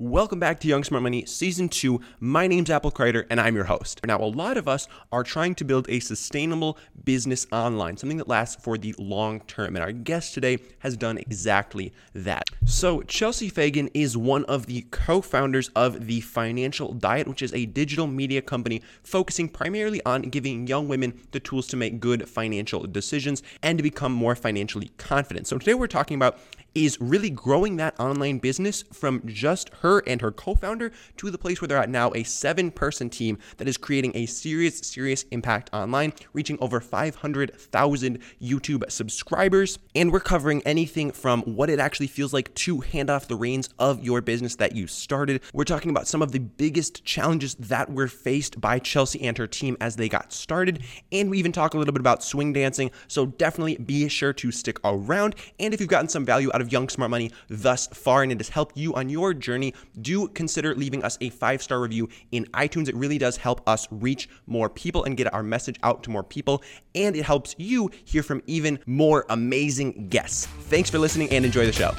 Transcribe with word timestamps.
Welcome 0.00 0.40
back 0.40 0.60
to 0.60 0.66
Young 0.66 0.82
Smart 0.82 1.02
Money 1.02 1.26
Season 1.26 1.68
2. 1.68 2.00
My 2.20 2.46
name's 2.46 2.70
Apple 2.70 2.90
Kreider 2.90 3.26
and 3.28 3.38
I'm 3.38 3.54
your 3.54 3.66
host. 3.66 4.00
Now, 4.06 4.18
a 4.18 4.24
lot 4.24 4.56
of 4.56 4.66
us 4.66 4.88
are 5.12 5.22
trying 5.22 5.54
to 5.56 5.64
build 5.64 5.90
a 5.90 6.00
sustainable 6.00 6.78
business 7.04 7.46
online, 7.52 7.98
something 7.98 8.16
that 8.16 8.26
lasts 8.26 8.64
for 8.64 8.78
the 8.78 8.94
long 8.98 9.40
term. 9.40 9.76
And 9.76 9.84
our 9.84 9.92
guest 9.92 10.32
today 10.32 10.60
has 10.78 10.96
done 10.96 11.18
exactly 11.18 11.92
that. 12.14 12.44
So, 12.64 13.02
Chelsea 13.02 13.50
Fagan 13.50 13.90
is 13.92 14.16
one 14.16 14.46
of 14.46 14.64
the 14.64 14.86
co 14.90 15.20
founders 15.20 15.68
of 15.76 16.06
The 16.06 16.22
Financial 16.22 16.94
Diet, 16.94 17.28
which 17.28 17.42
is 17.42 17.52
a 17.52 17.66
digital 17.66 18.06
media 18.06 18.40
company 18.40 18.80
focusing 19.02 19.50
primarily 19.50 20.00
on 20.06 20.22
giving 20.22 20.66
young 20.66 20.88
women 20.88 21.20
the 21.32 21.40
tools 21.40 21.66
to 21.66 21.76
make 21.76 22.00
good 22.00 22.26
financial 22.26 22.84
decisions 22.84 23.42
and 23.62 23.76
to 23.76 23.82
become 23.82 24.12
more 24.12 24.34
financially 24.34 24.92
confident. 24.96 25.46
So, 25.46 25.58
today 25.58 25.74
we're 25.74 25.88
talking 25.88 26.14
about 26.14 26.38
is 26.74 27.00
really 27.00 27.30
growing 27.30 27.76
that 27.76 27.98
online 27.98 28.38
business 28.38 28.82
from 28.92 29.22
just 29.26 29.70
her 29.80 30.02
and 30.06 30.20
her 30.20 30.30
co 30.30 30.54
founder 30.54 30.92
to 31.16 31.30
the 31.30 31.38
place 31.38 31.60
where 31.60 31.68
they're 31.68 31.78
at 31.78 31.90
now 31.90 32.12
a 32.14 32.22
seven 32.22 32.70
person 32.70 33.10
team 33.10 33.38
that 33.56 33.68
is 33.68 33.76
creating 33.76 34.12
a 34.14 34.26
serious, 34.26 34.78
serious 34.78 35.24
impact 35.30 35.70
online, 35.72 36.12
reaching 36.32 36.58
over 36.60 36.80
500,000 36.80 38.18
YouTube 38.40 38.90
subscribers. 38.90 39.78
And 39.94 40.12
we're 40.12 40.20
covering 40.20 40.62
anything 40.64 41.10
from 41.10 41.42
what 41.42 41.70
it 41.70 41.80
actually 41.80 42.06
feels 42.06 42.32
like 42.32 42.54
to 42.54 42.80
hand 42.80 43.10
off 43.10 43.28
the 43.28 43.36
reins 43.36 43.68
of 43.78 44.02
your 44.02 44.20
business 44.20 44.56
that 44.56 44.74
you 44.74 44.86
started. 44.86 45.42
We're 45.52 45.64
talking 45.64 45.90
about 45.90 46.06
some 46.06 46.22
of 46.22 46.32
the 46.32 46.40
biggest 46.40 47.04
challenges 47.04 47.54
that 47.56 47.92
were 47.92 48.08
faced 48.08 48.60
by 48.60 48.78
Chelsea 48.78 49.22
and 49.22 49.36
her 49.38 49.46
team 49.46 49.76
as 49.80 49.96
they 49.96 50.08
got 50.08 50.32
started. 50.32 50.82
And 51.12 51.30
we 51.30 51.38
even 51.38 51.52
talk 51.52 51.74
a 51.74 51.78
little 51.78 51.92
bit 51.92 52.00
about 52.00 52.22
swing 52.22 52.52
dancing. 52.52 52.90
So 53.08 53.26
definitely 53.26 53.76
be 53.76 54.08
sure 54.08 54.32
to 54.34 54.52
stick 54.52 54.78
around. 54.84 55.34
And 55.58 55.74
if 55.74 55.80
you've 55.80 55.88
gotten 55.88 56.08
some 56.08 56.24
value 56.24 56.50
out 56.54 56.59
out 56.60 56.66
of 56.66 56.72
Young 56.72 56.90
Smart 56.90 57.10
Money 57.10 57.30
thus 57.48 57.86
far 57.88 58.22
and 58.22 58.30
it 58.30 58.38
has 58.38 58.50
helped 58.50 58.76
you 58.76 58.94
on 58.94 59.08
your 59.08 59.32
journey, 59.32 59.72
do 60.02 60.28
consider 60.28 60.74
leaving 60.74 61.02
us 61.02 61.16
a 61.22 61.30
five 61.30 61.62
star 61.62 61.80
review 61.80 62.08
in 62.32 62.44
iTunes. 62.52 62.88
It 62.88 62.94
really 62.94 63.16
does 63.16 63.38
help 63.38 63.66
us 63.66 63.88
reach 63.90 64.28
more 64.46 64.68
people 64.68 65.04
and 65.04 65.16
get 65.16 65.32
our 65.32 65.42
message 65.42 65.78
out 65.82 66.02
to 66.02 66.10
more 66.10 66.22
people. 66.22 66.62
And 66.94 67.16
it 67.16 67.24
helps 67.24 67.54
you 67.56 67.90
hear 68.04 68.22
from 68.22 68.42
even 68.46 68.78
more 68.84 69.24
amazing 69.30 70.08
guests. 70.08 70.46
Thanks 70.46 70.90
for 70.90 70.98
listening 70.98 71.30
and 71.30 71.46
enjoy 71.46 71.64
the 71.64 71.72
show. 71.72 71.94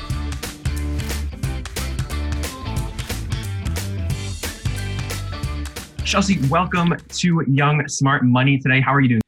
Chelsea, 6.06 6.40
welcome 6.50 6.94
to 7.08 7.44
Young 7.48 7.88
Smart 7.88 8.24
Money 8.24 8.60
today. 8.60 8.82
How 8.82 8.94
are 8.94 9.02
you 9.02 9.10
doing? 9.10 9.22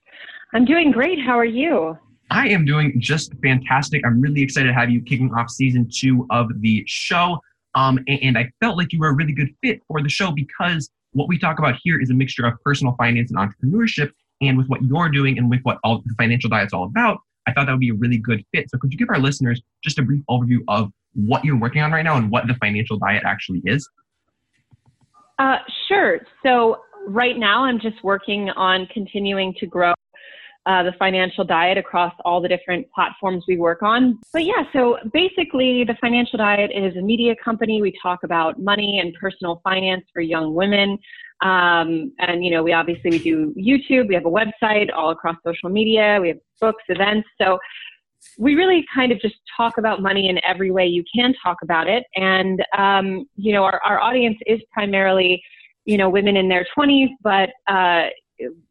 I'm 0.53 0.65
doing 0.65 0.91
great. 0.91 1.19
How 1.19 1.39
are 1.39 1.45
you? 1.45 1.97
I 2.33 2.47
am 2.47 2.65
doing 2.65 2.99
just 2.99 3.31
fantastic. 3.43 4.01
I'm 4.03 4.19
really 4.19 4.41
excited 4.41 4.65
to 4.65 4.73
have 4.73 4.89
you 4.89 5.01
kicking 5.01 5.31
off 5.35 5.51
season 5.51 5.87
two 5.87 6.25
of 6.31 6.49
the 6.61 6.83
show. 6.87 7.39
Um, 7.75 7.99
and, 8.07 8.37
I 8.39 8.51
felt 8.59 8.75
like 8.75 8.91
you 8.91 8.99
were 8.99 9.09
a 9.09 9.13
really 9.13 9.33
good 9.33 9.49
fit 9.61 9.81
for 9.87 10.01
the 10.01 10.09
show 10.09 10.31
because 10.31 10.89
what 11.11 11.27
we 11.27 11.37
talk 11.37 11.59
about 11.59 11.75
here 11.83 12.01
is 12.01 12.09
a 12.09 12.13
mixture 12.15 12.47
of 12.47 12.53
personal 12.63 12.95
finance 12.97 13.31
and 13.31 13.39
entrepreneurship. 13.39 14.11
And 14.41 14.57
with 14.57 14.65
what 14.65 14.81
you're 14.81 15.09
doing 15.09 15.37
and 15.37 15.47
with 15.47 15.59
what 15.61 15.77
all 15.83 16.01
the 16.03 16.15
financial 16.17 16.49
diet's 16.49 16.73
all 16.73 16.85
about, 16.85 17.19
I 17.47 17.53
thought 17.53 17.67
that 17.67 17.71
would 17.71 17.79
be 17.79 17.89
a 17.89 17.93
really 17.93 18.17
good 18.17 18.43
fit. 18.51 18.67
So 18.71 18.79
could 18.79 18.91
you 18.91 18.97
give 18.97 19.09
our 19.09 19.19
listeners 19.19 19.61
just 19.83 19.99
a 19.99 20.01
brief 20.01 20.23
overview 20.27 20.59
of 20.67 20.91
what 21.13 21.45
you're 21.45 21.59
working 21.59 21.83
on 21.83 21.91
right 21.91 22.03
now 22.03 22.17
and 22.17 22.31
what 22.31 22.47
the 22.47 22.55
financial 22.55 22.97
diet 22.97 23.21
actually 23.27 23.61
is? 23.65 23.87
Uh, 25.37 25.57
sure. 25.87 26.21
So 26.41 26.81
right 27.07 27.37
now 27.37 27.63
I'm 27.63 27.79
just 27.79 28.03
working 28.03 28.49
on 28.51 28.87
continuing 28.91 29.53
to 29.59 29.67
grow 29.67 29.93
uh, 30.65 30.83
the 30.83 30.93
financial 30.97 31.43
diet 31.43 31.77
across 31.77 32.13
all 32.23 32.41
the 32.41 32.47
different 32.47 32.89
platforms 32.91 33.43
we 33.47 33.57
work 33.57 33.83
on. 33.83 34.19
But 34.31 34.45
yeah, 34.45 34.63
so 34.71 34.97
basically, 35.11 35.83
the 35.83 35.95
financial 35.99 36.37
diet 36.37 36.71
is 36.73 36.95
a 36.95 37.01
media 37.01 37.35
company. 37.43 37.81
We 37.81 37.93
talk 38.01 38.23
about 38.23 38.59
money 38.59 38.99
and 38.99 39.13
personal 39.19 39.59
finance 39.63 40.05
for 40.13 40.21
young 40.21 40.53
women. 40.53 40.97
Um, 41.41 42.13
and 42.19 42.43
you 42.43 42.51
know, 42.51 42.63
we 42.63 42.71
obviously 42.71 43.11
we 43.11 43.19
do 43.19 43.53
YouTube. 43.57 44.07
We 44.07 44.15
have 44.15 44.25
a 44.25 44.29
website 44.29 44.87
all 44.95 45.09
across 45.11 45.35
social 45.45 45.69
media. 45.69 46.19
We 46.21 46.29
have 46.29 46.37
books, 46.61 46.83
events. 46.87 47.27
So 47.41 47.59
we 48.37 48.55
really 48.55 48.85
kind 48.93 49.11
of 49.11 49.19
just 49.19 49.35
talk 49.57 49.77
about 49.77 50.01
money 50.01 50.29
in 50.29 50.39
every 50.47 50.71
way 50.71 50.85
you 50.85 51.03
can 51.13 51.33
talk 51.43 51.57
about 51.61 51.89
it. 51.89 52.05
And 52.15 52.63
um, 52.77 53.25
you 53.35 53.51
know, 53.51 53.63
our, 53.63 53.81
our 53.85 53.99
audience 53.99 54.37
is 54.45 54.61
primarily 54.71 55.43
you 55.83 55.97
know 55.97 56.09
women 56.09 56.37
in 56.37 56.47
their 56.47 56.65
20s, 56.77 57.09
but 57.21 57.49
uh, 57.67 58.05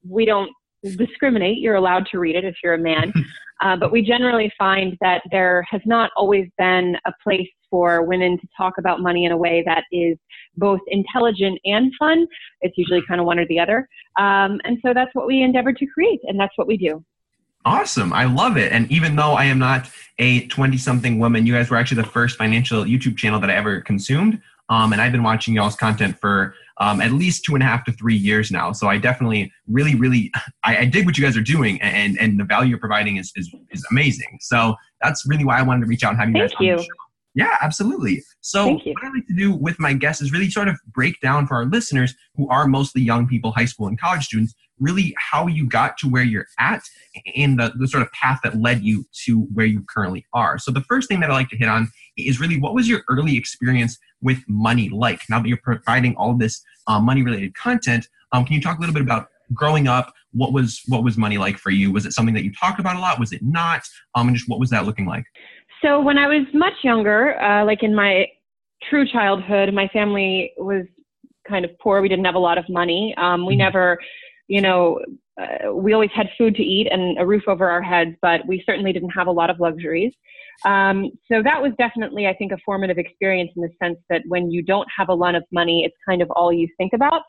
we 0.09 0.25
don't 0.25 0.51
discriminate. 0.83 1.59
You're 1.59 1.77
allowed 1.77 2.07
to 2.13 2.19
read 2.19 2.37
it 2.37 2.45
if 2.45 2.57
you're 2.63 2.75
a 2.75 2.79
man. 2.79 3.13
Uh, 3.63 3.77
but 3.77 3.93
we 3.93 4.03
generally 4.03 4.53
find 4.59 4.99
that 5.01 5.23
there 5.31 5.65
has 5.71 5.81
not 5.87 6.11
always 6.17 6.49
been 6.59 6.97
a 7.07 7.13
place 7.23 7.47
for 7.71 8.03
women 8.03 8.37
to 8.37 8.47
talk 8.57 8.75
about 8.77 9.01
money 9.01 9.25
in 9.25 9.31
a 9.31 9.37
way 9.37 9.63
that 9.65 9.85
is 9.93 10.19
both 10.57 10.81
intelligent 10.89 11.61
and 11.65 11.93
fun. 11.97 12.27
It's 12.63 12.77
usually 12.77 13.03
kind 13.07 13.21
of 13.21 13.27
one 13.27 13.39
or 13.39 13.47
the 13.47 13.61
other. 13.61 13.89
Um, 14.19 14.61
and 14.65 14.79
so 14.85 14.93
that's 14.93 15.15
what 15.15 15.29
we 15.29 15.43
endeavor 15.43 15.73
to 15.73 15.87
create, 15.87 16.21
and 16.25 16.41
that's 16.41 16.53
what 16.57 16.67
we 16.67 16.77
do. 16.77 17.05
Awesome. 17.65 18.13
I 18.13 18.25
love 18.25 18.57
it. 18.57 18.73
And 18.73 18.91
even 18.91 19.15
though 19.15 19.35
I 19.35 19.45
am 19.45 19.61
not 19.61 19.89
a 20.19 20.47
20 20.49 20.77
something 20.77 21.21
woman, 21.21 21.47
you 21.47 21.55
guys 21.55 21.71
were 21.71 21.77
actually 21.77 22.03
the 22.03 22.09
first 22.09 22.37
financial 22.37 22.85
YouTube 22.85 23.17
channel 23.17 23.39
that 23.39 23.51
I 23.51 23.55
ever 23.55 23.81
consumed. 23.81 24.41
Um, 24.69 24.93
and 24.93 25.01
I've 25.01 25.13
been 25.13 25.23
watching 25.23 25.55
y'all's 25.55 25.77
content 25.77 26.19
for 26.19 26.55
um, 26.79 27.01
at 27.01 27.13
least 27.13 27.45
two 27.45 27.55
and 27.55 27.63
a 27.63 27.67
half 27.67 27.85
to 27.85 27.93
three 27.93 28.17
years 28.17 28.51
now. 28.51 28.73
So 28.73 28.89
I 28.89 28.99
definitely 28.99 29.53
really, 29.67 29.95
really, 29.95 30.33
I, 30.65 30.79
I 30.79 30.85
dig 30.85 31.07
what 31.07 31.19
you 31.19 31.25
guys 31.25 31.37
are 31.37 31.43
doing, 31.43 31.81
and 31.81 32.19
and 32.19 32.39
the 32.39 32.45
value 32.45 32.71
you're 32.71 32.79
providing 32.79 33.17
is 33.17 33.33
is, 33.37 33.53
is 33.71 33.85
amazing. 33.91 34.39
So 34.41 34.77
that's 35.01 35.25
really 35.27 35.45
why 35.45 35.59
I 35.59 35.63
wanted 35.63 35.81
to 35.83 35.87
reach 35.87 36.05
out 36.05 36.11
and 36.11 36.19
have 36.19 36.29
you 36.29 36.35
Thank 36.35 36.53
guys 36.53 36.61
you. 36.61 36.73
on 36.73 36.77
the 36.79 36.83
show. 36.83 36.89
Yeah, 37.35 37.57
absolutely. 37.63 38.23
So 38.43 38.75
what 38.75 38.83
I 39.03 39.09
like 39.09 39.27
to 39.27 39.35
do 39.35 39.55
with 39.55 39.81
my 39.81 39.95
guests 39.95 40.21
is 40.21 40.33
really 40.33 40.51
sort 40.51 40.69
of 40.69 40.79
break 40.93 41.19
down 41.21 41.47
for 41.47 41.57
our 41.57 41.65
listeners 41.65 42.15
who 42.37 42.47
are 42.51 42.67
mostly 42.67 43.01
young 43.01 43.27
people, 43.27 43.53
high 43.53 43.65
school 43.65 43.87
and 43.89 43.99
college 43.99 44.25
students, 44.25 44.55
really 44.83 45.15
how 45.19 45.47
you 45.47 45.67
got 45.67 45.97
to 45.99 46.09
where 46.09 46.23
you're 46.23 46.47
at 46.59 46.83
and 47.37 47.59
the, 47.59 47.73
the 47.77 47.89
sort 47.89 48.03
of 48.03 48.11
path 48.13 48.41
that 48.45 48.61
led 48.61 48.83
you 48.83 49.05
to 49.25 49.43
where 49.55 49.67
you 49.67 49.85
currently 49.89 50.27
are. 50.33 50.59
So 50.59 50.71
the 50.71 50.83
first 50.83 51.09
thing 51.09 51.21
that 51.21 51.31
I 51.31 51.35
like 51.35 51.49
to 51.51 51.57
hit 51.57 51.69
on 51.69 51.89
is 52.17 52.41
really 52.41 52.61
what 52.61 52.75
was 52.75 52.89
your 52.89 53.03
early 53.09 53.37
experience 53.37 53.99
with 54.21 54.39
money 54.49 54.89
like? 54.89 55.21
Now 55.31 55.41
that 55.41 55.49
you're 55.49 55.59
providing 55.63 56.15
all 56.17 56.35
this 56.35 56.63
uh, 56.87 57.01
money 57.01 57.23
related 57.23 57.55
content, 57.55 58.09
um, 58.33 58.45
can 58.45 58.55
you 58.55 58.61
talk 58.61 58.79
a 58.79 58.81
little 58.81 58.95
bit 58.95 59.03
about 59.03 59.29
growing 59.55 59.89
up? 59.89 60.13
What 60.33 60.53
was 60.53 60.81
what 60.89 61.05
was 61.05 61.19
money 61.19 61.39
like 61.39 61.59
for 61.59 61.71
you? 61.71 61.93
Was 61.93 62.07
it 62.07 62.13
something 62.13 62.35
that 62.35 62.45
you 62.45 62.53
talked 62.53 62.81
about 62.81 62.97
a 62.97 62.99
lot? 62.99 63.21
Was 63.21 63.33
it 63.33 63.43
not? 63.43 63.83
Um, 64.15 64.29
and 64.29 64.37
just 64.37 64.49
what 64.49 64.59
was 64.59 64.71
that 64.71 64.87
looking 64.87 65.07
like? 65.07 65.25
So 65.83 66.01
when 66.01 66.17
I 66.17 66.27
was 66.29 66.47
much 66.55 66.75
younger, 66.83 67.41
uh, 67.43 67.65
like 67.65 67.83
in 67.83 67.95
my 67.95 68.27
true 68.89 69.07
childhood, 69.07 69.75
my 69.75 69.89
family 69.89 70.53
was 70.57 70.87
kind 71.49 71.65
of 71.65 71.77
poor. 71.81 72.01
We 72.01 72.09
didn't 72.09 72.25
have 72.25 72.35
a 72.35 72.41
lot 72.41 72.59
of 72.59 72.65
money. 72.69 73.15
Um, 73.19 73.47
we 73.47 73.55
mm-hmm. 73.55 73.59
never, 73.59 73.99
you 74.53 74.61
know, 74.61 75.01
uh, 75.41 75.73
we 75.73 75.95
always 75.95 76.11
had 76.15 76.29
food 76.37 76.55
to 76.55 76.63
eat 76.63 76.87
and 76.91 77.19
a 77.19 77.25
roof 77.25 77.45
over 77.49 77.71
our 77.71 77.81
heads, 77.81 78.15
but 78.21 78.47
we 78.47 78.63
certainly 78.67 78.93
didn't 78.93 79.09
have 79.09 79.27
a 79.27 79.31
lot 79.31 79.49
of 79.49 79.59
luxuries. 79.59 80.13
Um, 80.67 81.11
so 81.27 81.43
that 81.43 81.63
was 81.63 81.73
definitely, 81.79 82.27
I 82.27 82.35
think, 82.35 82.53
a 82.53 82.59
formative 82.63 82.99
experience 82.99 83.51
in 83.57 83.63
the 83.63 83.71
sense 83.83 83.99
that 84.11 84.21
when 84.27 84.51
you 84.51 84.61
don't 84.61 84.87
have 84.95 85.09
a 85.09 85.15
lot 85.15 85.35
of 85.35 85.43
money, 85.53 85.87
it's 85.87 85.97
kind 86.07 86.21
of 86.21 86.31
all 86.33 86.53
you 86.53 86.69
think 86.77 86.93
about. 86.93 87.23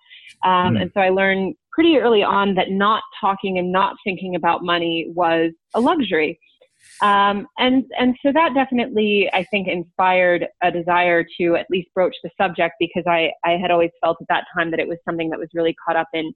Um, 0.44 0.74
mm. 0.74 0.82
And 0.82 0.92
so 0.94 1.00
I 1.00 1.12
learned 1.12 1.56
pretty 1.72 1.96
early 1.96 2.24
on 2.24 2.56
that 2.56 2.72
not 2.72 3.04
talking 3.22 3.58
and 3.58 3.72
not 3.72 3.96
thinking 4.04 4.36
about 4.36 4.66
money 4.66 5.10
was 5.16 5.52
a 5.74 5.80
luxury. 5.80 6.38
Um, 7.02 7.48
and 7.58 7.86
and 7.98 8.18
so 8.22 8.34
that 8.34 8.54
definitely 8.54 9.30
I 9.32 9.46
think 9.46 9.70
inspired 9.70 10.46
a 10.62 10.72
desire 10.72 11.26
to 11.40 11.56
at 11.56 11.68
least 11.70 11.88
broach 11.96 12.16
the 12.22 12.30
subject 12.38 12.74
because 12.82 13.06
I 13.08 13.32
I 13.46 13.52
had 13.52 13.72
always 13.72 13.92
felt 14.02 14.18
at 14.20 14.28
that 14.28 14.44
time 14.54 14.72
that 14.72 14.82
it 14.82 14.88
was 14.90 14.98
something 15.06 15.30
that 15.30 15.40
was 15.40 15.48
really 15.54 15.74
caught 15.86 15.96
up 15.96 16.10
in 16.14 16.34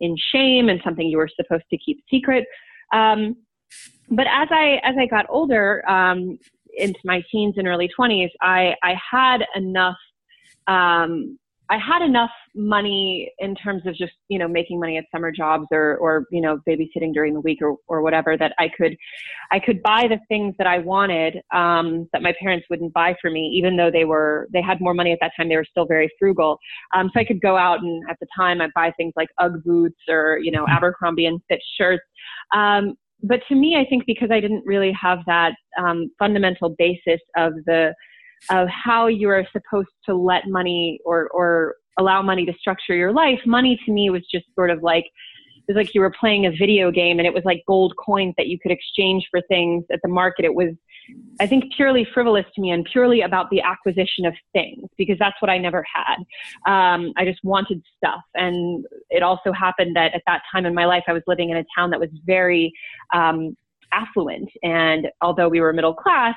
in 0.00 0.16
shame 0.32 0.68
and 0.68 0.80
something 0.84 1.06
you 1.06 1.18
were 1.18 1.30
supposed 1.34 1.64
to 1.70 1.78
keep 1.78 2.02
secret. 2.10 2.46
Um, 2.92 3.36
but 4.10 4.26
as 4.26 4.48
I 4.50 4.80
as 4.82 4.94
I 4.98 5.06
got 5.06 5.26
older, 5.28 5.88
um, 5.88 6.38
into 6.76 7.00
my 7.04 7.22
teens 7.30 7.54
and 7.56 7.66
early 7.66 7.90
20s, 7.98 8.30
I 8.40 8.74
I 8.82 8.94
had 9.10 9.44
enough 9.54 9.96
um, 10.66 11.38
I 11.70 11.76
had 11.78 12.02
enough 12.02 12.30
money 12.54 13.30
in 13.38 13.54
terms 13.54 13.82
of 13.86 13.94
just 13.94 14.12
you 14.28 14.38
know 14.38 14.48
making 14.48 14.80
money 14.80 14.96
at 14.96 15.04
summer 15.14 15.30
jobs 15.30 15.66
or 15.70 15.96
or 15.98 16.24
you 16.30 16.40
know 16.40 16.58
babysitting 16.68 17.12
during 17.12 17.34
the 17.34 17.40
week 17.40 17.58
or 17.60 17.76
or 17.88 18.02
whatever 18.02 18.36
that 18.36 18.54
I 18.58 18.70
could 18.76 18.96
I 19.52 19.58
could 19.58 19.82
buy 19.82 20.06
the 20.08 20.18
things 20.28 20.54
that 20.58 20.66
I 20.66 20.78
wanted 20.78 21.40
um, 21.54 22.08
that 22.12 22.22
my 22.22 22.34
parents 22.40 22.66
wouldn't 22.70 22.92
buy 22.92 23.14
for 23.20 23.30
me 23.30 23.52
even 23.54 23.76
though 23.76 23.90
they 23.90 24.04
were 24.04 24.48
they 24.52 24.62
had 24.62 24.80
more 24.80 24.94
money 24.94 25.12
at 25.12 25.18
that 25.20 25.32
time. 25.36 25.48
They 25.48 25.56
were 25.56 25.66
still 25.70 25.86
very 25.86 26.10
frugal. 26.18 26.58
Um, 26.94 27.10
so 27.12 27.20
I 27.20 27.24
could 27.24 27.40
go 27.40 27.56
out 27.56 27.80
and 27.80 28.02
at 28.08 28.16
the 28.20 28.26
time 28.36 28.60
I'd 28.60 28.72
buy 28.74 28.92
things 28.96 29.12
like 29.16 29.28
UGG 29.38 29.64
boots 29.64 30.00
or 30.08 30.38
you 30.38 30.50
know 30.50 30.64
mm-hmm. 30.64 30.76
Abercrombie 30.76 31.26
and 31.26 31.40
Fitch 31.48 31.64
shirts. 31.78 32.04
Um, 32.54 32.94
but 33.22 33.40
to 33.48 33.54
me 33.54 33.76
I 33.76 33.84
think 33.88 34.04
because 34.06 34.30
I 34.30 34.40
didn't 34.40 34.64
really 34.64 34.92
have 34.92 35.18
that 35.26 35.52
um, 35.78 36.10
fundamental 36.18 36.74
basis 36.78 37.20
of 37.36 37.52
the 37.66 37.94
of 38.50 38.68
how 38.68 39.06
you 39.06 39.28
are 39.28 39.46
supposed 39.52 39.88
to 40.06 40.14
let 40.14 40.46
money 40.46 41.00
or, 41.04 41.28
or 41.30 41.76
allow 41.98 42.22
money 42.22 42.46
to 42.46 42.52
structure 42.58 42.94
your 42.94 43.12
life, 43.12 43.40
money 43.44 43.78
to 43.84 43.92
me 43.92 44.10
was 44.10 44.22
just 44.32 44.46
sort 44.54 44.70
of 44.70 44.82
like 44.82 45.06
it 45.68 45.74
was 45.74 45.84
like 45.84 45.94
you 45.94 46.00
were 46.00 46.12
playing 46.18 46.46
a 46.46 46.50
video 46.50 46.90
game 46.90 47.18
and 47.18 47.26
it 47.26 47.34
was 47.34 47.44
like 47.44 47.62
gold 47.66 47.92
coins 48.02 48.32
that 48.38 48.46
you 48.46 48.58
could 48.58 48.72
exchange 48.72 49.26
for 49.30 49.42
things 49.48 49.84
at 49.92 50.00
the 50.02 50.08
market. 50.08 50.46
It 50.46 50.54
was, 50.54 50.70
I 51.40 51.46
think, 51.46 51.64
purely 51.76 52.06
frivolous 52.14 52.46
to 52.54 52.62
me 52.62 52.70
and 52.70 52.86
purely 52.90 53.20
about 53.20 53.50
the 53.50 53.60
acquisition 53.60 54.24
of 54.24 54.32
things 54.54 54.88
because 54.96 55.18
that's 55.18 55.36
what 55.42 55.50
I 55.50 55.58
never 55.58 55.84
had. 55.92 56.16
Um, 56.66 57.12
I 57.18 57.26
just 57.26 57.40
wanted 57.44 57.82
stuff. 57.98 58.22
And 58.34 58.86
it 59.10 59.22
also 59.22 59.52
happened 59.52 59.94
that 59.94 60.14
at 60.14 60.22
that 60.26 60.40
time 60.50 60.64
in 60.64 60.74
my 60.74 60.86
life, 60.86 61.04
I 61.06 61.12
was 61.12 61.22
living 61.26 61.50
in 61.50 61.58
a 61.58 61.64
town 61.76 61.90
that 61.90 62.00
was 62.00 62.10
very 62.24 62.72
um, 63.12 63.54
affluent. 63.92 64.48
And 64.62 65.08
although 65.20 65.50
we 65.50 65.60
were 65.60 65.74
middle 65.74 65.94
class, 65.94 66.34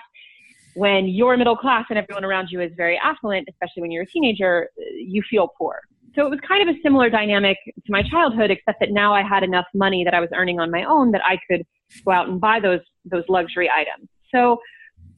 when 0.76 1.08
you're 1.08 1.38
middle 1.38 1.58
class 1.58 1.86
and 1.90 1.98
everyone 1.98 2.24
around 2.24 2.50
you 2.50 2.62
is 2.62 2.72
very 2.78 3.00
affluent, 3.04 3.48
especially 3.50 3.82
when 3.82 3.92
you're 3.92 4.04
a 4.04 4.08
teenager, 4.08 4.70
you 4.96 5.22
feel 5.30 5.50
poor. 5.58 5.80
So 6.16 6.26
it 6.26 6.30
was 6.30 6.40
kind 6.46 6.68
of 6.68 6.76
a 6.76 6.78
similar 6.84 7.10
dynamic 7.10 7.58
to 7.66 7.92
my 7.92 8.04
childhood, 8.04 8.52
except 8.52 8.80
that 8.82 8.92
now 8.92 9.14
I 9.14 9.24
had 9.24 9.44
enough 9.44 9.66
money 9.74 10.04
that 10.04 10.14
I 10.14 10.20
was 10.20 10.30
earning 10.36 10.60
on 10.60 10.70
my 10.70 10.84
own 10.84 11.12
that 11.12 11.22
I 11.26 11.40
could 11.50 11.66
go 12.06 12.12
out 12.12 12.28
and 12.28 12.40
buy 12.40 12.60
those 12.60 12.82
those 13.06 13.24
luxury 13.30 13.70
items. 13.70 14.10
So 14.34 14.60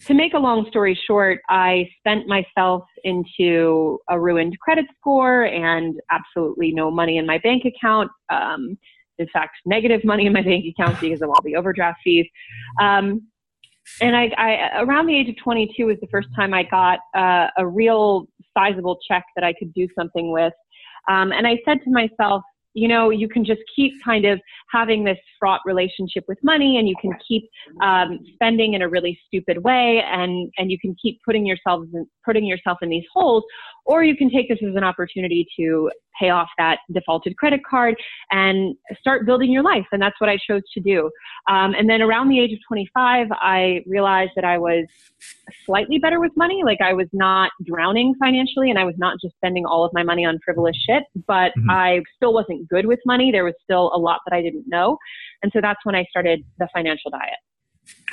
to 0.08 0.14
make 0.14 0.34
a 0.34 0.40
long 0.40 0.66
story 0.70 1.00
short, 1.08 1.40
I 1.50 1.88
spent 2.00 2.28
myself 2.28 2.84
into 3.04 4.00
a 4.10 4.20
ruined 4.20 4.60
credit 4.60 4.86
score 5.00 5.44
and 5.44 5.96
absolutely 6.12 6.72
no 6.74 6.92
money 6.92 7.18
in 7.18 7.26
my 7.26 7.38
bank 7.40 7.64
account. 7.66 8.12
Um, 8.30 8.78
in 9.20 9.28
fact, 9.32 9.58
negative 9.66 10.04
money 10.04 10.26
in 10.26 10.34
my 10.34 10.42
bank 10.42 10.66
account 10.66 11.00
because 11.00 11.22
of 11.22 11.30
all 11.30 11.42
the 11.44 11.56
overdraft 11.56 12.00
fees. 12.04 12.28
Um, 12.82 13.28
and 14.02 14.16
I, 14.16 14.32
I, 14.38 14.82
around 14.82 15.08
the 15.08 15.18
age 15.18 15.30
of 15.30 15.36
22 15.44 15.86
was 15.86 15.98
the 16.02 16.08
first 16.08 16.30
time 16.36 16.54
I 16.54 16.64
got 16.64 17.00
uh, 17.16 17.48
a 17.58 17.68
real 17.68 18.28
sizable 18.58 19.00
check 19.08 19.24
that 19.36 19.44
I 19.44 19.54
could 19.54 19.74
do 19.74 19.88
something 19.98 20.32
with. 20.32 20.54
Um, 21.10 21.32
and 21.32 21.46
I 21.46 21.60
said 21.66 21.80
to 21.84 21.92
myself, 21.92 22.44
you 22.74 22.88
know, 22.88 23.12
you 23.12 23.30
can 23.30 23.46
just 23.46 23.62
keep 23.76 23.94
kind 24.04 24.26
of 24.26 24.40
having 24.72 25.04
this 25.04 25.18
fraught 25.40 25.62
relationship 25.66 26.24
with 26.28 26.40
money 26.44 26.78
and 26.78 26.90
you 26.90 26.96
can 27.00 27.12
keep 27.28 27.48
um, 27.84 28.20
spending 28.34 28.74
in 28.74 28.82
a 28.82 28.90
really 28.90 29.20
stupid 29.28 29.64
way 29.64 30.04
and, 30.06 30.52
and 30.58 30.72
you 30.72 30.80
can 30.80 30.96
keep 31.00 31.20
putting 31.24 31.46
yourself 31.46 31.86
in, 31.94 32.08
putting 32.26 32.46
yourself 32.46 32.80
in 32.82 32.90
these 32.90 33.06
holes 33.14 33.44
or 33.86 34.04
you 34.04 34.16
can 34.16 34.30
take 34.30 34.50
this 34.50 34.60
as 34.68 34.76
an 34.76 34.84
opportunity 34.84 35.48
to 35.58 35.90
pay 36.20 36.30
off 36.30 36.50
that 36.58 36.80
defaulted 36.94 37.36
credit 37.38 37.62
card 37.70 37.96
and 38.32 38.76
start 39.00 39.26
building 39.26 39.52
your 39.52 39.64
life. 39.64 39.86
And 39.92 40.02
that's 40.02 40.20
what 40.20 40.30
I 40.30 40.38
chose 40.38 40.62
to 40.74 40.80
do. 40.80 41.10
Um, 41.50 41.74
and 41.74 41.90
then 41.90 42.02
around 42.02 42.30
the 42.30 42.40
age 42.40 42.54
of 42.54 42.60
25, 42.68 43.28
I 43.32 43.82
realized 43.86 44.32
that 44.36 44.46
I 44.46 44.58
was 44.58 44.86
slightly 45.66 45.98
better 45.98 46.20
with 46.20 46.32
money. 46.38 46.62
Like 46.64 46.82
I 46.82 46.94
was 46.94 47.08
not 47.14 47.52
drowning 47.66 48.16
financially 48.20 48.70
and 48.70 48.80
I 48.80 48.86
was 48.86 48.96
not 48.98 49.18
just 49.22 49.36
spending 49.36 49.66
all 49.66 49.84
of 49.84 49.92
my 49.94 50.04
money 50.04 50.26
on 50.26 50.40
frivolous 50.46 50.78
shit, 50.88 51.04
but 51.28 51.52
mm-hmm. 51.58 51.70
I 51.70 52.02
still 52.16 52.34
wasn't 52.34 52.70
good 52.70 52.86
with 52.86 53.00
money. 53.06 53.32
There 53.32 53.44
was 53.46 53.56
still 53.64 53.92
a 53.94 53.98
lot 53.98 54.20
that 54.28 54.36
I 54.36 54.42
didn't 54.42 54.66
know. 54.68 54.98
And 55.42 55.52
so 55.54 55.60
that's 55.62 55.80
when 55.84 55.96
I 55.96 56.06
started 56.10 56.44
the 56.60 56.68
financial 56.74 57.12
diet. 57.12 57.40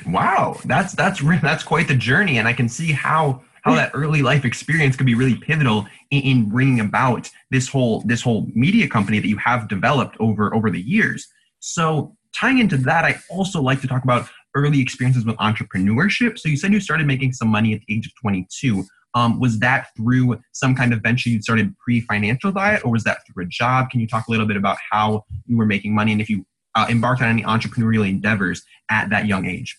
Wow, 0.07 0.59
that's 0.65 0.93
that's 0.93 1.21
that's 1.21 1.63
quite 1.63 1.87
the 1.87 1.95
journey, 1.95 2.39
and 2.39 2.47
I 2.47 2.51
can 2.51 2.67
see 2.67 2.91
how 2.91 3.41
how 3.61 3.75
that 3.75 3.91
early 3.93 4.21
life 4.21 4.43
experience 4.43 4.95
could 4.95 5.05
be 5.05 5.15
really 5.15 5.35
pivotal 5.35 5.87
in, 6.09 6.21
in, 6.21 6.49
bringing 6.49 6.79
about 6.79 7.29
this 7.51 7.67
whole 7.67 8.01
this 8.01 8.21
whole 8.21 8.47
media 8.53 8.87
company 8.87 9.19
that 9.19 9.27
you 9.27 9.37
have 9.37 9.67
developed 9.67 10.17
over 10.19 10.53
over 10.53 10.69
the 10.69 10.81
years. 10.81 11.27
So 11.59 12.15
tying 12.33 12.59
into 12.59 12.77
that, 12.77 13.05
I 13.05 13.19
also 13.29 13.61
like 13.61 13.81
to 13.81 13.87
talk 13.87 14.03
about 14.03 14.27
early 14.55 14.81
experiences 14.81 15.25
with 15.25 15.35
entrepreneurship. 15.37 16.37
So 16.37 16.49
you 16.49 16.57
said 16.57 16.73
you 16.73 16.79
started 16.79 17.07
making 17.07 17.33
some 17.33 17.47
money 17.47 17.73
at 17.73 17.81
the 17.87 17.95
age 17.95 18.07
of 18.07 18.13
22. 18.21 18.83
Um, 19.13 19.39
was 19.39 19.59
that 19.59 19.87
through 19.95 20.39
some 20.53 20.73
kind 20.73 20.93
of 20.93 21.01
venture 21.01 21.29
you 21.29 21.41
started 21.41 21.75
pre-financial 21.79 22.51
diet, 22.51 22.83
or 22.85 22.91
was 22.91 23.03
that 23.03 23.19
through 23.27 23.43
a 23.43 23.47
job? 23.47 23.89
Can 23.89 23.99
you 23.99 24.07
talk 24.07 24.27
a 24.27 24.31
little 24.31 24.45
bit 24.45 24.57
about 24.57 24.77
how 24.89 25.25
you 25.45 25.57
were 25.57 25.65
making 25.65 25.93
money 25.93 26.11
and 26.13 26.21
if 26.21 26.29
you 26.29 26.45
uh, 26.75 26.87
embarked 26.89 27.21
on 27.21 27.27
any 27.27 27.43
entrepreneurial 27.43 28.07
endeavors 28.07 28.63
at 28.89 29.09
that 29.09 29.25
young 29.25 29.45
age? 29.45 29.77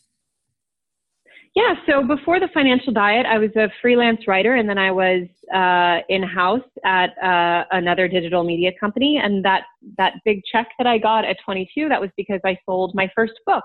Yeah, 1.55 1.75
so 1.87 2.03
before 2.03 2.41
the 2.41 2.49
financial 2.55 2.95
diet, 2.95 3.27
I 3.27 3.37
was 3.37 3.51
a 3.57 3.69
freelance 3.83 4.27
writer 4.27 4.55
and 4.55 4.67
then 4.67 4.79
I 4.79 4.91
was 4.91 5.29
uh, 5.55 6.01
in 6.09 6.23
house 6.23 6.61
at 6.85 7.11
uh, 7.23 7.65
another 7.73 8.09
digital 8.09 8.43
media 8.43 8.71
company. 8.81 9.21
And 9.23 9.45
that, 9.45 9.65
that 9.99 10.15
big 10.25 10.41
check 10.51 10.69
that 10.79 10.87
I 10.87 10.99
got 10.99 11.25
at 11.25 11.37
22, 11.45 11.89
that 11.89 12.01
was 12.01 12.11
because 12.17 12.41
I 12.45 12.57
sold 12.67 12.95
my 12.95 13.09
first 13.15 13.35
book, 13.47 13.65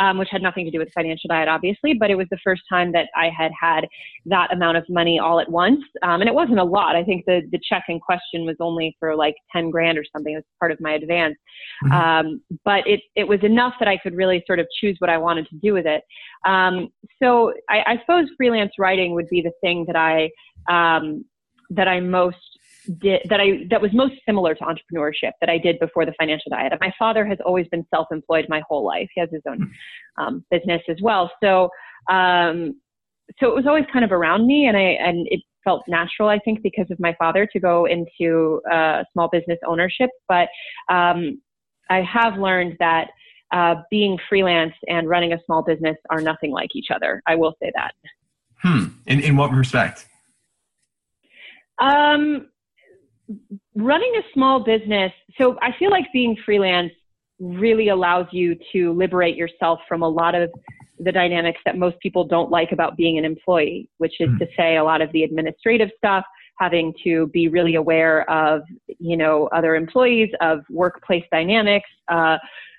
um, 0.00 0.18
which 0.18 0.28
had 0.30 0.42
nothing 0.42 0.64
to 0.64 0.70
do 0.70 0.78
with 0.78 0.92
financial 0.94 1.28
diet, 1.28 1.48
obviously, 1.48 1.94
but 1.94 2.10
it 2.10 2.14
was 2.14 2.26
the 2.30 2.38
first 2.42 2.62
time 2.70 2.92
that 2.92 3.08
I 3.16 3.30
had 3.36 3.52
had 3.58 3.86
that 4.26 4.52
amount 4.52 4.76
of 4.76 4.84
money 4.88 5.18
all 5.18 5.40
at 5.40 5.50
once. 5.50 5.82
Um, 6.02 6.20
and 6.20 6.28
it 6.28 6.34
wasn't 6.34 6.58
a 6.58 6.64
lot. 6.64 6.96
I 6.96 7.04
think 7.04 7.24
the, 7.26 7.42
the 7.52 7.60
check 7.68 7.84
in 7.88 8.00
question 8.00 8.44
was 8.44 8.56
only 8.60 8.96
for 8.98 9.14
like 9.14 9.34
10 9.52 9.70
grand 9.70 9.98
or 9.98 10.04
something 10.12 10.32
It 10.32 10.36
was 10.36 10.44
part 10.58 10.72
of 10.72 10.80
my 10.80 10.94
advance. 10.94 11.36
Mm-hmm. 11.84 11.92
Um, 11.92 12.40
but 12.64 12.86
it, 12.86 13.00
it 13.14 13.26
was 13.26 13.40
enough 13.42 13.74
that 13.78 13.88
I 13.88 13.96
could 13.98 14.14
really 14.14 14.42
sort 14.46 14.58
of 14.58 14.66
choose 14.80 14.96
what 14.98 15.10
I 15.10 15.18
wanted 15.18 15.48
to 15.48 15.56
do 15.56 15.72
with 15.72 15.86
it. 15.86 16.02
Um, 16.46 16.88
so 17.22 17.52
I, 17.68 17.82
I, 17.86 18.00
suppose 18.00 18.28
freelance 18.36 18.72
writing 18.78 19.14
would 19.14 19.28
be 19.28 19.42
the 19.42 19.52
thing 19.60 19.84
that 19.86 19.96
I 19.96 20.30
um, 20.70 21.24
that 21.70 21.88
I 21.88 22.00
most 22.00 22.36
did 22.98 23.22
that 23.28 23.40
I 23.40 23.66
that 23.70 23.80
was 23.80 23.92
most 23.92 24.14
similar 24.26 24.54
to 24.54 24.64
entrepreneurship 24.64 25.32
that 25.40 25.50
I 25.50 25.58
did 25.58 25.78
before 25.78 26.06
the 26.06 26.14
financial 26.18 26.50
diet. 26.50 26.72
My 26.80 26.92
father 26.98 27.24
has 27.26 27.38
always 27.44 27.66
been 27.68 27.86
self-employed 27.94 28.46
my 28.48 28.62
whole 28.68 28.84
life. 28.84 29.08
He 29.14 29.20
has 29.20 29.30
his 29.32 29.42
own 29.48 29.70
um, 30.18 30.44
business 30.50 30.82
as 30.88 30.96
well. 31.02 31.30
So 31.42 31.70
um, 32.10 32.80
so 33.40 33.48
it 33.48 33.54
was 33.54 33.66
always 33.66 33.84
kind 33.92 34.04
of 34.04 34.12
around 34.12 34.46
me, 34.46 34.66
and 34.66 34.76
I 34.76 34.80
and 34.80 35.26
it 35.30 35.40
felt 35.64 35.82
natural, 35.88 36.28
I 36.28 36.38
think, 36.38 36.62
because 36.62 36.90
of 36.90 37.00
my 37.00 37.14
father 37.18 37.46
to 37.52 37.60
go 37.60 37.86
into 37.86 38.60
uh, 38.70 39.02
small 39.12 39.28
business 39.28 39.58
ownership. 39.66 40.10
But 40.28 40.48
um, 40.88 41.40
I 41.90 42.02
have 42.02 42.38
learned 42.38 42.76
that 42.78 43.08
uh, 43.52 43.76
being 43.90 44.18
freelance 44.28 44.74
and 44.88 45.08
running 45.08 45.32
a 45.32 45.38
small 45.44 45.62
business 45.62 45.96
are 46.10 46.20
nothing 46.20 46.52
like 46.52 46.70
each 46.74 46.88
other. 46.94 47.22
I 47.26 47.34
will 47.34 47.54
say 47.60 47.72
that. 47.74 47.94
Hmm. 48.62 48.86
In 49.06 49.20
in 49.20 49.36
what 49.36 49.50
respect? 49.50 50.06
Um, 51.78 52.48
running 53.74 54.12
a 54.18 54.22
small 54.32 54.60
business. 54.64 55.12
So 55.38 55.58
I 55.60 55.72
feel 55.78 55.90
like 55.90 56.06
being 56.12 56.36
freelance 56.44 56.92
really 57.38 57.88
allows 57.88 58.26
you 58.32 58.56
to 58.72 58.92
liberate 58.92 59.36
yourself 59.36 59.80
from 59.88 60.02
a 60.02 60.08
lot 60.08 60.34
of 60.34 60.50
the 60.98 61.12
dynamics 61.12 61.60
that 61.66 61.76
most 61.76 61.98
people 62.00 62.24
don't 62.24 62.50
like 62.50 62.72
about 62.72 62.96
being 62.96 63.18
an 63.18 63.24
employee, 63.24 63.90
which 63.98 64.14
is 64.20 64.28
mm. 64.28 64.38
to 64.38 64.46
say 64.56 64.76
a 64.76 64.84
lot 64.84 65.02
of 65.02 65.12
the 65.12 65.24
administrative 65.24 65.90
stuff, 65.98 66.24
having 66.58 66.94
to 67.04 67.26
be 67.28 67.48
really 67.48 67.74
aware 67.74 68.28
of, 68.30 68.62
you 68.98 69.16
know, 69.16 69.48
other 69.48 69.74
employees, 69.74 70.30
of 70.40 70.60
workplace 70.70 71.24
dynamics, 71.30 71.88
uh, 72.08 72.38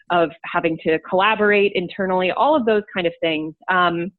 of 0.10 0.32
having 0.46 0.78
to 0.84 0.98
collaborate 1.00 1.74
internally, 1.76 2.32
all 2.32 2.56
of 2.56 2.66
those 2.66 2.84
kind 2.92 3.06
of 3.06 3.14
things. 3.22 3.54
Um, 3.70 4.12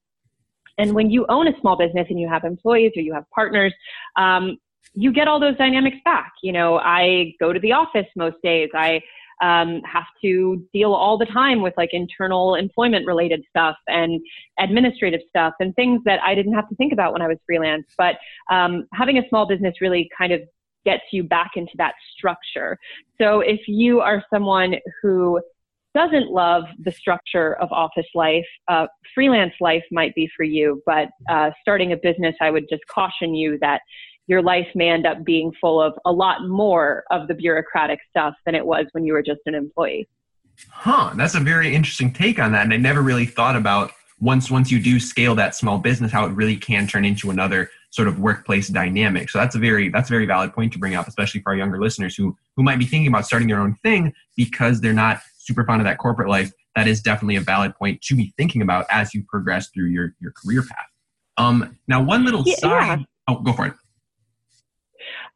and 0.79 0.95
when 0.95 1.11
you 1.11 1.27
own 1.29 1.49
a 1.49 1.61
small 1.61 1.77
business 1.77 2.07
and 2.09 2.21
you 2.21 2.29
have 2.29 2.45
employees 2.45 2.93
or 2.95 3.03
you 3.03 3.13
have 3.13 3.25
partners, 3.35 3.75
um, 4.17 4.59
you 4.95 5.13
get 5.13 5.29
all 5.29 5.39
those 5.41 5.57
dynamics 5.57 5.99
back. 6.05 6.33
You 6.43 6.53
know, 6.53 6.79
I 6.79 7.35
go 7.41 7.53
to 7.53 7.61
the 7.61 7.73
office 7.73 8.07
most 8.17 8.37
days. 8.43 8.69
I 8.75 9.01
um, 9.41 9.81
have 9.83 10.07
to 10.23 10.67
deal 10.73 10.93
all 10.93 11.17
the 11.17 11.27
time 11.27 11.63
with 11.63 11.75
like 11.77 11.91
internal 11.93 12.57
employment 12.57 13.07
related 13.07 13.45
stuff 13.49 13.77
and 13.87 14.21
administrative 14.59 15.21
stuff 15.29 15.55
and 15.61 15.75
things 15.77 16.01
that 16.05 16.21
I 16.23 16.35
didn't 16.35 16.55
have 16.55 16.69
to 16.69 16.75
think 16.75 16.93
about 16.93 17.13
when 17.13 17.23
I 17.23 17.29
was 17.29 17.39
freelance. 17.47 17.87
But 17.97 18.17
um, 18.51 18.87
having 18.93 19.19
a 19.19 19.29
small 19.29 19.47
business 19.47 19.81
really 19.81 20.09
kind 20.17 20.33
of 20.33 20.41
gets 20.85 21.05
you 21.13 21.23
back 21.23 21.53
into 21.57 21.73
that 21.77 21.95
structure. 22.17 22.79
So 23.21 23.41
if 23.41 23.61
you 23.69 24.01
are 24.01 24.25
someone 24.33 24.77
who 25.03 25.41
doesn't 25.95 26.31
love 26.31 26.65
the 26.85 26.93
structure 26.93 27.55
of 27.57 27.71
office 27.73 28.07
life, 28.15 28.47
uh, 28.69 28.87
freelance 29.15 29.55
life 29.61 29.83
might 29.91 30.15
be 30.15 30.31
for 30.37 30.45
you. 30.45 30.83
But 30.87 31.09
uh, 31.29 31.51
starting 31.61 31.93
a 31.93 31.97
business, 31.97 32.35
I 32.41 32.51
would 32.51 32.67
just 32.71 32.83
caution 32.87 33.35
you 33.35 33.59
that 33.61 33.81
your 34.29 34.43
life 34.43 34.69
may 34.75 34.91
end 34.91 35.07
up 35.07 35.25
being 35.25 35.53
full 35.61 35.81
of 35.81 35.95
a 36.05 36.13
lot 36.13 36.47
more 36.47 37.03
of 37.11 37.27
the 37.27 37.35
bureaucratic 37.35 37.99
stuff 38.11 38.35
than 38.47 38.55
it 38.55 38.65
was 38.65 38.87
when 38.93 39.05
you 39.05 39.15
were 39.15 39.23
just 39.23 39.41
an 39.47 39.55
employee. 39.55 40.09
Huh, 40.71 41.13
that's 41.17 41.35
a 41.35 41.41
very 41.41 41.75
interesting 41.75 42.13
take 42.13 42.39
on 42.39 42.53
that. 42.53 42.63
And 42.63 42.75
I 42.75 42.77
never 42.77 43.01
really 43.03 43.27
thought 43.27 43.57
about 43.57 43.93
once 44.21 44.51
once 44.51 44.71
you 44.71 44.81
do 44.81 44.99
scale 44.99 45.35
that 45.37 45.55
small 45.55 45.79
business, 45.79 46.13
how 46.13 46.27
it 46.27 46.31
really 46.31 46.57
can 46.57 46.87
turn 46.87 47.05
into 47.05 47.31
another 47.31 47.71
sort 47.91 48.09
of 48.09 48.19
workplace 48.19 48.69
dynamic. 48.69 49.31
So 49.31 49.39
that's 49.39 49.55
a 49.55 49.59
very 49.59 49.89
that's 49.89 50.11
a 50.11 50.13
very 50.13 50.27
valid 50.27 50.53
point 50.53 50.73
to 50.73 50.79
bring 50.79 50.95
up, 50.95 51.09
especially 51.09 51.41
for 51.41 51.53
our 51.53 51.57
younger 51.57 51.81
listeners 51.81 52.17
who 52.17 52.37
who 52.57 52.63
might 52.63 52.79
be 52.79 52.85
thinking 52.85 53.09
about 53.09 53.27
starting 53.27 53.49
their 53.49 53.61
own 53.61 53.77
thing 53.83 54.13
because 54.37 54.81
they're 54.81 54.93
not 54.93 55.21
super 55.39 55.65
fond 55.65 55.81
of 55.81 55.85
that 55.87 55.99
corporate 55.99 56.29
life. 56.29 56.53
That 56.75 56.89
is 56.89 57.01
definitely 57.01 57.37
a 57.37 57.41
valid 57.41 57.75
point 57.77 58.03
to 58.03 58.17
be 58.17 58.35
thinking 58.37 58.61
about 58.61 58.87
as 58.91 59.15
you 59.15 59.25
progress 59.29 59.69
through 59.69 59.87
your 59.87 60.15
your 60.21 60.33
career 60.33 60.63
path. 60.63 60.87
Um, 61.37 61.79
now, 61.87 62.03
one 62.03 62.25
little 62.25 62.43
yeah, 62.45 62.57
side. 62.57 62.99
Yeah. 62.99 63.05
Oh, 63.29 63.41
go 63.41 63.53
for 63.53 63.67
it. 63.67 63.75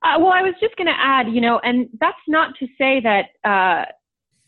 Uh, 0.05 0.19
well, 0.19 0.33
I 0.33 0.43
was 0.43 0.55
just 0.61 0.77
going 0.77 0.89
to 0.89 0.99
add, 0.99 1.29
you 1.29 1.41
know, 1.41 1.61
and 1.63 1.89
that's 2.01 2.17
not 2.27 2.55
to 2.59 2.67
say 2.77 3.01
that 3.01 3.27
uh, 3.49 3.85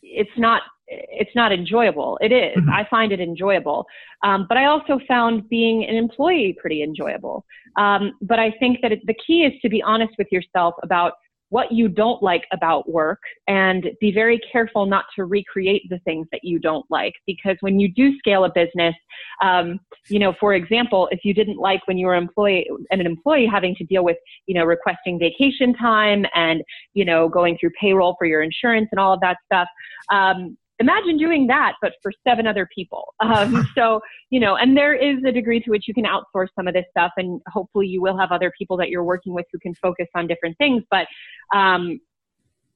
it's 0.01 0.37
not 0.37 0.61
it's 0.87 1.31
not 1.35 1.51
enjoyable. 1.51 2.17
It 2.21 2.31
is. 2.31 2.55
Mm-hmm. 2.57 2.69
I 2.69 2.87
find 2.89 3.11
it 3.11 3.19
enjoyable, 3.19 3.87
um, 4.23 4.45
but 4.47 4.57
I 4.57 4.65
also 4.65 4.99
found 5.07 5.49
being 5.49 5.83
an 5.83 5.95
employee 5.95 6.55
pretty 6.59 6.83
enjoyable. 6.83 7.43
Um, 7.75 8.13
but 8.21 8.37
I 8.39 8.51
think 8.59 8.79
that 8.81 8.91
it, 8.91 8.99
the 9.05 9.15
key 9.15 9.43
is 9.43 9.53
to 9.61 9.69
be 9.69 9.81
honest 9.81 10.13
with 10.17 10.27
yourself 10.31 10.75
about 10.83 11.13
what 11.49 11.71
you 11.71 11.87
don't 11.87 12.21
like 12.21 12.43
about 12.51 12.89
work 12.89 13.19
and 13.47 13.89
be 14.01 14.11
very 14.11 14.39
careful 14.51 14.85
not 14.85 15.05
to 15.15 15.25
recreate 15.25 15.83
the 15.89 15.99
things 15.99 16.27
that 16.31 16.41
you 16.43 16.59
don't 16.59 16.85
like. 16.89 17.13
Because 17.25 17.57
when 17.61 17.79
you 17.79 17.91
do 17.93 18.17
scale 18.17 18.45
a 18.45 18.51
business 18.51 18.95
um, 19.41 19.79
you 20.09 20.19
know 20.19 20.33
for 20.39 20.53
example 20.53 21.07
if 21.11 21.21
you 21.23 21.33
didn't 21.33 21.57
like 21.57 21.81
when 21.87 21.97
you 21.97 22.07
were 22.07 22.15
employee 22.15 22.67
and 22.91 23.01
an 23.01 23.07
employee 23.07 23.45
having 23.45 23.75
to 23.75 23.83
deal 23.85 24.03
with 24.03 24.17
you 24.47 24.55
know 24.55 24.63
requesting 24.63 25.19
vacation 25.19 25.73
time 25.73 26.25
and 26.35 26.61
you 26.93 27.05
know 27.05 27.27
going 27.27 27.57
through 27.59 27.71
payroll 27.79 28.15
for 28.17 28.25
your 28.25 28.41
insurance 28.41 28.87
and 28.91 28.99
all 28.99 29.13
of 29.13 29.19
that 29.21 29.37
stuff 29.45 29.67
um, 30.11 30.57
imagine 30.79 31.17
doing 31.17 31.47
that, 31.47 31.73
but 31.81 31.93
for 32.01 32.11
seven 32.27 32.47
other 32.47 32.67
people. 32.73 33.13
Um, 33.19 33.67
so, 33.75 34.01
you 34.29 34.39
know, 34.39 34.55
and 34.55 34.75
there 34.75 34.93
is 34.93 35.23
a 35.25 35.31
degree 35.31 35.59
to 35.61 35.69
which 35.69 35.87
you 35.87 35.93
can 35.93 36.05
outsource 36.05 36.47
some 36.55 36.67
of 36.67 36.73
this 36.73 36.85
stuff, 36.91 37.11
and 37.17 37.41
hopefully 37.47 37.87
you 37.87 38.01
will 38.01 38.17
have 38.17 38.31
other 38.31 38.51
people 38.57 38.77
that 38.77 38.89
you're 38.89 39.03
working 39.03 39.33
with 39.33 39.45
who 39.51 39.59
can 39.59 39.73
focus 39.75 40.07
on 40.15 40.27
different 40.27 40.57
things. 40.57 40.83
But 40.89 41.07
um, 41.53 41.99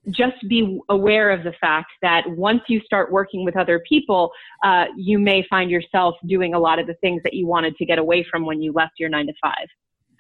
just 0.09 0.37
be 0.47 0.79
aware 0.89 1.29
of 1.29 1.43
the 1.43 1.53
fact 1.59 1.91
that 2.01 2.23
once 2.29 2.61
you 2.67 2.79
start 2.81 3.11
working 3.11 3.43
with 3.43 3.57
other 3.57 3.81
people, 3.87 4.31
uh, 4.63 4.85
you 4.95 5.19
may 5.19 5.45
find 5.49 5.69
yourself 5.69 6.15
doing 6.25 6.53
a 6.53 6.59
lot 6.59 6.79
of 6.79 6.87
the 6.87 6.95
things 6.95 7.21
that 7.23 7.33
you 7.33 7.45
wanted 7.45 7.75
to 7.77 7.85
get 7.85 7.99
away 7.99 8.25
from 8.29 8.45
when 8.45 8.61
you 8.61 8.71
left 8.71 8.93
your 8.97 9.09
nine 9.09 9.27
to 9.27 9.33
five. 9.41 9.67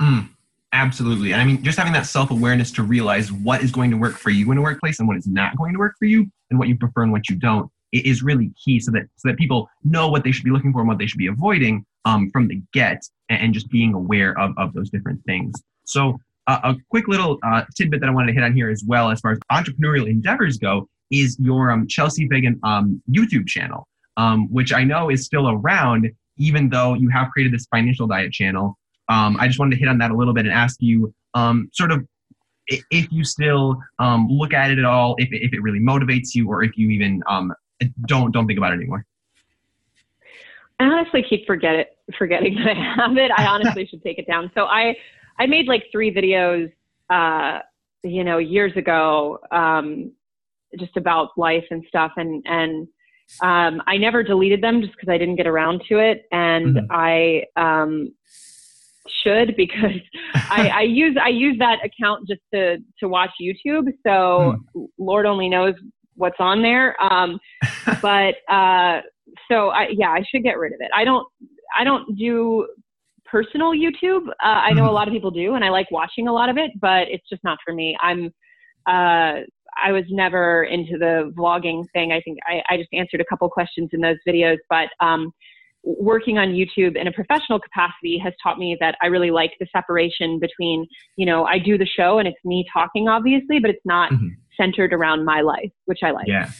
Mm, 0.01 0.29
absolutely. 0.73 1.33
And 1.33 1.41
I 1.41 1.45
mean, 1.45 1.63
just 1.63 1.77
having 1.77 1.93
that 1.93 2.05
self 2.05 2.31
awareness 2.31 2.71
to 2.73 2.83
realize 2.83 3.31
what 3.31 3.63
is 3.63 3.71
going 3.71 3.91
to 3.91 3.97
work 3.97 4.15
for 4.15 4.29
you 4.29 4.51
in 4.51 4.57
a 4.57 4.61
workplace 4.61 4.99
and 4.99 5.07
what 5.07 5.17
is 5.17 5.27
not 5.27 5.57
going 5.57 5.73
to 5.73 5.79
work 5.79 5.95
for 5.97 6.05
you 6.05 6.29
and 6.49 6.59
what 6.59 6.67
you 6.67 6.77
prefer 6.77 7.03
and 7.03 7.11
what 7.11 7.29
you 7.29 7.35
don't 7.35 7.69
is 7.91 8.21
really 8.21 8.51
key 8.63 8.79
so 8.79 8.91
that 8.91 9.03
so 9.15 9.29
that 9.29 9.37
people 9.37 9.69
know 9.83 10.09
what 10.09 10.23
they 10.23 10.31
should 10.31 10.43
be 10.43 10.51
looking 10.51 10.71
for 10.71 10.79
and 10.79 10.87
what 10.87 10.97
they 10.97 11.07
should 11.07 11.17
be 11.17 11.27
avoiding 11.27 11.85
um, 12.05 12.29
from 12.31 12.47
the 12.47 12.61
get 12.73 13.01
and, 13.29 13.53
just 13.53 13.69
being 13.69 13.93
aware 13.93 14.37
of, 14.39 14.51
of 14.57 14.73
those 14.73 14.89
different 14.89 15.23
things. 15.25 15.53
So 15.85 16.19
uh, 16.47 16.59
a 16.63 16.75
quick 16.89 17.07
little 17.07 17.37
uh, 17.43 17.63
tidbit 17.75 17.99
that 17.99 18.09
I 18.09 18.11
wanted 18.11 18.27
to 18.27 18.33
hit 18.33 18.43
on 18.43 18.53
here 18.53 18.69
as 18.69 18.83
well 18.87 19.11
as 19.11 19.19
far 19.19 19.31
as 19.31 19.39
entrepreneurial 19.51 20.07
endeavors 20.07 20.57
go 20.57 20.87
is 21.11 21.37
your 21.39 21.71
um, 21.71 21.87
Chelsea 21.87 22.27
Fagan 22.27 22.59
um, 22.63 23.01
YouTube 23.09 23.47
channel, 23.47 23.87
um, 24.17 24.51
which 24.51 24.73
I 24.73 24.83
know 24.83 25.09
is 25.09 25.25
still 25.25 25.49
around 25.49 26.09
even 26.39 26.69
though 26.69 26.93
you 26.95 27.09
have 27.09 27.29
created 27.29 27.53
this 27.53 27.67
financial 27.69 28.07
diet 28.07 28.31
channel. 28.31 28.78
Um, 29.09 29.37
I 29.39 29.47
just 29.47 29.59
wanted 29.59 29.75
to 29.75 29.79
hit 29.79 29.89
on 29.89 29.97
that 29.97 30.11
a 30.11 30.15
little 30.15 30.33
bit 30.33 30.45
and 30.45 30.53
ask 30.53 30.77
you 30.79 31.13
um, 31.33 31.69
sort 31.73 31.91
of 31.91 32.05
if 32.67 33.11
you 33.11 33.23
still 33.23 33.81
um, 33.97 34.27
look 34.29 34.53
at 34.53 34.69
it 34.71 34.77
at 34.77 34.85
all, 34.85 35.15
if, 35.17 35.29
if 35.31 35.53
it 35.53 35.61
really 35.61 35.79
motivates 35.79 36.35
you, 36.35 36.47
or 36.47 36.63
if 36.63 36.77
you 36.77 36.89
even 36.89 37.23
um, 37.27 37.53
don't 38.05 38.31
don't 38.31 38.47
think 38.47 38.57
about 38.57 38.73
it 38.73 38.75
anymore. 38.75 39.05
I 40.79 40.85
honestly 40.85 41.25
keep 41.27 41.45
forget 41.45 41.75
it, 41.75 41.97
forgetting 42.17 42.55
that 42.65 42.77
I 42.77 42.95
have 42.95 43.17
it. 43.17 43.31
I 43.35 43.47
honestly 43.47 43.85
should 43.85 44.03
take 44.03 44.17
it 44.17 44.27
down. 44.27 44.51
So 44.53 44.65
I 44.65 44.95
I 45.39 45.45
made 45.45 45.67
like 45.67 45.85
three 45.91 46.13
videos, 46.13 46.71
uh, 47.09 47.59
you 48.03 48.23
know, 48.23 48.37
years 48.37 48.75
ago, 48.77 49.39
um, 49.51 50.11
just 50.77 50.95
about 50.97 51.29
life 51.37 51.65
and 51.71 51.83
stuff, 51.87 52.11
and 52.17 52.45
and 52.45 52.87
um, 53.41 53.81
I 53.87 53.97
never 53.97 54.23
deleted 54.23 54.61
them 54.61 54.81
just 54.81 54.93
because 54.93 55.09
I 55.09 55.17
didn't 55.17 55.35
get 55.35 55.47
around 55.47 55.83
to 55.89 55.99
it, 55.99 56.25
and 56.31 56.75
mm-hmm. 56.75 56.91
I 56.91 57.43
um, 57.55 58.13
should 59.23 59.55
because 59.55 59.99
I, 60.33 60.69
I, 60.69 60.81
use 60.81 61.17
I 61.23 61.29
use 61.29 61.57
that 61.59 61.77
account 61.83 62.27
just 62.27 62.41
to 62.53 62.77
to 62.99 63.07
watch 63.07 63.31
YouTube. 63.41 63.87
So 64.05 64.55
mm. 64.75 64.87
Lord 64.97 65.25
only 65.25 65.49
knows 65.49 65.73
what's 66.15 66.37
on 66.39 66.61
there. 66.61 67.01
Um, 67.01 67.39
but 68.01 68.35
uh, 68.51 69.01
so 69.51 69.69
I, 69.69 69.87
yeah, 69.91 70.09
I 70.09 70.23
should 70.29 70.43
get 70.43 70.57
rid 70.57 70.73
of 70.73 70.79
it. 70.81 70.91
I 70.95 71.03
don't 71.03 71.27
I 71.77 71.83
don't 71.83 72.17
do 72.17 72.67
personal 73.25 73.71
YouTube. 73.71 74.27
Uh, 74.27 74.33
I 74.43 74.71
know 74.71 74.83
a 74.83 74.87
mm-hmm. 74.87 74.95
lot 74.95 75.07
of 75.07 75.13
people 75.13 75.31
do, 75.31 75.55
and 75.55 75.63
I 75.63 75.69
like 75.69 75.89
watching 75.91 76.27
a 76.27 76.33
lot 76.33 76.49
of 76.49 76.57
it, 76.57 76.71
but 76.81 77.07
it's 77.09 77.27
just 77.29 77.43
not 77.43 77.57
for 77.65 77.73
me. 77.73 77.97
I'm 78.01 78.31
uh, 78.87 79.41
I 79.81 79.91
was 79.91 80.03
never 80.09 80.63
into 80.63 80.97
the 80.97 81.31
vlogging 81.37 81.85
thing. 81.93 82.11
I 82.11 82.21
think 82.21 82.39
I, 82.47 82.61
I 82.69 82.77
just 82.77 82.89
answered 82.93 83.21
a 83.21 83.25
couple 83.25 83.47
questions 83.49 83.89
in 83.93 84.01
those 84.01 84.17
videos, 84.27 84.57
but 84.69 84.89
um, 84.99 85.31
working 85.83 86.37
on 86.37 86.49
YouTube 86.49 86.95
in 86.97 87.07
a 87.07 87.11
professional 87.11 87.59
capacity 87.59 88.17
has 88.17 88.33
taught 88.41 88.57
me 88.57 88.77
that 88.79 88.95
I 89.01 89.07
really 89.07 89.31
like 89.31 89.53
the 89.59 89.67
separation 89.71 90.39
between, 90.39 90.85
you 91.15 91.25
know, 91.25 91.45
I 91.45 91.59
do 91.59 91.77
the 91.77 91.85
show 91.85 92.19
and 92.19 92.27
it's 92.27 92.37
me 92.43 92.65
talking, 92.71 93.07
obviously, 93.07 93.59
but 93.59 93.69
it's 93.69 93.85
not 93.85 94.11
mm-hmm. 94.11 94.27
centered 94.57 94.93
around 94.93 95.25
my 95.25 95.41
life, 95.41 95.71
which 95.85 95.99
I 96.03 96.11
like. 96.11 96.27
Yeah. 96.27 96.51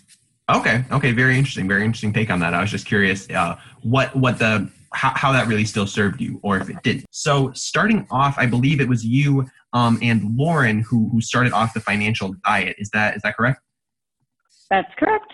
Okay. 0.50 0.84
Okay. 0.92 1.12
Very 1.12 1.38
interesting. 1.38 1.68
Very 1.68 1.84
interesting 1.84 2.14
take 2.14 2.30
on 2.30 2.40
that. 2.40 2.54
I 2.54 2.62
was 2.62 2.72
just 2.72 2.86
curious 2.86 3.30
uh, 3.30 3.60
what 3.84 4.16
what 4.16 4.40
the 4.40 4.70
how, 4.94 5.12
how 5.16 5.32
that 5.32 5.48
really 5.48 5.66
still 5.66 5.86
served 5.86 6.20
you, 6.20 6.40
or 6.42 6.58
if 6.58 6.70
it 6.70 6.78
did. 6.84 7.06
So 7.12 7.52
starting 7.54 8.08
off, 8.10 8.36
I 8.40 8.48
believe 8.48 8.82
it 8.82 8.90
was 8.90 9.06
you 9.06 9.48
um, 9.74 10.00
and 10.02 10.36
Lauren 10.36 10.80
who 10.82 11.10
who 11.10 11.22
started 11.22 11.54
off 11.54 11.74
the 11.74 11.80
financial 11.80 12.34
diet. 12.46 12.76
Is 12.80 12.90
that 12.92 13.16
is 13.16 13.22
that 13.22 13.38
correct? 13.38 13.62
That's 14.70 14.92
correct. 14.98 15.29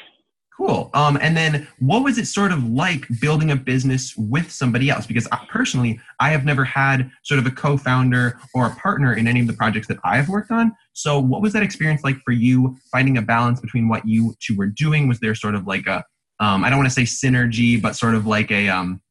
Cool. 0.58 0.90
Um, 0.94 1.18
and 1.22 1.36
then 1.36 1.68
what 1.80 2.04
was 2.04 2.18
it 2.18 2.28
sort 2.28 2.54
of 2.54 2.64
like 2.64 3.06
building 3.20 3.52
a 3.52 3.58
business 3.58 4.16
with 4.16 4.50
somebody 4.50 4.90
else? 4.90 5.06
Because 5.06 5.28
I, 5.32 5.46
personally, 5.50 6.00
I 6.22 6.30
have 6.30 6.46
never 6.46 6.64
had 6.64 7.12
sort 7.24 7.40
of 7.40 7.46
a 7.46 7.52
co 7.52 7.76
founder 7.76 8.40
or 8.54 8.68
a 8.68 8.76
partner 8.76 9.14
in 9.14 9.28
any 9.28 9.42
of 9.42 9.48
the 9.48 9.54
projects 9.54 9.88
that 9.88 9.98
I 10.06 10.16
have 10.16 10.30
worked 10.30 10.52
on. 10.52 10.72
So, 10.94 11.20
what 11.20 11.42
was 11.42 11.52
that 11.54 11.64
experience 11.64 12.06
like 12.06 12.18
for 12.24 12.32
you 12.32 12.78
finding 12.90 13.18
a 13.18 13.22
balance 13.22 13.60
between 13.60 13.90
what 13.90 14.08
you 14.08 14.34
two 14.40 14.56
were 14.56 14.68
doing? 14.68 15.10
Was 15.10 15.20
there 15.20 15.36
sort 15.36 15.56
of 15.56 15.68
like 15.68 15.88
a, 15.88 16.06
um, 16.40 16.64
I 16.64 16.70
don't 16.70 16.80
want 16.80 16.90
to 16.90 16.96
say 16.96 17.04
synergy, 17.04 17.82
but 17.82 17.98
sort 17.98 18.16
of 18.16 18.26
like 18.26 18.50
a, 18.50 18.70
um, 18.70 19.02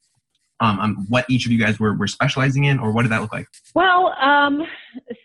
um, 0.61 0.79
um, 0.81 1.07
what 1.09 1.25
each 1.29 1.47
of 1.47 1.53
you 1.53 1.59
guys 1.59 1.81
were, 1.81 1.95
were 1.95 2.07
specializing 2.07 2.65
in, 2.65 2.79
or 2.79 2.93
what 2.93 3.03
did 3.03 3.11
that 3.11 3.21
look 3.21 3.33
like? 3.33 3.49
Well, 3.75 4.15
um, 4.21 4.63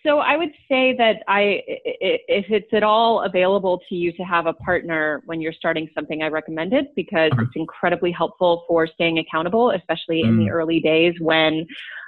so 0.03 0.19
I 0.19 0.35
would 0.35 0.51
say 0.67 0.95
that 0.97 1.17
I, 1.27 1.61
if 1.67 2.45
it's 2.49 2.73
at 2.73 2.83
all 2.83 3.21
available 3.21 3.79
to 3.89 3.95
you 3.95 4.11
to 4.13 4.23
have 4.23 4.47
a 4.47 4.53
partner 4.53 5.21
when 5.25 5.39
you're 5.39 5.53
starting 5.53 5.87
something, 5.93 6.23
I 6.23 6.27
recommend 6.27 6.73
it 6.73 6.87
because 6.95 7.31
it's 7.37 7.55
incredibly 7.55 8.11
helpful 8.11 8.65
for 8.67 8.87
staying 8.87 9.19
accountable, 9.19 9.71
especially 9.71 10.23
mm. 10.23 10.29
in 10.29 10.37
the 10.39 10.45
mm. 10.45 10.51
early 10.51 10.79
days 10.79 11.13
when 11.19 11.65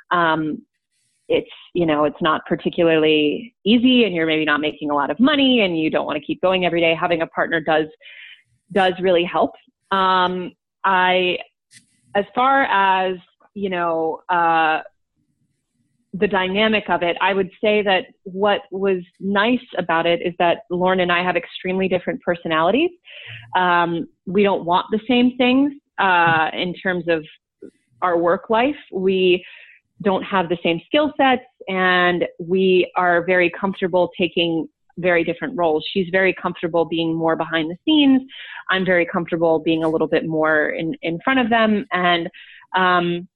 um, 0.10 0.64
it's 1.28 1.50
you 1.74 1.86
know 1.86 2.04
it's 2.04 2.22
not 2.22 2.46
particularly 2.46 3.56
easy 3.64 4.04
and 4.04 4.14
you're 4.14 4.26
maybe 4.26 4.46
not 4.46 4.60
making 4.60 4.90
a 4.90 4.96
lot 4.96 5.10
of 5.10 5.20
money 5.20 5.62
and 5.62 5.80
you 5.80 5.90
don't 5.90 6.06
want 6.06 6.18
to 6.18 6.26
keep 6.26 6.42
going 6.42 6.66
every 6.66 6.82
day. 6.82 6.96
Having 7.00 7.22
a 7.22 7.28
partner 7.28 7.62
does 7.62 7.86
does 8.72 8.94
really 9.00 9.24
help. 9.24 9.52
Um, 9.92 10.52
I 10.84 11.38
as 12.16 12.26
far 12.36 12.64
as 12.64 13.18
you 13.54 13.70
know 13.70 14.22
uh, 14.30 14.82
the 16.14 16.28
dynamic 16.28 16.90
of 16.90 17.04
it, 17.04 17.16
I 17.22 17.34
would 17.34 17.50
say 17.64 17.82
that 17.84 18.06
what 18.24 18.62
was 18.72 19.02
nice 19.20 19.60
about 19.78 20.06
it 20.06 20.22
is 20.22 20.34
that 20.40 20.64
Lauren 20.70 21.00
and 21.00 21.12
I 21.12 21.24
have 21.24 21.38
extremely 21.38 21.88
different 21.88 22.22
personalities. 22.22 22.92
Um, 23.56 24.08
we 24.26 24.44
don't 24.44 24.66
want 24.66 24.88
the 24.92 25.00
same 25.08 25.38
things 25.38 25.74
uh, 26.00 26.50
in 26.54 26.74
terms 26.74 27.06
of 27.08 27.24
our 28.02 28.18
work 28.18 28.50
life. 28.50 28.76
We 28.92 29.46
don't 30.02 30.24
have 30.24 30.50
the 30.50 30.58
same 30.64 30.82
skill 30.88 31.14
sets, 31.16 31.44
and 31.70 32.26
we 32.40 32.92
are 32.98 33.26
very 33.26 33.50
comfortable 33.50 34.10
taking 34.20 34.68
very 34.98 35.24
different 35.24 35.58
roles. 35.58 35.86
She's 35.92 36.08
very 36.12 36.34
comfortable 36.34 36.86
being 36.86 37.16
more 37.16 37.36
behind 37.36 37.70
the 37.70 37.78
scenes. 37.86 38.22
I'm 38.70 38.86
very 38.86 39.06
comfortable 39.06 39.60
being 39.60 39.84
a 39.84 39.90
little 39.90 40.08
bit 40.08 40.26
more 40.28 40.70
in, 40.70 40.96
in 41.02 41.20
front 41.24 41.40
of 41.40 41.50
them. 41.50 41.86
And 41.92 42.28
um, 42.76 43.28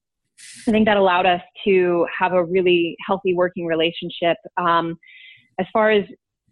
I 0.68 0.72
think 0.72 0.86
that 0.86 0.98
allowed 0.98 1.26
us 1.26 1.42
to 1.66 2.06
have 2.18 2.34
a 2.34 2.44
really 2.44 2.96
healthy 3.06 3.34
working 3.34 3.66
relationship. 3.66 4.38
Um, 4.58 4.98
as 5.60 5.66
far 5.72 5.92
as 5.92 6.06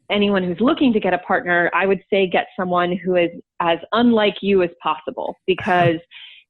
anyone 0.10 0.44
who's 0.44 0.60
looking 0.60 0.94
to 0.94 1.00
get 1.00 1.14
a 1.14 1.18
partner, 1.20 1.70
I 1.74 1.86
would 1.86 2.02
say 2.10 2.28
get 2.28 2.48
someone 2.58 2.98
who 2.98 3.16
is 3.16 3.30
as 3.60 3.80
unlike 3.92 4.36
you 4.42 4.64
as 4.64 4.70
possible 4.82 5.36
because 5.48 5.98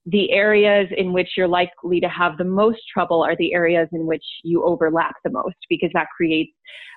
the 0.05 0.31
areas 0.31 0.87
in 0.97 1.13
which 1.13 1.29
you're 1.37 1.47
likely 1.47 1.99
to 2.01 2.09
have 2.09 2.37
the 2.37 2.43
most 2.43 2.81
trouble 2.91 3.23
are 3.23 3.35
the 3.37 3.53
areas 3.53 3.87
in 3.93 4.05
which 4.05 4.23
you 4.43 4.63
overlap 4.63 5.15
the 5.23 5.29
most 5.29 5.55
because 5.69 5.89
that 5.93 6.07
creates 6.15 6.51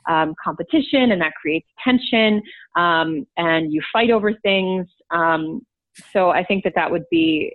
um, 0.09 0.35
competition 0.43 1.13
and 1.13 1.21
that 1.21 1.33
creates 1.41 1.69
tension 1.83 2.43
um, 2.77 3.27
and 3.37 3.73
you 3.73 3.81
fight 3.93 4.11
over 4.11 4.33
things. 4.43 4.87
Um, 5.11 5.65
so 6.13 6.31
I 6.31 6.45
think 6.45 6.65
that 6.65 6.75
that 6.75 6.91
would 6.91 7.05
be 7.11 7.55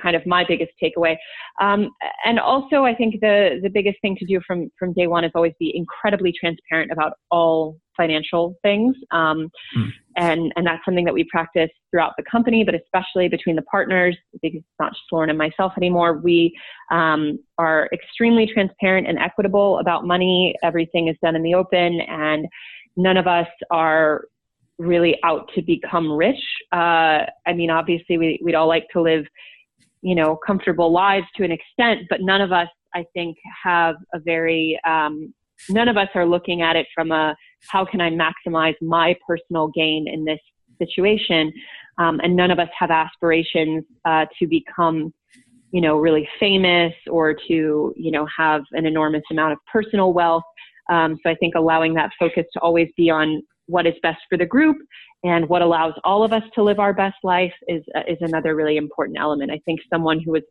kind 0.00 0.16
of 0.16 0.24
my 0.26 0.44
biggest 0.46 0.72
takeaway. 0.82 1.16
Um, 1.60 1.90
and 2.24 2.38
also, 2.38 2.84
I 2.84 2.94
think 2.94 3.20
the 3.20 3.60
the 3.62 3.70
biggest 3.70 3.98
thing 4.02 4.16
to 4.16 4.26
do 4.26 4.40
from 4.46 4.70
from 4.78 4.92
day 4.92 5.06
one 5.06 5.24
is 5.24 5.32
always 5.34 5.54
be 5.58 5.72
incredibly 5.74 6.32
transparent 6.32 6.90
about 6.90 7.14
all 7.30 7.78
financial 7.96 8.54
things, 8.62 8.96
um, 9.10 9.50
mm. 9.76 9.88
and 10.16 10.52
and 10.56 10.66
that's 10.66 10.84
something 10.84 11.04
that 11.04 11.14
we 11.14 11.24
practice 11.30 11.70
throughout 11.90 12.12
the 12.16 12.24
company, 12.30 12.64
but 12.64 12.74
especially 12.74 13.28
between 13.28 13.56
the 13.56 13.62
partners 13.62 14.16
because 14.42 14.58
it's 14.58 14.80
not 14.80 14.92
just 14.92 15.04
Lauren 15.12 15.30
and 15.30 15.38
myself 15.38 15.72
anymore. 15.76 16.18
We 16.18 16.56
um, 16.90 17.38
are 17.58 17.88
extremely 17.92 18.46
transparent 18.52 19.06
and 19.08 19.18
equitable 19.18 19.78
about 19.78 20.06
money. 20.06 20.54
Everything 20.62 21.08
is 21.08 21.16
done 21.22 21.36
in 21.36 21.42
the 21.42 21.54
open, 21.54 22.00
and 22.00 22.46
none 22.96 23.16
of 23.16 23.26
us 23.26 23.48
are 23.70 24.24
really 24.82 25.18
out 25.24 25.50
to 25.54 25.62
become 25.62 26.10
rich. 26.10 26.42
Uh, 26.72 27.26
I 27.46 27.52
mean, 27.54 27.70
obviously, 27.70 28.18
we, 28.18 28.40
we'd 28.42 28.54
all 28.54 28.68
like 28.68 28.86
to 28.92 29.00
live 29.00 29.24
you 30.02 30.16
know, 30.16 30.36
comfortable 30.36 30.92
lives 30.92 31.26
to 31.36 31.44
an 31.44 31.52
extent, 31.52 32.00
but 32.10 32.20
none 32.20 32.40
of 32.40 32.52
us, 32.52 32.68
I 32.94 33.04
think, 33.14 33.36
have 33.62 33.94
a 34.12 34.18
very, 34.18 34.78
um, 34.86 35.32
none 35.70 35.88
of 35.88 35.96
us 35.96 36.08
are 36.14 36.26
looking 36.26 36.60
at 36.60 36.76
it 36.76 36.86
from 36.94 37.12
a 37.12 37.34
how 37.68 37.84
can 37.84 38.00
I 38.00 38.10
maximize 38.10 38.74
my 38.82 39.14
personal 39.26 39.68
gain 39.68 40.06
in 40.08 40.24
this 40.24 40.40
situation? 40.78 41.52
Um, 41.98 42.20
and 42.22 42.34
none 42.34 42.50
of 42.50 42.58
us 42.58 42.68
have 42.76 42.90
aspirations 42.90 43.84
uh, 44.04 44.26
to 44.40 44.46
become, 44.48 45.14
you 45.70 45.80
know, 45.80 45.96
really 45.96 46.28
famous 46.40 46.92
or 47.08 47.34
to, 47.34 47.94
you 47.96 48.10
know, 48.10 48.26
have 48.36 48.62
an 48.72 48.84
enormous 48.86 49.22
amount 49.30 49.52
of 49.52 49.58
personal 49.72 50.12
wealth. 50.12 50.42
Um, 50.90 51.16
so 51.22 51.30
I 51.30 51.36
think 51.36 51.54
allowing 51.54 51.94
that 51.94 52.10
focus 52.18 52.44
to 52.54 52.60
always 52.60 52.88
be 52.96 53.08
on 53.08 53.42
what 53.72 53.86
is 53.86 53.94
best 54.02 54.20
for 54.28 54.36
the 54.36 54.46
group 54.46 54.76
and 55.24 55.48
what 55.48 55.62
allows 55.62 55.94
all 56.04 56.22
of 56.22 56.32
us 56.32 56.42
to 56.54 56.62
live 56.62 56.78
our 56.78 56.92
best 56.92 57.16
life 57.22 57.52
is 57.68 57.82
uh, 57.96 58.02
is 58.06 58.18
another 58.20 58.54
really 58.54 58.76
important 58.76 59.18
element. 59.18 59.50
I 59.50 59.60
think 59.64 59.80
someone 59.92 60.20
who 60.20 60.34
is 60.34 60.42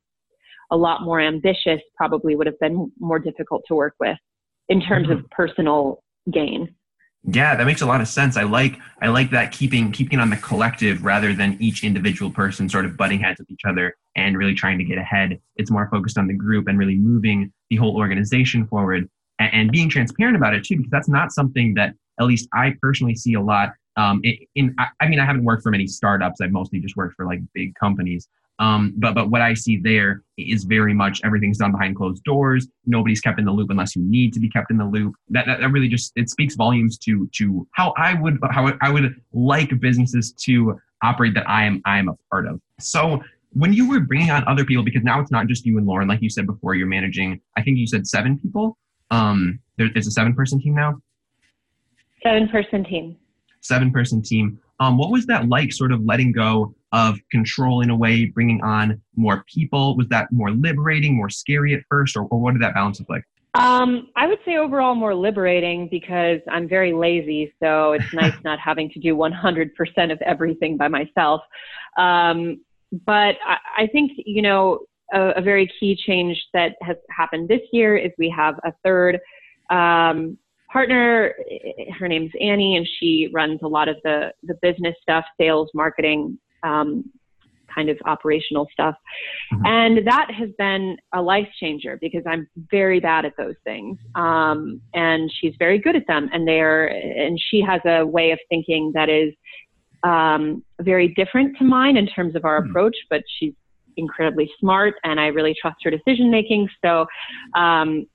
a 0.72 0.78
lot 0.78 1.04
more 1.04 1.20
ambitious 1.22 1.82
probably 1.96 2.36
would 2.36 2.48
have 2.48 2.60
been 2.60 2.92
more 3.00 3.20
difficult 3.20 3.64
to 3.68 3.76
work 3.76 3.96
with 4.00 4.18
in 4.70 4.82
terms 4.82 5.08
mm-hmm. 5.08 5.20
of 5.20 5.30
personal 5.30 6.04
gain. 6.32 6.74
Yeah, 7.24 7.56
that 7.56 7.66
makes 7.66 7.82
a 7.82 7.86
lot 7.86 8.02
of 8.02 8.08
sense. 8.08 8.36
I 8.36 8.44
like 8.44 8.80
I 9.00 9.10
like 9.10 9.30
that 9.30 9.52
keeping 9.52 9.92
keeping 9.92 10.20
on 10.20 10.32
the 10.32 10.38
collective 10.38 11.06
rather 11.06 11.34
than 11.34 11.56
each 11.60 11.84
individual 11.84 12.32
person 12.32 12.68
sort 12.68 12.86
of 12.86 12.98
butting 12.98 13.20
heads 13.20 13.40
with 13.40 13.52
each 13.52 13.62
other 13.68 13.96
and 14.16 14.36
really 14.38 14.56
trying 14.56 14.80
to 14.80 14.84
get 14.84 14.98
ahead. 14.98 15.40
It's 15.56 15.70
more 15.70 15.88
focused 15.92 16.18
on 16.18 16.26
the 16.26 16.34
group 16.34 16.68
and 16.68 16.80
really 16.80 16.98
moving 16.98 17.54
the 17.70 17.76
whole 17.76 17.96
organization 17.96 18.66
forward 18.66 19.08
and, 19.38 19.54
and 19.54 19.72
being 19.72 19.88
transparent 19.88 20.36
about 20.36 20.56
it 20.56 20.64
too, 20.64 20.78
because 20.78 20.90
that's 20.90 21.10
not 21.10 21.32
something 21.32 21.76
that 21.76 21.94
at 22.20 22.26
least 22.26 22.48
I 22.54 22.76
personally 22.82 23.16
see 23.16 23.34
a 23.34 23.42
lot. 23.42 23.74
Um, 23.98 24.22
in, 24.24 24.38
in 24.56 24.76
I 25.00 25.08
mean, 25.08 25.20
I 25.20 25.26
haven't 25.26 25.44
worked 25.44 25.64
for 25.64 25.72
many 25.72 25.88
startups. 25.88 26.42
I've 26.42 26.52
mostly 26.52 26.80
just 26.80 26.96
worked 26.96 27.16
for 27.16 27.26
like 27.26 27.40
big 27.54 27.74
companies. 27.76 28.28
Um, 28.60 28.94
but 28.98 29.16
but 29.16 29.32
what 29.32 29.42
I 29.42 29.56
see 29.56 29.78
there 29.78 30.22
is 30.38 30.66
very 30.66 30.94
much 30.94 31.20
everything's 31.24 31.58
done 31.58 31.72
behind 31.72 31.96
closed 31.96 32.24
doors. 32.24 32.68
Nobody's 32.86 33.20
kept 33.20 33.40
in 33.40 33.46
the 33.46 33.52
loop 33.52 33.72
unless 33.72 33.96
you 33.96 34.04
need 34.04 34.34
to 34.34 34.40
be 34.40 34.50
kept 34.50 34.70
in 34.70 34.78
the 34.78 34.86
loop. 34.86 35.16
That, 35.30 35.48
that, 35.48 35.62
that 35.62 35.70
really 35.70 35.88
just 35.88 36.12
it 36.16 36.30
speaks 36.30 36.56
volumes 36.56 36.98
to 37.00 37.28
to 37.38 37.68
how 37.72 37.94
I 37.98 38.14
would 38.14 38.38
how 38.52 38.72
I 38.82 38.92
would 38.92 39.16
like 39.34 39.80
businesses 39.80 40.34
to 40.44 40.80
operate 41.02 41.34
that 41.34 41.50
I 41.50 41.66
am 41.66 41.82
I 41.86 41.98
am 41.98 42.08
a 42.08 42.14
part 42.30 42.46
of. 42.46 42.62
So 42.80 43.24
when 43.54 43.74
you 43.74 43.90
were 43.90 44.00
bringing 44.00 44.30
on 44.30 44.48
other 44.48 44.64
people, 44.64 44.84
because 44.84 45.04
now 45.04 45.20
it's 45.20 45.32
not 45.32 45.48
just 45.48 45.66
you 45.66 45.78
and 45.78 45.88
Lauren, 45.88 46.08
like 46.08 46.22
you 46.22 46.30
said 46.30 46.46
before, 46.46 46.76
you're 46.76 46.88
managing. 46.88 47.42
I 47.58 47.64
think 47.64 47.78
you 47.78 47.88
said 47.88 48.06
seven 48.06 48.38
people. 48.38 48.78
Um, 49.10 49.60
there, 49.78 49.90
there's 49.92 50.08
a 50.08 50.12
seven 50.12 50.36
person 50.36 50.62
team 50.62 50.76
now. 50.76 51.02
Seven 52.24 52.48
person 52.50 52.84
team. 52.84 53.18
Seven 53.62 53.92
person 53.92 54.22
team. 54.22 54.60
Um, 54.80 54.98
what 54.98 55.12
was 55.12 55.26
that 55.28 55.48
like, 55.48 55.72
sort 55.72 55.92
of 55.92 56.04
letting 56.04 56.32
go 56.32 56.74
of 56.92 57.20
control 57.30 57.82
in 57.82 57.90
a 57.90 57.96
way, 57.96 58.26
bringing 58.26 58.62
on 58.64 59.02
more 59.16 59.44
people? 59.54 59.96
Was 59.96 60.08
that 60.10 60.32
more 60.32 60.52
liberating, 60.52 61.16
more 61.16 61.30
scary 61.30 61.74
at 61.74 61.82
first, 61.90 62.16
or, 62.18 62.24
or 62.26 62.40
what 62.40 62.54
did 62.54 62.62
that 62.64 62.74
balance 62.74 63.00
look 63.00 63.10
like? 63.10 63.24
Um, 63.54 64.10
I 64.16 64.28
would 64.28 64.40
say 64.46 64.58
overall 64.58 64.96
more 64.96 65.14
liberating 65.14 65.90
because 65.90 66.40
I'm 66.50 66.68
very 66.68 66.94
lazy, 66.94 67.54
so 67.62 67.94
it's 67.94 68.14
nice 68.14 68.34
not 68.44 68.60
having 68.60 68.90
to 68.92 69.00
do 69.00 69.16
100% 69.16 70.12
of 70.12 70.22
everything 70.22 70.78
by 70.78 70.88
myself. 70.88 71.42
Um, 71.98 72.62
but 73.06 73.36
I, 73.46 73.58
I, 73.78 73.88
think, 73.92 74.14
you 74.26 74.42
know, 74.42 74.80
a, 75.14 75.32
a, 75.38 75.42
very 75.42 75.70
key 75.80 75.98
change 76.08 76.42
that 76.54 76.76
has 76.82 76.98
happened 77.10 77.50
this 77.50 77.62
year 77.72 77.98
is 77.98 78.12
we 78.18 78.34
have 78.36 78.56
a 78.64 78.74
third 78.84 79.20
um, 79.70 80.38
partner. 80.72 81.34
Her 82.00 82.08
name's 82.08 82.32
Annie, 82.40 82.78
and 82.78 82.88
she 83.00 83.30
runs 83.34 83.60
a 83.64 83.68
lot 83.68 83.88
of 83.88 83.98
the, 84.04 84.32
the 84.44 84.56
business 84.62 84.96
stuff, 85.02 85.26
sales, 85.40 85.70
marketing, 85.74 86.38
um, 86.64 87.10
kind 87.74 87.90
of 87.90 87.98
operational 88.06 88.68
stuff. 88.72 88.96
Mm-hmm. 89.54 89.66
And 89.66 90.08
that 90.08 90.28
has 90.38 90.50
been 90.58 90.98
a 91.14 91.22
life 91.22 91.48
changer 91.60 91.98
because 92.02 92.24
I'm 92.28 92.48
very 92.70 93.00
bad 93.00 93.26
at 93.26 93.34
those 93.38 93.56
things. 93.64 93.98
Um, 94.16 94.82
and 94.94 95.32
she's 95.40 95.54
very 95.58 95.80
good 95.80 95.96
at 95.96 96.08
them. 96.08 96.30
And 96.34 96.48
they're, 96.48 96.88
and 96.88 97.40
she 97.50 97.62
has 97.62 97.82
a 97.86 98.06
way 98.06 98.32
of 98.32 98.40
thinking 98.50 98.92
that 98.94 99.10
is 99.10 99.34
um, 100.04 100.64
very 100.82 101.14
different 101.16 101.58
to 101.58 101.64
mine 101.64 101.98
in 101.98 102.08
terms 102.08 102.36
of 102.36 102.46
our 102.46 102.62
mm-hmm. 102.62 102.72
approach, 102.72 102.96
but 103.10 103.24
she's 103.40 103.54
incredibly 103.98 104.50
smart 104.60 104.96
and 105.04 105.20
I 105.20 105.28
really 105.28 105.56
trust 105.60 105.78
her 105.84 105.92
decision 105.92 106.32
making. 106.32 106.70
So, 106.84 107.06
um, 107.56 108.06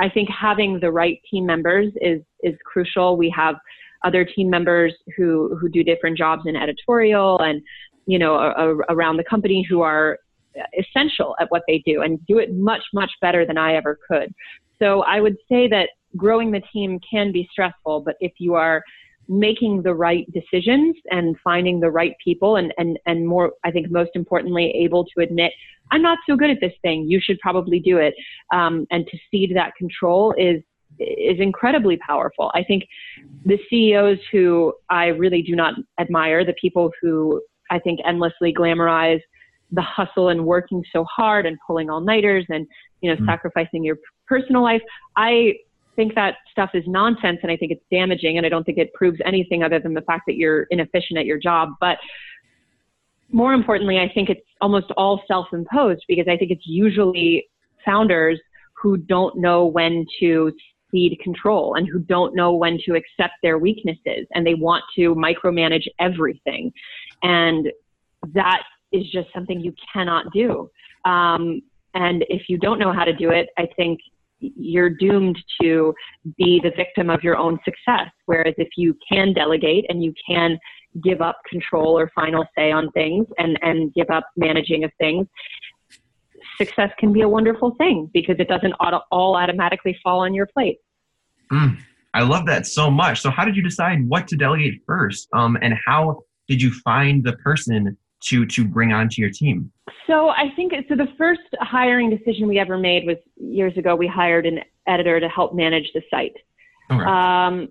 I 0.00 0.08
think 0.08 0.28
having 0.30 0.80
the 0.80 0.90
right 0.90 1.20
team 1.30 1.46
members 1.46 1.92
is, 2.00 2.22
is 2.42 2.54
crucial. 2.64 3.16
We 3.16 3.30
have 3.36 3.56
other 4.04 4.24
team 4.24 4.50
members 4.50 4.94
who, 5.16 5.56
who 5.60 5.68
do 5.68 5.84
different 5.84 6.18
jobs 6.18 6.42
in 6.46 6.56
editorial 6.56 7.38
and 7.40 7.62
you 8.06 8.18
know, 8.18 8.34
a, 8.34 8.50
a, 8.50 8.74
around 8.90 9.16
the 9.16 9.24
company 9.24 9.64
who 9.68 9.82
are 9.82 10.18
essential 10.78 11.34
at 11.40 11.50
what 11.50 11.62
they 11.66 11.82
do 11.86 12.02
and 12.02 12.24
do 12.26 12.38
it 12.38 12.54
much, 12.54 12.82
much 12.92 13.10
better 13.20 13.46
than 13.46 13.56
I 13.56 13.74
ever 13.74 13.98
could. 14.08 14.34
So 14.78 15.02
I 15.02 15.20
would 15.20 15.36
say 15.48 15.68
that 15.68 15.90
growing 16.16 16.50
the 16.50 16.62
team 16.72 16.98
can 17.08 17.32
be 17.32 17.48
stressful, 17.50 18.00
but 18.00 18.16
if 18.20 18.32
you 18.38 18.54
are 18.54 18.82
making 19.28 19.82
the 19.82 19.94
right 19.94 20.26
decisions 20.32 20.96
and 21.10 21.36
finding 21.42 21.80
the 21.80 21.90
right 21.90 22.14
people 22.22 22.56
and, 22.56 22.74
and, 22.76 22.98
and 23.06 23.26
more, 23.26 23.52
I 23.64 23.70
think 23.70 23.90
most 23.90 24.10
importantly, 24.14 24.70
able 24.70 25.04
to 25.04 25.22
admit, 25.22 25.52
I'm 25.92 26.02
not 26.02 26.18
so 26.28 26.36
good 26.36 26.50
at 26.50 26.58
this 26.60 26.72
thing. 26.82 27.08
You 27.08 27.20
should 27.22 27.38
probably 27.38 27.78
do 27.78 27.98
it. 27.98 28.14
Um, 28.52 28.86
and 28.90 29.06
to 29.06 29.18
cede 29.30 29.54
that 29.54 29.74
control 29.76 30.34
is, 30.36 30.60
is 30.98 31.38
incredibly 31.38 31.96
powerful. 31.98 32.50
I 32.54 32.64
think 32.64 32.84
the 33.44 33.58
CEOs 33.70 34.18
who 34.32 34.74
I 34.90 35.06
really 35.06 35.42
do 35.42 35.54
not 35.54 35.74
admire, 36.00 36.44
the 36.44 36.54
people 36.60 36.90
who 37.00 37.40
I 37.72 37.78
think, 37.78 38.00
endlessly 38.06 38.52
glamorize 38.52 39.20
the 39.72 39.82
hustle 39.82 40.28
and 40.28 40.44
working 40.44 40.84
so 40.92 41.04
hard 41.04 41.46
and 41.46 41.56
pulling 41.66 41.88
all 41.88 42.00
nighters 42.00 42.44
and, 42.50 42.66
you 43.00 43.10
know, 43.10 43.16
mm 43.16 43.26
sacrificing 43.26 43.82
your 43.82 43.96
personal 44.26 44.62
life. 44.62 44.82
I 45.16 45.54
think 45.96 46.14
that 46.14 46.36
stuff 46.50 46.70
is 46.74 46.84
nonsense 46.86 47.38
and 47.42 47.50
I 47.50 47.56
think 47.56 47.72
it's 47.72 47.84
damaging 47.90 48.36
and 48.36 48.44
I 48.46 48.48
don't 48.48 48.64
think 48.64 48.78
it 48.78 48.92
proves 48.92 49.18
anything 49.24 49.62
other 49.62 49.78
than 49.80 49.94
the 49.94 50.02
fact 50.02 50.24
that 50.26 50.36
you're 50.36 50.64
inefficient 50.70 51.18
at 51.18 51.24
your 51.26 51.38
job. 51.38 51.70
But 51.80 51.98
more 53.32 53.54
importantly, 53.54 53.98
I 53.98 54.10
think 54.12 54.28
it's 54.28 54.40
almost 54.60 54.90
all 54.96 55.22
self 55.26 55.46
imposed 55.52 56.04
because 56.06 56.26
I 56.28 56.36
think 56.36 56.50
it's 56.50 56.66
usually 56.66 57.46
founders 57.84 58.38
who 58.74 58.96
don't 58.96 59.36
know 59.38 59.66
when 59.66 60.04
to 60.20 60.52
cede 60.90 61.18
control 61.20 61.74
and 61.74 61.88
who 61.88 61.98
don't 61.98 62.34
know 62.36 62.52
when 62.52 62.78
to 62.84 62.94
accept 62.94 63.34
their 63.42 63.58
weaknesses 63.58 64.26
and 64.34 64.46
they 64.46 64.54
want 64.54 64.84
to 64.96 65.14
micromanage 65.14 65.86
everything. 65.98 66.72
And 67.22 67.68
that 68.34 68.62
is 68.92 69.10
just 69.10 69.28
something 69.34 69.60
you 69.60 69.74
cannot 69.92 70.26
do. 70.32 70.70
Um, 71.04 71.62
and 71.94 72.24
if 72.28 72.42
you 72.48 72.58
don't 72.58 72.78
know 72.78 72.92
how 72.92 73.04
to 73.04 73.12
do 73.14 73.30
it, 73.30 73.48
I 73.58 73.66
think 73.76 74.00
you're 74.40 74.90
doomed 74.90 75.38
to 75.60 75.94
be 76.36 76.60
the 76.62 76.72
victim 76.76 77.10
of 77.10 77.22
your 77.22 77.36
own 77.36 77.58
success. 77.64 78.10
Whereas 78.26 78.54
if 78.58 78.68
you 78.76 78.96
can 79.10 79.32
delegate 79.32 79.86
and 79.88 80.02
you 80.02 80.12
can 80.26 80.58
give 81.02 81.20
up 81.20 81.40
control 81.48 81.98
or 81.98 82.10
final 82.14 82.44
say 82.56 82.70
on 82.70 82.90
things 82.92 83.26
and, 83.38 83.58
and 83.62 83.92
give 83.94 84.10
up 84.10 84.24
managing 84.36 84.84
of 84.84 84.90
things, 84.98 85.26
success 86.58 86.90
can 86.98 87.12
be 87.12 87.22
a 87.22 87.28
wonderful 87.28 87.74
thing 87.76 88.10
because 88.12 88.36
it 88.38 88.48
doesn't 88.48 88.72
auto- 88.74 89.02
all 89.10 89.36
automatically 89.36 89.96
fall 90.02 90.20
on 90.20 90.34
your 90.34 90.46
plate. 90.46 90.78
Mm, 91.52 91.78
I 92.14 92.22
love 92.22 92.46
that 92.46 92.66
so 92.66 92.90
much. 92.90 93.20
So, 93.20 93.30
how 93.30 93.44
did 93.44 93.56
you 93.56 93.62
decide 93.62 94.06
what 94.08 94.26
to 94.28 94.36
delegate 94.36 94.82
first? 94.86 95.28
Um, 95.32 95.58
and 95.60 95.74
how 95.86 96.22
did 96.48 96.60
you 96.60 96.72
find 96.84 97.22
the 97.24 97.34
person 97.34 97.96
to 98.24 98.46
to 98.46 98.64
bring 98.64 98.92
onto 98.92 99.20
your 99.20 99.30
team? 99.30 99.70
So 100.06 100.28
I 100.28 100.50
think 100.56 100.72
so. 100.88 100.96
The 100.96 101.08
first 101.18 101.40
hiring 101.60 102.10
decision 102.10 102.48
we 102.48 102.58
ever 102.58 102.78
made 102.78 103.06
was 103.06 103.16
years 103.36 103.76
ago. 103.76 103.94
We 103.94 104.06
hired 104.06 104.46
an 104.46 104.60
editor 104.86 105.20
to 105.20 105.28
help 105.28 105.54
manage 105.54 105.90
the 105.94 106.02
site, 106.10 106.34
okay. 106.90 107.04
um, 107.04 107.68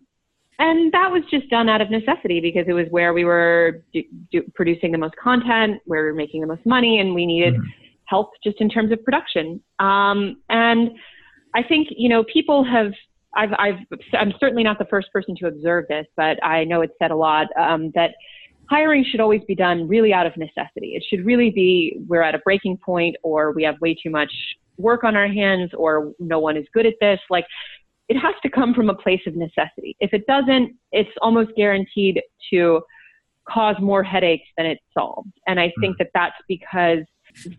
and 0.61 0.91
that 0.91 1.11
was 1.11 1.23
just 1.31 1.49
done 1.49 1.67
out 1.67 1.81
of 1.81 1.89
necessity 1.89 2.39
because 2.39 2.65
it 2.67 2.73
was 2.73 2.85
where 2.91 3.13
we 3.13 3.25
were 3.25 3.83
do, 3.91 4.03
do, 4.31 4.43
producing 4.53 4.91
the 4.91 4.97
most 4.99 5.15
content, 5.15 5.81
where 5.85 6.03
we 6.03 6.11
were 6.11 6.15
making 6.15 6.39
the 6.41 6.47
most 6.47 6.63
money, 6.67 6.99
and 6.99 7.15
we 7.15 7.25
needed 7.25 7.55
mm-hmm. 7.55 7.63
help 8.05 8.29
just 8.43 8.61
in 8.61 8.69
terms 8.69 8.91
of 8.91 9.03
production. 9.03 9.59
Um, 9.79 10.37
and 10.49 10.91
I 11.55 11.63
think 11.63 11.87
you 11.91 12.07
know 12.07 12.23
people 12.31 12.63
have. 12.63 12.93
I've, 13.33 13.53
I've, 13.57 13.75
I'm 14.13 14.33
certainly 14.41 14.61
not 14.61 14.77
the 14.77 14.85
first 14.89 15.07
person 15.13 15.37
to 15.37 15.47
observe 15.47 15.85
this, 15.87 16.05
but 16.17 16.43
I 16.43 16.65
know 16.65 16.81
it's 16.81 16.93
said 16.99 17.11
a 17.11 17.15
lot 17.15 17.47
um, 17.57 17.89
that 17.95 18.11
hiring 18.69 19.05
should 19.09 19.21
always 19.21 19.41
be 19.47 19.55
done 19.55 19.87
really 19.87 20.13
out 20.13 20.25
of 20.25 20.35
necessity. 20.35 20.95
It 20.95 21.03
should 21.09 21.25
really 21.25 21.49
be 21.49 21.97
we're 22.09 22.23
at 22.23 22.35
a 22.35 22.39
breaking 22.39 22.75
point 22.75 23.15
or 23.23 23.53
we 23.53 23.63
have 23.63 23.75
way 23.79 23.95
too 23.95 24.09
much 24.09 24.31
work 24.77 25.05
on 25.05 25.15
our 25.15 25.29
hands 25.29 25.71
or 25.77 26.11
no 26.19 26.39
one 26.39 26.57
is 26.57 26.65
good 26.73 26.85
at 26.85 26.95
this. 26.99 27.19
Like 27.29 27.45
it 28.11 28.17
has 28.17 28.35
to 28.43 28.49
come 28.49 28.73
from 28.73 28.89
a 28.89 28.93
place 28.93 29.21
of 29.25 29.37
necessity. 29.37 29.95
If 30.01 30.13
it 30.13 30.27
doesn't, 30.27 30.75
it's 30.91 31.09
almost 31.21 31.51
guaranteed 31.55 32.21
to 32.51 32.81
cause 33.47 33.77
more 33.79 34.03
headaches 34.03 34.49
than 34.57 34.65
it 34.65 34.79
solves. 34.93 35.29
And 35.47 35.61
I 35.61 35.71
think 35.79 35.95
hmm. 35.95 36.03
that 36.03 36.09
that's 36.13 36.35
because 36.49 37.05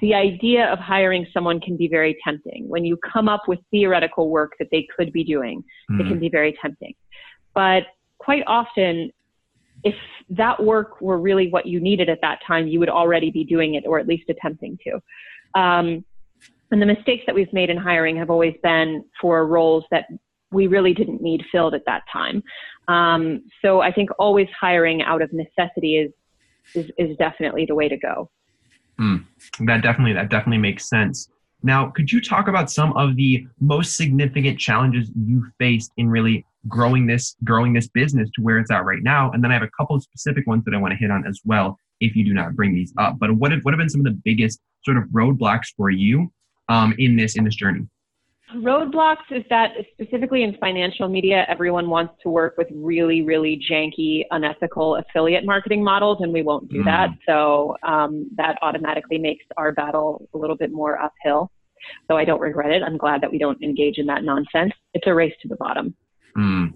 the 0.02 0.12
idea 0.12 0.66
of 0.66 0.78
hiring 0.78 1.26
someone 1.32 1.58
can 1.58 1.78
be 1.78 1.88
very 1.88 2.18
tempting. 2.22 2.68
When 2.68 2.84
you 2.84 2.98
come 2.98 3.30
up 3.30 3.44
with 3.48 3.60
theoretical 3.70 4.28
work 4.28 4.52
that 4.58 4.68
they 4.70 4.86
could 4.94 5.10
be 5.10 5.24
doing, 5.24 5.64
mm. 5.90 6.00
it 6.00 6.02
can 6.02 6.16
hmm. 6.16 6.20
be 6.20 6.28
very 6.28 6.54
tempting. 6.60 6.92
But 7.54 7.84
quite 8.18 8.42
often, 8.46 9.10
if 9.84 9.94
that 10.28 10.62
work 10.62 11.00
were 11.00 11.18
really 11.18 11.48
what 11.48 11.64
you 11.64 11.80
needed 11.80 12.10
at 12.10 12.18
that 12.20 12.40
time, 12.46 12.68
you 12.68 12.78
would 12.78 12.90
already 12.90 13.30
be 13.30 13.42
doing 13.42 13.76
it 13.76 13.84
or 13.86 13.98
at 13.98 14.06
least 14.06 14.28
attempting 14.28 14.76
to. 14.84 15.58
Um, 15.58 16.04
and 16.70 16.80
the 16.80 16.86
mistakes 16.86 17.24
that 17.26 17.34
we've 17.34 17.52
made 17.54 17.70
in 17.70 17.78
hiring 17.78 18.16
have 18.16 18.28
always 18.28 18.54
been 18.62 19.02
for 19.18 19.46
roles 19.46 19.84
that 19.90 20.06
we 20.52 20.66
really 20.66 20.94
didn't 20.94 21.22
need 21.22 21.42
filled 21.50 21.74
at 21.74 21.84
that 21.86 22.02
time. 22.12 22.42
Um, 22.88 23.42
so 23.62 23.80
I 23.80 23.92
think 23.92 24.10
always 24.18 24.48
hiring 24.58 25.02
out 25.02 25.22
of 25.22 25.30
necessity 25.32 25.96
is 25.96 26.12
is, 26.74 26.90
is 26.96 27.16
definitely 27.16 27.66
the 27.66 27.74
way 27.74 27.88
to 27.88 27.96
go. 27.96 28.30
Mm, 29.00 29.24
that 29.66 29.82
definitely 29.82 30.12
that 30.14 30.30
definitely 30.30 30.58
makes 30.58 30.88
sense. 30.88 31.28
Now, 31.62 31.90
could 31.90 32.10
you 32.10 32.20
talk 32.20 32.48
about 32.48 32.70
some 32.70 32.92
of 32.94 33.16
the 33.16 33.46
most 33.60 33.96
significant 33.96 34.58
challenges 34.58 35.10
you 35.14 35.46
faced 35.58 35.92
in 35.96 36.08
really 36.08 36.44
growing 36.68 37.06
this 37.06 37.36
growing 37.44 37.72
this 37.72 37.88
business 37.88 38.28
to 38.34 38.42
where 38.42 38.58
it's 38.58 38.70
at 38.70 38.84
right 38.84 39.02
now? 39.02 39.30
And 39.30 39.42
then 39.42 39.50
I 39.50 39.54
have 39.54 39.62
a 39.62 39.70
couple 39.76 39.96
of 39.96 40.02
specific 40.02 40.46
ones 40.46 40.64
that 40.64 40.74
I 40.74 40.78
want 40.78 40.92
to 40.92 40.98
hit 40.98 41.10
on 41.10 41.26
as 41.26 41.40
well 41.44 41.78
if 42.00 42.16
you 42.16 42.24
do 42.24 42.34
not 42.34 42.56
bring 42.56 42.74
these 42.74 42.92
up. 42.98 43.18
But 43.18 43.36
what 43.36 43.52
have, 43.52 43.60
what 43.62 43.72
have 43.72 43.78
been 43.78 43.88
some 43.88 44.00
of 44.00 44.06
the 44.06 44.20
biggest 44.24 44.60
sort 44.84 44.96
of 44.96 45.04
roadblocks 45.04 45.68
for 45.76 45.90
you 45.90 46.32
um, 46.68 46.94
in 46.98 47.16
this 47.16 47.36
in 47.36 47.44
this 47.44 47.54
journey? 47.54 47.86
Roadblocks 48.56 49.30
is 49.30 49.44
that 49.50 49.72
specifically 49.92 50.42
in 50.42 50.56
financial 50.58 51.08
media, 51.08 51.44
everyone 51.48 51.88
wants 51.88 52.14
to 52.22 52.28
work 52.28 52.56
with 52.56 52.68
really, 52.72 53.22
really 53.22 53.60
janky, 53.70 54.24
unethical 54.30 54.96
affiliate 54.96 55.44
marketing 55.44 55.82
models, 55.82 56.18
and 56.20 56.32
we 56.32 56.42
won't 56.42 56.68
do 56.68 56.82
mm. 56.82 56.84
that. 56.84 57.10
So 57.26 57.76
um, 57.82 58.28
that 58.36 58.58
automatically 58.62 59.18
makes 59.18 59.44
our 59.56 59.72
battle 59.72 60.28
a 60.34 60.38
little 60.38 60.56
bit 60.56 60.72
more 60.72 60.98
uphill. 61.00 61.50
So 62.08 62.16
I 62.16 62.24
don't 62.24 62.40
regret 62.40 62.70
it. 62.70 62.82
I'm 62.82 62.96
glad 62.96 63.20
that 63.22 63.30
we 63.30 63.38
don't 63.38 63.60
engage 63.62 63.98
in 63.98 64.06
that 64.06 64.24
nonsense. 64.24 64.72
It's 64.94 65.06
a 65.06 65.14
race 65.14 65.34
to 65.42 65.48
the 65.48 65.56
bottom. 65.56 65.94
Mm. 66.36 66.74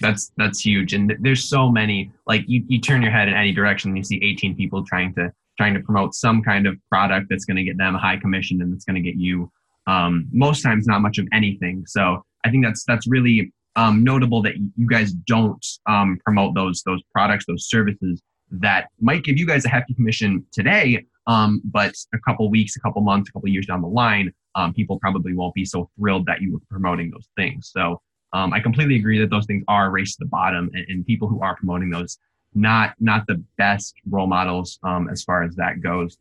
That's 0.00 0.32
that's 0.38 0.60
huge, 0.60 0.94
and 0.94 1.14
there's 1.20 1.44
so 1.44 1.70
many. 1.70 2.10
Like 2.26 2.44
you, 2.46 2.64
you 2.68 2.80
turn 2.80 3.02
your 3.02 3.10
head 3.10 3.28
in 3.28 3.34
any 3.34 3.52
direction, 3.52 3.90
and 3.90 3.98
you 3.98 4.04
see 4.04 4.18
18 4.22 4.56
people 4.56 4.82
trying 4.84 5.14
to 5.16 5.30
trying 5.58 5.74
to 5.74 5.80
promote 5.80 6.14
some 6.14 6.42
kind 6.42 6.66
of 6.66 6.74
product 6.88 7.26
that's 7.28 7.44
going 7.44 7.56
to 7.58 7.62
get 7.62 7.76
them 7.76 7.94
a 7.94 7.98
high 7.98 8.16
commission 8.16 8.62
and 8.62 8.72
that's 8.72 8.86
going 8.86 8.94
to 8.94 9.02
get 9.02 9.16
you 9.16 9.52
um, 9.90 10.28
most 10.32 10.62
times 10.62 10.86
not 10.86 11.00
much 11.00 11.18
of 11.18 11.26
anything. 11.32 11.84
So 11.86 12.24
I 12.44 12.50
think 12.50 12.64
that's 12.64 12.84
that's 12.84 13.06
really 13.08 13.52
um, 13.76 14.04
notable 14.04 14.40
that 14.42 14.54
you 14.56 14.86
guys 14.88 15.12
don't 15.12 15.64
um, 15.86 16.18
promote 16.24 16.54
those 16.54 16.82
those 16.84 17.02
products, 17.12 17.44
those 17.46 17.68
services 17.68 18.22
that 18.52 18.88
might 19.00 19.24
give 19.24 19.36
you 19.36 19.46
guys 19.46 19.64
a 19.64 19.68
hefty 19.68 19.94
commission 19.94 20.44
today, 20.52 21.04
um, 21.26 21.60
but 21.64 21.94
a 22.14 22.18
couple 22.26 22.48
weeks, 22.50 22.76
a 22.76 22.80
couple 22.80 23.02
months, 23.02 23.28
a 23.28 23.32
couple 23.32 23.48
years 23.48 23.66
down 23.66 23.80
the 23.80 23.88
line, 23.88 24.32
um, 24.56 24.72
people 24.74 24.98
probably 24.98 25.34
won't 25.34 25.54
be 25.54 25.64
so 25.64 25.88
thrilled 25.96 26.26
that 26.26 26.40
you 26.40 26.52
were 26.52 26.58
promoting 26.68 27.10
those 27.10 27.28
things. 27.36 27.70
So 27.72 28.00
um, 28.32 28.52
I 28.52 28.60
completely 28.60 28.96
agree 28.96 29.18
that 29.20 29.30
those 29.30 29.46
things 29.46 29.64
are 29.68 29.86
a 29.86 29.90
race 29.90 30.16
to 30.16 30.24
the 30.24 30.28
bottom, 30.28 30.70
and, 30.72 30.84
and 30.88 31.06
people 31.06 31.28
who 31.28 31.40
are 31.42 31.56
promoting 31.56 31.90
those 31.90 32.18
not 32.54 32.94
not 33.00 33.26
the 33.26 33.42
best 33.58 33.94
role 34.08 34.26
models 34.26 34.78
as 35.10 35.22
far 35.22 35.42
as 35.42 35.54
that 35.56 35.80
goes. 35.80 36.16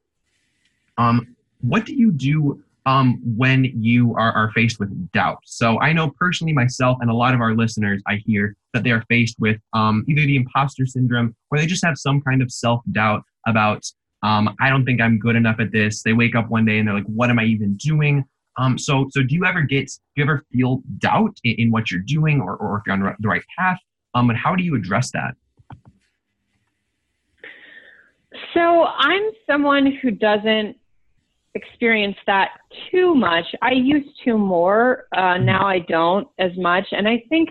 what 1.62 1.86
do 1.86 1.94
you 1.94 2.12
do 2.12 2.64
um, 2.86 3.20
when 3.24 3.66
you 3.66 4.16
are, 4.16 4.32
are 4.32 4.52
faced 4.52 4.80
with 4.80 5.12
doubt. 5.12 5.40
So 5.46 5.80
I 5.80 5.94
know 5.94 6.10
personally 6.10 6.54
myself 6.54 6.98
and 7.02 7.10
a 7.10 7.14
lot 7.14 7.34
of 7.34 7.42
our 7.42 7.56
listeners, 7.56 8.02
I 8.08 8.16
hear 8.26 8.56
that 8.74 8.84
they 8.84 8.92
are 8.92 9.04
faced 9.10 9.40
with 9.40 9.60
um, 9.74 10.06
either 10.08 10.22
the 10.22 10.36
imposter 10.36 10.86
syndrome 10.86 11.36
or 11.52 11.58
they 11.58 11.66
just 11.66 11.86
have 11.86 11.98
some 11.98 12.22
kind 12.22 12.42
of 12.42 12.52
self 12.52 12.82
doubt 12.92 13.24
about, 13.48 13.86
um, 14.24 14.56
I 14.60 14.70
don't 14.70 14.86
think 14.86 15.02
I'm 15.02 15.20
good 15.20 15.36
enough 15.36 15.60
at 15.60 15.72
this. 15.72 16.04
They 16.04 16.14
wake 16.14 16.36
up 16.36 16.50
one 16.50 16.66
day 16.66 16.80
and 16.80 16.88
they're 16.88 16.96
like, 16.96 17.06
what 17.06 17.30
am 17.30 17.40
I 17.40 17.46
even 17.46 17.76
doing? 17.76 18.26
Um, 18.58 18.78
so, 18.78 19.08
so 19.12 19.24
do 19.24 19.36
you 19.36 19.46
ever 19.46 19.62
get, 19.62 19.88
do 19.88 20.00
you 20.18 20.24
ever 20.24 20.44
feel 20.52 20.82
doubt 20.98 21.38
in, 21.44 21.56
in 21.56 21.72
what 21.72 21.92
you're 21.92 22.02
doing 22.02 22.42
or, 22.42 22.56
or 22.58 22.78
if 22.78 22.84
you're 22.86 22.94
on 22.94 23.16
the 23.20 23.28
right 23.28 23.44
path? 23.58 23.80
Um, 24.16 24.30
and 24.30 24.38
how 24.38 24.56
do 24.56 24.64
you 24.64 24.76
address 24.76 25.12
that? 25.12 25.36
So 28.54 28.86
I'm 28.86 29.24
someone 29.48 29.98
who 30.02 30.12
doesn't 30.12 30.78
experience 31.56 32.16
that 32.28 32.50
too 32.92 33.16
much. 33.16 33.46
I 33.62 33.72
used 33.72 34.10
to 34.26 34.38
more. 34.38 35.06
Uh, 35.16 35.20
mm-hmm. 35.20 35.46
now 35.46 35.68
I 35.68 35.80
don't 35.80 36.28
as 36.38 36.52
much. 36.58 36.86
And 36.92 37.08
I 37.08 37.24
think 37.30 37.50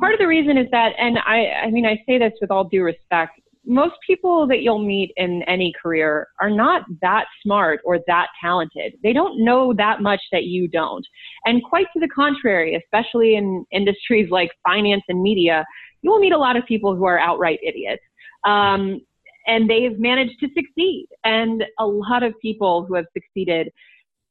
part 0.00 0.12
of 0.12 0.18
the 0.18 0.26
reason 0.26 0.56
is 0.56 0.66
that, 0.70 0.92
and 0.98 1.18
I, 1.18 1.66
I 1.66 1.70
mean, 1.70 1.86
I 1.86 2.02
say 2.06 2.18
this 2.18 2.32
with 2.40 2.50
all 2.50 2.64
due 2.64 2.82
respect, 2.82 3.40
most 3.66 3.94
people 4.06 4.46
that 4.46 4.60
you'll 4.60 4.84
meet 4.84 5.10
in 5.16 5.42
any 5.44 5.72
career 5.80 6.28
are 6.38 6.50
not 6.50 6.82
that 7.00 7.24
smart 7.42 7.80
or 7.84 7.98
that 8.06 8.26
talented. 8.42 8.94
They 9.02 9.14
don't 9.14 9.42
know 9.42 9.72
that 9.74 10.02
much 10.02 10.20
that 10.32 10.44
you 10.44 10.68
don't. 10.68 11.06
And 11.46 11.62
quite 11.64 11.86
to 11.94 12.00
the 12.00 12.08
contrary, 12.08 12.74
especially 12.76 13.36
in 13.36 13.64
industries 13.72 14.30
like 14.30 14.50
finance 14.66 15.02
and 15.08 15.22
media, 15.22 15.64
you 16.02 16.10
will 16.10 16.18
meet 16.18 16.32
a 16.32 16.38
lot 16.38 16.56
of 16.56 16.66
people 16.66 16.94
who 16.94 17.04
are 17.04 17.18
outright 17.18 17.58
idiots. 17.66 18.02
Um, 18.44 19.00
and 19.46 19.68
they've 19.68 19.98
managed 19.98 20.38
to 20.40 20.48
succeed. 20.54 21.06
And 21.24 21.64
a 21.78 21.86
lot 21.86 22.22
of 22.22 22.34
people 22.40 22.84
who 22.84 22.94
have 22.94 23.06
succeeded, 23.12 23.70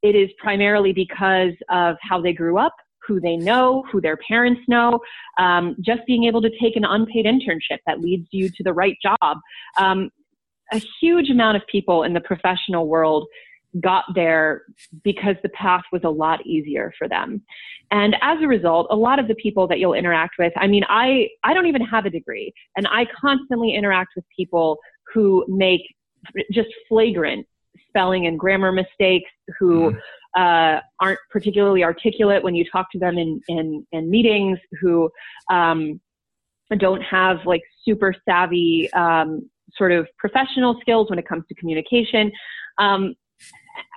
it 0.02 0.16
is 0.16 0.30
primarily 0.38 0.94
because 0.94 1.54
of 1.70 1.96
how 2.02 2.22
they 2.22 2.34
grew 2.34 2.58
up, 2.58 2.76
who 3.08 3.20
they 3.20 3.36
know, 3.36 3.84
who 3.92 4.02
their 4.02 4.18
parents 4.18 4.62
know, 4.68 5.00
um, 5.38 5.76
just 5.82 6.02
being 6.08 6.24
able 6.26 6.42
to 6.42 6.52
take 6.62 6.76
an 6.76 6.86
unpaid 6.86 7.26
internship 7.26 7.80
that 7.86 8.00
leads 8.00 8.28
you 8.32 8.50
to 8.50 8.64
the 8.64 8.74
right 8.74 8.98
job. 9.02 9.38
Um, 9.78 10.10
a 10.72 10.82
huge 11.02 11.30
amount 11.30 11.58
of 11.58 11.64
people 11.68 12.04
in 12.04 12.14
the 12.14 12.22
professional 12.22 12.88
world 12.88 13.28
got 13.82 14.06
there 14.14 14.64
because 15.04 15.36
the 15.42 15.50
path 15.50 15.84
was 15.92 16.02
a 16.04 16.10
lot 16.10 16.46
easier 16.46 16.94
for 16.98 17.08
them. 17.08 17.42
And 17.92 18.16
as 18.22 18.40
a 18.42 18.48
result, 18.48 18.88
a 18.90 18.96
lot 18.96 19.20
of 19.20 19.28
the 19.28 19.36
people 19.36 19.68
that 19.68 19.80
you'll 19.80 19.94
interact 19.94 20.36
with, 20.38 20.54
I 20.58 20.68
mean, 20.68 20.84
I, 20.90 21.28
I 21.44 21.54
don't 21.54 21.66
even 21.66 21.82
have 21.82 22.06
a 22.06 22.10
degree 22.10 22.54
and 22.76 22.88
I 22.88 23.06
constantly 23.20 23.74
interact 23.74 24.14
with 24.16 24.26
people 24.36 24.78
who 25.14 25.46
make 25.48 25.82
just 26.52 26.70
flagrant 26.88 27.46
spelling 27.90 28.28
and 28.28 28.40
grammar 28.40 28.72
mistakes, 28.72 29.30
who 29.60 29.92
mm. 29.92 29.98
uh, 30.36 30.82
aren't 31.00 31.20
particularly 31.30 31.84
articulate 31.84 32.44
when 32.44 32.56
you 32.56 32.66
talk 32.72 32.92
to 32.92 33.00
them 33.00 33.18
in, 33.18 33.40
in, 33.48 33.86
in 33.92 34.10
meetings, 34.10 34.58
who 34.82 35.10
um, 35.52 36.00
don't 36.78 37.02
have 37.02 37.38
like 37.46 37.62
super 37.86 38.16
savvy 38.28 38.92
um, 38.94 39.48
sort 39.76 39.92
of 39.92 40.08
professional 40.18 40.80
skills 40.82 41.10
when 41.10 41.20
it 41.20 41.28
comes 41.28 41.44
to 41.48 41.56
communication. 41.56 42.32
Um, 42.80 43.14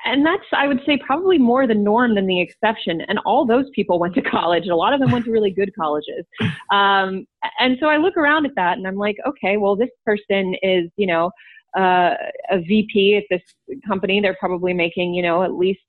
and 0.05 0.25
that's 0.25 0.45
i 0.53 0.67
would 0.67 0.81
say 0.87 0.99
probably 1.05 1.39
more 1.39 1.67
the 1.67 1.75
norm 1.75 2.15
than 2.15 2.27
the 2.27 2.41
exception. 2.41 3.01
And 3.09 3.19
all 3.27 3.47
those 3.47 3.67
people 3.75 3.99
went 3.99 4.15
to 4.15 4.23
college. 4.23 4.63
And 4.63 4.73
a 4.73 4.77
lot 4.77 4.93
of 4.93 5.01
them 5.01 5.11
went 5.11 5.25
to 5.27 5.31
really 5.31 5.51
good 5.51 5.73
colleges. 5.79 6.25
Um, 6.73 7.27
and 7.61 7.77
so 7.81 7.87
i 7.87 7.97
look 7.97 8.17
around 8.17 8.47
at 8.47 8.53
that 8.57 8.77
and 8.79 8.87
i'm 8.87 8.97
like 8.97 9.17
okay 9.27 9.57
well 9.57 9.77
this 9.77 9.91
person 10.05 10.55
is 10.63 10.91
you 10.97 11.07
know 11.07 11.31
uh, 11.77 12.15
a 12.51 12.59
vp 12.61 13.17
at 13.17 13.25
this 13.31 13.43
company. 13.87 14.21
They're 14.21 14.37
probably 14.41 14.73
making 14.73 15.15
you 15.15 15.23
know 15.23 15.43
at 15.43 15.53
least 15.53 15.81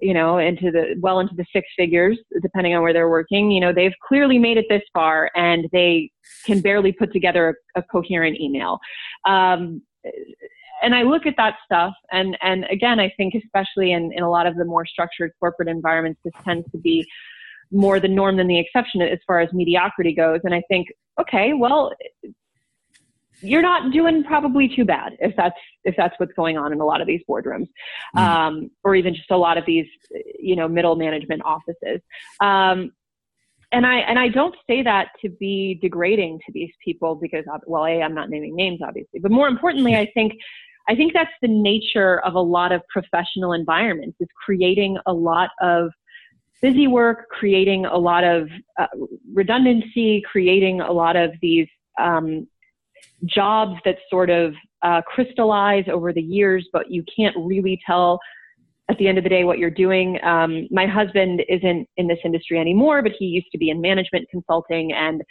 you 0.00 0.14
know 0.14 0.38
into 0.38 0.70
the 0.70 0.94
well 1.00 1.20
into 1.20 1.34
the 1.34 1.44
six 1.52 1.66
figures 1.76 2.18
depending 2.42 2.74
on 2.74 2.82
where 2.82 2.92
they're 2.92 3.10
working. 3.10 3.50
You 3.50 3.60
know 3.60 3.72
they've 3.72 3.94
clearly 4.06 4.38
made 4.38 4.56
it 4.56 4.66
this 4.68 4.82
far 4.92 5.30
and 5.34 5.68
they 5.72 6.10
can 6.46 6.60
barely 6.60 6.92
put 6.92 7.12
together 7.12 7.56
a, 7.76 7.80
a 7.80 7.82
coherent 7.82 8.38
email. 8.40 8.78
Um, 9.26 9.82
and 10.84 10.94
I 10.94 11.02
look 11.02 11.26
at 11.26 11.34
that 11.36 11.56
stuff, 11.64 11.94
and 12.12 12.36
and 12.42 12.66
again, 12.70 13.00
I 13.00 13.12
think 13.16 13.34
especially 13.34 13.92
in 13.92 14.12
in 14.12 14.22
a 14.22 14.30
lot 14.30 14.46
of 14.46 14.56
the 14.56 14.64
more 14.64 14.86
structured 14.86 15.32
corporate 15.40 15.68
environments, 15.68 16.20
this 16.24 16.34
tends 16.44 16.70
to 16.72 16.78
be 16.78 17.06
more 17.72 17.98
the 17.98 18.08
norm 18.08 18.36
than 18.36 18.46
the 18.46 18.58
exception 18.58 19.02
as 19.02 19.18
far 19.26 19.40
as 19.40 19.52
mediocrity 19.52 20.14
goes. 20.14 20.40
And 20.44 20.54
I 20.54 20.62
think, 20.68 20.88
okay, 21.20 21.52
well, 21.54 21.92
you're 23.40 23.62
not 23.62 23.92
doing 23.92 24.22
probably 24.24 24.68
too 24.68 24.84
bad 24.84 25.16
if 25.20 25.34
that's 25.36 25.58
if 25.84 25.94
that's 25.96 26.14
what's 26.18 26.32
going 26.34 26.56
on 26.56 26.72
in 26.72 26.80
a 26.80 26.84
lot 26.84 27.00
of 27.00 27.06
these 27.06 27.20
boardrooms, 27.28 27.68
mm. 28.16 28.20
um, 28.20 28.70
or 28.84 28.94
even 28.94 29.14
just 29.14 29.30
a 29.30 29.36
lot 29.36 29.58
of 29.58 29.66
these, 29.66 29.86
you 30.38 30.56
know, 30.56 30.68
middle 30.68 30.96
management 30.96 31.42
offices. 31.44 32.00
Um, 32.40 32.92
and 33.72 33.84
I 33.84 33.96
and 33.96 34.18
I 34.18 34.28
don't 34.28 34.54
say 34.68 34.82
that 34.82 35.08
to 35.22 35.28
be 35.28 35.78
degrading 35.82 36.38
to 36.46 36.52
these 36.52 36.70
people 36.82 37.16
because 37.16 37.44
well, 37.66 37.84
a 37.84 38.02
I'm 38.02 38.14
not 38.14 38.30
naming 38.30 38.54
names 38.54 38.80
obviously, 38.82 39.18
but 39.20 39.32
more 39.32 39.48
importantly, 39.48 39.96
I 39.96 40.10
think 40.14 40.34
I 40.88 40.94
think 40.94 41.12
that's 41.14 41.30
the 41.40 41.48
nature 41.48 42.20
of 42.24 42.34
a 42.34 42.40
lot 42.40 42.72
of 42.72 42.82
professional 42.88 43.52
environments 43.52 44.16
is 44.20 44.28
creating 44.44 44.98
a 45.06 45.12
lot 45.12 45.50
of 45.60 45.90
busy 46.60 46.88
work, 46.88 47.28
creating 47.30 47.86
a 47.86 47.96
lot 47.96 48.24
of 48.24 48.48
uh, 48.78 48.86
redundancy, 49.32 50.22
creating 50.30 50.80
a 50.80 50.92
lot 50.92 51.16
of 51.16 51.30
these 51.40 51.68
um, 52.00 52.46
jobs 53.24 53.78
that 53.84 53.98
sort 54.10 54.30
of 54.30 54.54
uh, 54.82 55.00
crystallize 55.02 55.84
over 55.90 56.12
the 56.12 56.22
years, 56.22 56.68
but 56.72 56.90
you 56.90 57.04
can't 57.16 57.36
really 57.38 57.80
tell 57.86 58.20
at 58.90 58.98
the 58.98 59.08
end 59.08 59.16
of 59.16 59.24
the 59.24 59.30
day 59.30 59.44
what 59.44 59.58
you're 59.58 59.70
doing. 59.70 60.22
Um, 60.22 60.68
my 60.70 60.86
husband 60.86 61.42
isn't 61.48 61.88
in 61.96 62.06
this 62.06 62.18
industry 62.24 62.58
anymore, 62.58 63.02
but 63.02 63.12
he 63.18 63.26
used 63.26 63.48
to 63.52 63.58
be 63.58 63.70
in 63.70 63.80
management 63.80 64.28
consulting. 64.30 64.92
And 64.92 65.22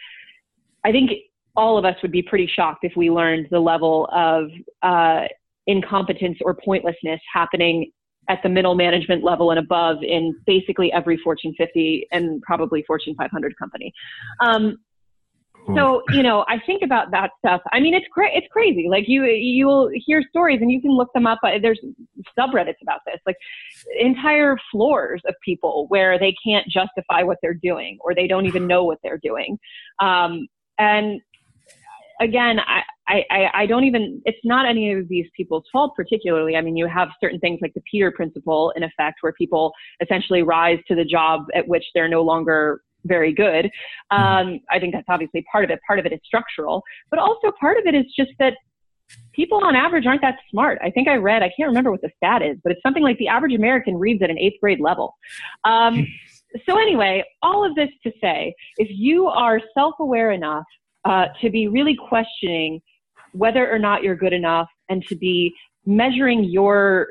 I 0.83 0.91
think 0.91 1.11
all 1.55 1.77
of 1.77 1.85
us 1.85 1.95
would 2.01 2.11
be 2.11 2.23
pretty 2.23 2.47
shocked 2.47 2.83
if 2.83 2.93
we 2.95 3.11
learned 3.11 3.47
the 3.51 3.59
level 3.59 4.09
of 4.11 4.49
uh, 4.81 5.27
incompetence 5.67 6.37
or 6.43 6.55
pointlessness 6.65 7.19
happening 7.33 7.91
at 8.29 8.39
the 8.43 8.49
middle 8.49 8.75
management 8.75 9.23
level 9.23 9.51
and 9.51 9.59
above 9.59 9.97
in 10.01 10.33
basically 10.45 10.91
every 10.93 11.17
Fortune 11.17 11.53
50 11.57 12.07
and 12.11 12.41
probably 12.41 12.83
Fortune 12.87 13.15
500 13.15 13.53
company. 13.57 13.93
Um, 14.39 14.77
so 15.75 16.03
you 16.11 16.23
know 16.23 16.43
i 16.49 16.59
think 16.65 16.83
about 16.83 17.11
that 17.11 17.31
stuff. 17.39 17.61
I 17.71 17.79
mean 17.79 17.93
it's 17.93 18.05
cra- 18.11 18.33
it's 18.33 18.47
crazy. 18.51 18.87
Like 18.89 19.05
you 19.07 19.23
you'll 19.23 19.89
hear 19.93 20.21
stories 20.29 20.59
and 20.61 20.71
you 20.71 20.81
can 20.81 20.91
look 20.91 21.09
them 21.13 21.25
up 21.25 21.39
there's 21.61 21.79
subreddits 22.37 22.81
about 22.81 22.99
this. 23.05 23.19
Like 23.25 23.37
entire 23.97 24.57
floors 24.71 25.21
of 25.27 25.35
people 25.43 25.85
where 25.89 26.19
they 26.19 26.35
can't 26.45 26.67
justify 26.67 27.23
what 27.23 27.37
they're 27.41 27.53
doing 27.53 27.97
or 28.01 28.13
they 28.13 28.27
don't 28.27 28.45
even 28.45 28.67
know 28.67 28.83
what 28.83 28.97
they're 29.03 29.19
doing. 29.21 29.57
Um, 29.99 30.47
and 30.79 31.21
again 32.21 32.59
I, 32.59 32.81
I 33.07 33.49
i 33.53 33.65
don't 33.65 33.83
even 33.83 34.21
it's 34.25 34.37
not 34.43 34.65
any 34.65 34.93
of 34.93 35.07
these 35.07 35.25
people's 35.35 35.63
fault 35.71 35.93
particularly 35.95 36.55
i 36.55 36.61
mean 36.61 36.75
you 36.75 36.87
have 36.87 37.09
certain 37.21 37.39
things 37.39 37.59
like 37.61 37.73
the 37.73 37.81
peter 37.89 38.11
principle 38.11 38.71
in 38.75 38.83
effect 38.83 39.17
where 39.21 39.33
people 39.33 39.71
essentially 40.01 40.43
rise 40.43 40.79
to 40.87 40.95
the 40.95 41.05
job 41.05 41.45
at 41.55 41.67
which 41.67 41.85
they're 41.93 42.07
no 42.07 42.21
longer 42.21 42.81
very 43.05 43.33
good. 43.33 43.69
Mm-hmm. 44.11 44.23
Um, 44.23 44.59
I 44.71 44.79
think 44.79 44.93
that's 44.93 45.07
obviously 45.09 45.45
part 45.51 45.65
of 45.65 45.69
it. 45.69 45.79
Part 45.85 45.99
of 45.99 46.05
it 46.05 46.13
is 46.13 46.19
structural, 46.25 46.83
but 47.09 47.19
also 47.19 47.51
part 47.59 47.77
of 47.77 47.85
it 47.85 47.95
is 47.95 48.05
just 48.17 48.31
that 48.39 48.53
people 49.33 49.59
on 49.63 49.75
average 49.75 50.05
aren't 50.05 50.21
that 50.21 50.37
smart. 50.49 50.79
I 50.81 50.89
think 50.89 51.07
I 51.07 51.15
read, 51.15 51.43
I 51.43 51.51
can't 51.57 51.67
remember 51.67 51.91
what 51.91 52.01
the 52.01 52.11
stat 52.17 52.41
is, 52.41 52.57
but 52.63 52.71
it's 52.71 52.81
something 52.81 53.03
like 53.03 53.17
the 53.17 53.27
average 53.27 53.53
American 53.53 53.95
reads 53.95 54.21
at 54.21 54.29
an 54.29 54.39
eighth 54.39 54.59
grade 54.61 54.79
level. 54.79 55.15
Um, 55.65 56.07
so, 56.67 56.77
anyway, 56.77 57.23
all 57.41 57.65
of 57.65 57.75
this 57.75 57.89
to 58.03 58.11
say, 58.21 58.53
if 58.77 58.87
you 58.91 59.27
are 59.27 59.59
self 59.73 59.95
aware 59.99 60.31
enough 60.31 60.65
uh, 61.05 61.27
to 61.41 61.49
be 61.49 61.67
really 61.67 61.95
questioning 61.95 62.81
whether 63.33 63.71
or 63.71 63.79
not 63.79 64.03
you're 64.03 64.15
good 64.15 64.33
enough 64.33 64.69
and 64.89 65.03
to 65.09 65.15
be 65.15 65.53
measuring 65.85 66.43
your 66.43 67.07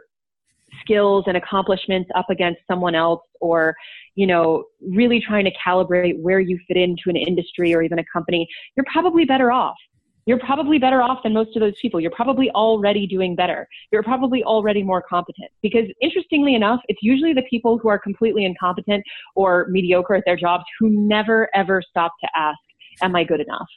skills 0.81 1.25
and 1.27 1.37
accomplishments 1.37 2.09
up 2.15 2.27
against 2.31 2.61
someone 2.67 2.95
else 2.95 3.21
or 3.41 3.75
you 4.15 4.27
know 4.27 4.65
really 4.81 5.21
trying 5.21 5.45
to 5.45 5.53
calibrate 5.53 6.19
where 6.21 6.41
you 6.41 6.59
fit 6.67 6.77
into 6.77 7.03
an 7.09 7.17
industry 7.17 7.75
or 7.75 7.83
even 7.83 7.99
a 7.99 8.05
company 8.11 8.49
you're 8.77 8.87
probably 8.91 9.25
better 9.25 9.53
off. 9.53 9.77
You're 10.25 10.39
probably 10.39 10.79
better 10.79 11.03
off 11.03 11.19
than 11.25 11.33
most 11.33 11.57
of 11.57 11.61
those 11.61 11.75
people. 11.83 11.99
You're 11.99 12.13
probably 12.13 12.49
already 12.51 13.09
doing 13.09 13.35
better. 13.35 13.67
You're 13.91 14.05
probably 14.05 14.45
already 14.45 14.85
more 14.85 15.03
competent. 15.03 15.51
Because 15.63 15.87
interestingly 16.01 16.55
enough 16.55 16.81
it's 16.89 17.03
usually 17.03 17.33
the 17.33 17.43
people 17.51 17.77
who 17.77 17.89
are 17.89 17.99
completely 17.99 18.45
incompetent 18.45 19.03
or 19.35 19.67
mediocre 19.69 20.15
at 20.15 20.23
their 20.25 20.37
jobs 20.37 20.65
who 20.79 20.91
never 20.91 21.49
ever 21.55 21.83
stop 21.83 22.13
to 22.21 22.29
ask 22.37 22.59
am 23.01 23.15
i 23.17 23.25
good 23.25 23.41
enough 23.41 23.69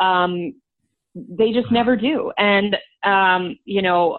um, 0.00 0.52
they 1.14 1.52
just 1.52 1.70
never 1.70 1.96
do 1.96 2.32
and 2.38 2.76
um, 3.04 3.56
you 3.64 3.82
know 3.82 4.18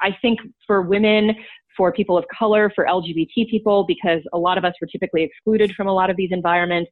i 0.00 0.16
think 0.22 0.38
for 0.66 0.82
women 0.82 1.34
for 1.76 1.92
people 1.92 2.16
of 2.16 2.24
color, 2.36 2.72
for 2.74 2.86
LGBT 2.86 3.48
people, 3.50 3.84
because 3.84 4.20
a 4.32 4.38
lot 4.38 4.58
of 4.58 4.64
us 4.64 4.72
were 4.80 4.86
typically 4.86 5.22
excluded 5.22 5.74
from 5.74 5.86
a 5.86 5.92
lot 5.92 6.10
of 6.10 6.16
these 6.16 6.30
environments. 6.32 6.90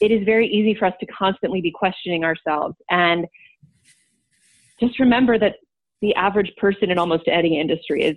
It 0.00 0.10
is 0.10 0.24
very 0.24 0.46
easy 0.48 0.74
for 0.78 0.86
us 0.86 0.94
to 1.00 1.06
constantly 1.06 1.60
be 1.60 1.72
questioning 1.72 2.24
ourselves. 2.24 2.76
And 2.90 3.26
just 4.80 4.98
remember 4.98 5.38
that 5.38 5.56
the 6.00 6.14
average 6.14 6.52
person 6.56 6.90
in 6.90 6.98
almost 6.98 7.24
any 7.26 7.60
industry 7.60 8.04
is 8.04 8.16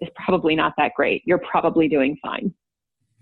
is 0.00 0.08
probably 0.14 0.56
not 0.56 0.72
that 0.78 0.92
great. 0.96 1.22
You're 1.26 1.42
probably 1.50 1.86
doing 1.86 2.16
fine. 2.22 2.54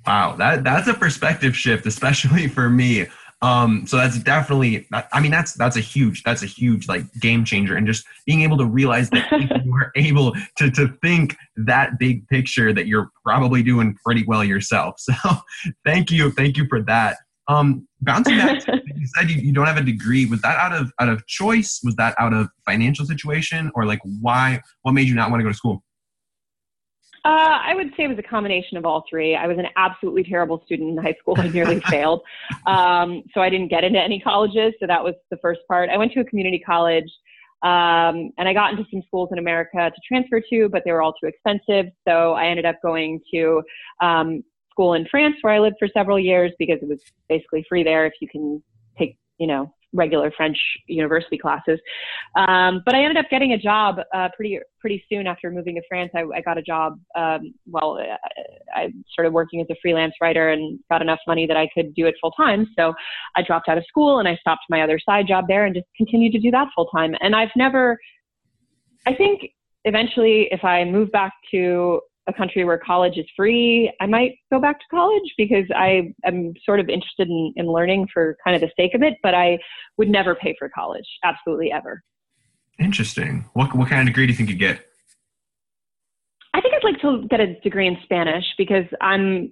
Wow, 0.06 0.36
that 0.36 0.62
that's 0.62 0.86
a 0.86 0.94
perspective 0.94 1.56
shift, 1.56 1.86
especially 1.86 2.46
for 2.46 2.68
me. 2.68 3.06
Um, 3.44 3.86
so 3.86 3.98
that's 3.98 4.18
definitely, 4.18 4.88
I 5.12 5.20
mean, 5.20 5.30
that's 5.30 5.52
that's 5.52 5.76
a 5.76 5.80
huge, 5.80 6.22
that's 6.22 6.42
a 6.42 6.46
huge 6.46 6.88
like 6.88 7.02
game 7.20 7.44
changer, 7.44 7.76
and 7.76 7.86
just 7.86 8.06
being 8.24 8.40
able 8.40 8.56
to 8.56 8.64
realize 8.64 9.10
that 9.10 9.30
you 9.64 9.74
are 9.74 9.92
able 9.96 10.32
to 10.56 10.70
to 10.70 10.88
think 11.02 11.36
that 11.56 11.98
big 11.98 12.26
picture 12.28 12.72
that 12.72 12.86
you're 12.86 13.10
probably 13.22 13.62
doing 13.62 13.96
pretty 14.02 14.24
well 14.26 14.42
yourself. 14.42 14.96
So 15.14 15.14
thank 15.84 16.10
you, 16.10 16.30
thank 16.30 16.56
you 16.56 16.66
for 16.68 16.80
that. 16.82 17.18
Um, 17.46 17.86
bouncing 18.00 18.38
back, 18.38 18.66
you 18.66 19.06
said 19.16 19.30
you, 19.30 19.40
you 19.40 19.52
don't 19.52 19.66
have 19.66 19.76
a 19.76 19.82
degree. 19.82 20.24
Was 20.24 20.40
that 20.40 20.56
out 20.56 20.72
of 20.72 20.90
out 20.98 21.10
of 21.10 21.26
choice? 21.26 21.80
Was 21.84 21.94
that 21.96 22.14
out 22.18 22.32
of 22.32 22.48
financial 22.64 23.04
situation, 23.04 23.70
or 23.74 23.84
like 23.84 24.00
why? 24.22 24.62
What 24.82 24.92
made 24.92 25.06
you 25.06 25.14
not 25.14 25.30
want 25.30 25.40
to 25.40 25.44
go 25.44 25.50
to 25.50 25.54
school? 25.54 25.83
Uh, 27.24 27.58
I 27.62 27.74
would 27.74 27.88
say 27.96 28.04
it 28.04 28.08
was 28.08 28.18
a 28.18 28.22
combination 28.22 28.76
of 28.76 28.84
all 28.84 29.04
three. 29.08 29.34
I 29.34 29.46
was 29.46 29.56
an 29.56 29.66
absolutely 29.76 30.24
terrible 30.24 30.62
student 30.66 30.90
in 30.90 31.02
high 31.02 31.16
school. 31.18 31.34
I 31.38 31.48
nearly 31.48 31.80
failed. 31.88 32.20
Um, 32.66 33.22
so 33.32 33.40
I 33.40 33.48
didn't 33.48 33.68
get 33.68 33.82
into 33.82 33.98
any 33.98 34.20
colleges. 34.20 34.74
So 34.78 34.86
that 34.86 35.02
was 35.02 35.14
the 35.30 35.38
first 35.38 35.60
part. 35.66 35.88
I 35.88 35.96
went 35.96 36.12
to 36.12 36.20
a 36.20 36.24
community 36.24 36.58
college 36.58 37.10
um, 37.64 38.30
and 38.36 38.46
I 38.46 38.52
got 38.52 38.72
into 38.72 38.84
some 38.90 39.02
schools 39.06 39.30
in 39.32 39.38
America 39.38 39.90
to 39.90 40.00
transfer 40.06 40.42
to, 40.50 40.68
but 40.68 40.82
they 40.84 40.92
were 40.92 41.00
all 41.00 41.14
too 41.14 41.26
expensive. 41.26 41.90
So 42.06 42.34
I 42.34 42.46
ended 42.46 42.66
up 42.66 42.76
going 42.82 43.22
to 43.32 43.62
um, 44.02 44.44
school 44.70 44.92
in 44.92 45.06
France 45.10 45.36
where 45.40 45.54
I 45.54 45.60
lived 45.60 45.76
for 45.78 45.88
several 45.88 46.18
years 46.18 46.52
because 46.58 46.78
it 46.82 46.88
was 46.88 47.00
basically 47.26 47.64
free 47.66 47.82
there 47.82 48.04
if 48.04 48.12
you 48.20 48.28
can 48.28 48.62
take, 48.98 49.16
you 49.38 49.46
know, 49.46 49.72
regular 49.94 50.30
French 50.36 50.58
university 50.88 51.38
classes. 51.38 51.80
Um, 52.36 52.82
but 52.84 52.94
I 52.94 53.02
ended 53.02 53.16
up 53.16 53.30
getting 53.30 53.52
a 53.52 53.58
job 53.58 54.00
uh, 54.12 54.28
pretty 54.36 54.58
pretty 54.80 55.02
soon 55.08 55.26
after 55.26 55.50
moving 55.50 55.76
to 55.76 55.82
France. 55.88 56.10
I, 56.14 56.24
I 56.34 56.40
got 56.42 56.58
a 56.58 56.62
job. 56.62 57.00
Um, 57.16 57.54
well, 57.66 57.98
I 58.74 58.92
started 59.10 59.32
working 59.32 59.60
as 59.60 59.66
a 59.70 59.76
freelance 59.80 60.14
writer 60.20 60.50
and 60.50 60.78
got 60.90 61.00
enough 61.00 61.20
money 61.26 61.46
that 61.46 61.56
I 61.56 61.68
could 61.72 61.94
do 61.94 62.06
it 62.06 62.14
full 62.20 62.32
time. 62.32 62.66
So 62.76 62.92
I 63.36 63.42
dropped 63.42 63.68
out 63.68 63.78
of 63.78 63.84
school 63.88 64.18
and 64.18 64.28
I 64.28 64.36
stopped 64.36 64.62
my 64.68 64.82
other 64.82 64.98
side 64.98 65.26
job 65.26 65.46
there 65.48 65.64
and 65.64 65.74
just 65.74 65.86
continued 65.96 66.32
to 66.32 66.40
do 66.40 66.50
that 66.50 66.68
full 66.74 66.86
time. 66.86 67.14
And 67.20 67.34
I've 67.34 67.52
never. 67.56 67.98
I 69.06 69.14
think 69.14 69.42
eventually, 69.84 70.48
if 70.50 70.64
I 70.64 70.84
move 70.84 71.12
back 71.12 71.32
to 71.52 72.00
a 72.26 72.32
country 72.32 72.64
where 72.64 72.78
college 72.78 73.18
is 73.18 73.26
free, 73.36 73.92
I 74.00 74.06
might 74.06 74.36
go 74.50 74.58
back 74.58 74.78
to 74.80 74.86
college 74.90 75.34
because 75.36 75.66
I 75.74 76.14
am 76.24 76.52
sort 76.64 76.80
of 76.80 76.88
interested 76.88 77.28
in, 77.28 77.52
in 77.56 77.66
learning 77.66 78.08
for 78.12 78.36
kind 78.44 78.54
of 78.54 78.62
the 78.62 78.70
sake 78.76 78.94
of 78.94 79.02
it, 79.02 79.14
but 79.22 79.34
I 79.34 79.58
would 79.98 80.08
never 80.08 80.34
pay 80.34 80.54
for 80.58 80.68
college, 80.68 81.06
absolutely 81.22 81.70
ever. 81.70 82.02
Interesting. 82.78 83.44
What, 83.52 83.74
what 83.74 83.88
kind 83.88 84.00
of 84.00 84.06
degree 84.06 84.26
do 84.26 84.32
you 84.32 84.36
think 84.36 84.48
you'd 84.48 84.58
get? 84.58 84.84
I 86.54 86.60
think 86.60 86.74
I'd 86.74 86.84
like 86.84 87.00
to 87.02 87.26
get 87.28 87.40
a 87.40 87.58
degree 87.60 87.88
in 87.88 87.98
Spanish 88.04 88.44
because 88.56 88.86
I'm 89.00 89.50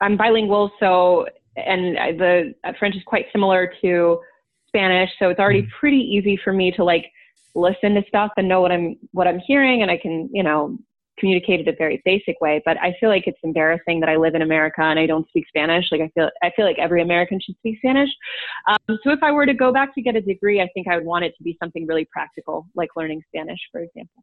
I'm 0.00 0.16
bilingual, 0.16 0.70
so 0.78 1.26
and 1.56 1.96
the 2.18 2.54
French 2.78 2.94
is 2.94 3.02
quite 3.04 3.26
similar 3.32 3.72
to 3.82 4.20
Spanish, 4.68 5.10
so 5.18 5.30
it's 5.30 5.40
already 5.40 5.62
mm. 5.62 5.68
pretty 5.80 5.98
easy 5.98 6.38
for 6.42 6.52
me 6.52 6.70
to 6.72 6.84
like 6.84 7.06
listen 7.54 7.94
to 7.94 8.02
stuff 8.06 8.30
and 8.36 8.46
know 8.46 8.60
what 8.60 8.70
I'm 8.70 8.96
what 9.12 9.26
I'm 9.26 9.40
hearing, 9.40 9.82
and 9.82 9.90
I 9.90 9.96
can 9.96 10.30
you 10.32 10.42
know 10.42 10.78
communicated 11.18 11.68
a 11.68 11.72
very 11.76 12.02
basic 12.04 12.40
way, 12.40 12.62
but 12.64 12.76
I 12.80 12.94
feel 13.00 13.08
like 13.08 13.26
it's 13.26 13.38
embarrassing 13.42 14.00
that 14.00 14.08
I 14.08 14.16
live 14.16 14.34
in 14.34 14.42
America 14.42 14.82
and 14.82 14.98
I 14.98 15.06
don't 15.06 15.26
speak 15.28 15.46
Spanish. 15.48 15.90
Like 15.90 16.00
I 16.00 16.08
feel, 16.14 16.30
I 16.42 16.50
feel 16.54 16.64
like 16.64 16.78
every 16.78 17.02
American 17.02 17.40
should 17.40 17.56
speak 17.56 17.78
Spanish. 17.78 18.10
Um, 18.68 18.98
so 19.02 19.10
if 19.10 19.22
I 19.22 19.32
were 19.32 19.46
to 19.46 19.54
go 19.54 19.72
back 19.72 19.94
to 19.94 20.02
get 20.02 20.16
a 20.16 20.20
degree, 20.20 20.60
I 20.60 20.68
think 20.74 20.88
I 20.88 20.96
would 20.96 21.06
want 21.06 21.24
it 21.24 21.34
to 21.38 21.42
be 21.42 21.56
something 21.62 21.86
really 21.86 22.04
practical, 22.04 22.66
like 22.74 22.90
learning 22.96 23.22
Spanish, 23.28 23.60
for 23.72 23.80
example. 23.80 24.22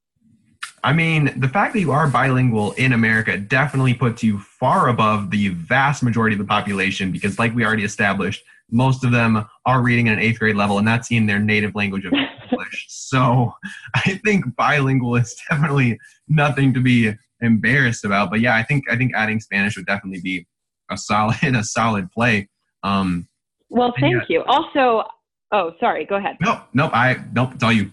I 0.85 0.91
mean, 0.91 1.33
the 1.37 1.47
fact 1.47 1.73
that 1.73 1.79
you 1.79 1.91
are 1.91 2.09
bilingual 2.09 2.73
in 2.73 2.91
America 2.91 3.37
definitely 3.37 3.93
puts 3.93 4.21
you 4.21 4.39
far 4.39 4.89
above 4.89 5.31
the 5.31 5.47
vast 5.47 6.03
majority 6.03 6.35
of 6.35 6.39
the 6.39 6.45
population 6.45 7.11
because, 7.11 7.39
like 7.39 7.55
we 7.55 7.65
already 7.65 7.85
established, 7.85 8.43
most 8.71 9.03
of 9.03 9.11
them 9.11 9.45
are 9.65 9.81
reading 9.81 10.09
at 10.09 10.13
an 10.13 10.19
eighth 10.19 10.39
grade 10.39 10.55
level, 10.55 10.77
and 10.77 10.87
that's 10.87 11.11
in 11.11 11.25
their 11.25 11.39
native 11.39 11.75
language 11.75 12.05
of 12.05 12.13
English. 12.51 12.85
so 12.87 13.53
I 13.95 14.19
think 14.23 14.55
bilingual 14.55 15.15
is 15.15 15.35
definitely 15.49 15.99
nothing 16.27 16.73
to 16.73 16.79
be 16.81 17.13
embarrassed 17.41 18.05
about. 18.05 18.29
But 18.29 18.41
yeah, 18.41 18.55
I 18.55 18.63
think 18.63 18.89
I 18.89 18.95
think 18.95 19.11
adding 19.15 19.39
Spanish 19.39 19.75
would 19.75 19.85
definitely 19.85 20.21
be 20.21 20.47
a 20.89 20.97
solid 20.97 21.37
a 21.43 21.63
solid 21.63 22.11
play. 22.11 22.49
Um, 22.83 23.27
well, 23.69 23.93
thank 23.99 24.15
yeah. 24.29 24.39
you. 24.39 24.43
Also, 24.43 25.03
oh, 25.51 25.73
sorry, 25.79 26.05
go 26.05 26.15
ahead. 26.15 26.37
No, 26.41 26.61
nope, 26.73 26.91
I 26.93 27.17
nope, 27.33 27.53
it's 27.53 27.63
all 27.63 27.71
you. 27.71 27.91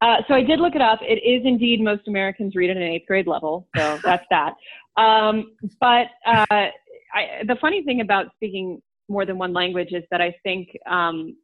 Uh, 0.00 0.16
so 0.26 0.34
I 0.34 0.42
did 0.42 0.58
look 0.58 0.74
it 0.74 0.82
up. 0.82 0.98
It 1.00 1.22
is 1.24 1.42
indeed 1.44 1.80
most 1.80 2.08
Americans 2.08 2.56
read 2.56 2.70
at 2.70 2.76
an 2.76 2.82
eighth 2.82 3.06
grade 3.06 3.28
level. 3.28 3.68
So 3.76 4.00
that's 4.02 4.24
that. 4.30 4.54
Um, 4.96 5.52
but 5.80 6.08
uh, 6.26 6.68
I, 7.14 7.42
the 7.46 7.56
funny 7.60 7.82
thing 7.82 8.00
about 8.00 8.26
speaking 8.34 8.80
more 9.08 9.26
than 9.26 9.38
one 9.38 9.52
language 9.52 9.92
is 9.92 10.04
that 10.10 10.20
I 10.20 10.34
think 10.42 10.68
um, 10.88 11.36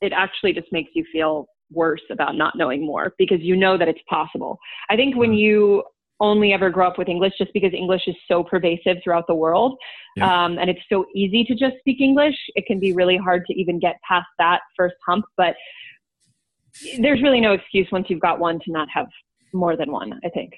it 0.00 0.12
actually 0.12 0.52
just 0.52 0.68
makes 0.72 0.90
you 0.94 1.04
feel 1.12 1.46
worse 1.72 2.02
about 2.10 2.36
not 2.36 2.56
knowing 2.56 2.84
more 2.84 3.14
because 3.18 3.40
you 3.40 3.56
know 3.56 3.78
that 3.78 3.88
it's 3.88 4.00
possible. 4.08 4.58
I 4.88 4.96
think 4.96 5.16
when 5.16 5.32
mm. 5.32 5.38
you 5.38 5.84
only 6.20 6.52
ever 6.52 6.68
grow 6.70 6.86
up 6.86 6.98
with 6.98 7.08
English, 7.08 7.34
just 7.38 7.52
because 7.52 7.72
English 7.72 8.02
is 8.06 8.16
so 8.28 8.44
pervasive 8.44 8.98
throughout 9.02 9.26
the 9.26 9.34
world 9.34 9.78
yeah. 10.16 10.44
um, 10.44 10.58
and 10.58 10.68
it's 10.68 10.80
so 10.88 11.06
easy 11.14 11.44
to 11.44 11.54
just 11.54 11.76
speak 11.78 12.00
English, 12.00 12.34
it 12.54 12.66
can 12.66 12.78
be 12.78 12.92
really 12.92 13.16
hard 13.16 13.44
to 13.46 13.54
even 13.54 13.78
get 13.78 13.96
past 14.06 14.26
that 14.38 14.60
first 14.76 14.96
hump. 15.06 15.24
But 15.36 15.54
there's 16.98 17.22
really 17.22 17.40
no 17.40 17.52
excuse 17.52 17.88
once 17.90 18.06
you've 18.08 18.20
got 18.20 18.38
one 18.38 18.58
to 18.60 18.72
not 18.72 18.88
have 18.92 19.06
more 19.52 19.76
than 19.76 19.90
one, 19.90 20.20
I 20.24 20.28
think. 20.28 20.52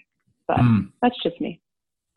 But 0.49 0.59
mm. 0.59 0.91
that's 1.01 1.17
just 1.23 1.41
me. 1.41 1.61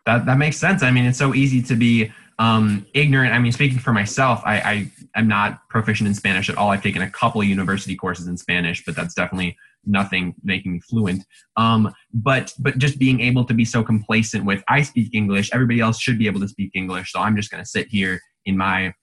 That, 0.05 0.25
that 0.25 0.37
makes 0.37 0.57
sense. 0.57 0.83
I 0.83 0.91
mean, 0.91 1.05
it's 1.05 1.17
so 1.17 1.33
easy 1.33 1.61
to 1.63 1.75
be 1.75 2.11
um, 2.37 2.85
ignorant. 2.93 3.33
I 3.33 3.39
mean, 3.39 3.51
speaking 3.51 3.79
for 3.79 3.93
myself, 3.93 4.41
I, 4.45 4.59
I 4.59 4.91
am 5.19 5.27
not 5.27 5.67
proficient 5.69 6.07
in 6.07 6.13
Spanish 6.13 6.49
at 6.49 6.57
all. 6.57 6.71
I've 6.71 6.83
taken 6.83 7.01
a 7.01 7.09
couple 7.09 7.43
university 7.43 7.95
courses 7.95 8.27
in 8.27 8.37
Spanish, 8.37 8.83
but 8.85 8.95
that's 8.95 9.13
definitely 9.13 9.57
nothing 9.85 10.33
making 10.43 10.73
me 10.73 10.79
fluent. 10.81 11.23
Um, 11.55 11.93
but 12.13 12.53
but 12.59 12.77
just 12.77 12.99
being 12.99 13.21
able 13.21 13.45
to 13.45 13.53
be 13.53 13.65
so 13.65 13.83
complacent 13.83 14.45
with 14.45 14.63
I 14.67 14.81
speak 14.81 15.13
English, 15.13 15.49
everybody 15.53 15.79
else 15.79 15.99
should 15.99 16.19
be 16.19 16.27
able 16.27 16.41
to 16.41 16.47
speak 16.47 16.71
English, 16.73 17.11
so 17.11 17.19
I'm 17.19 17.35
just 17.35 17.51
going 17.51 17.63
to 17.63 17.69
sit 17.69 17.87
here 17.87 18.19
in 18.45 18.57
my 18.57 18.93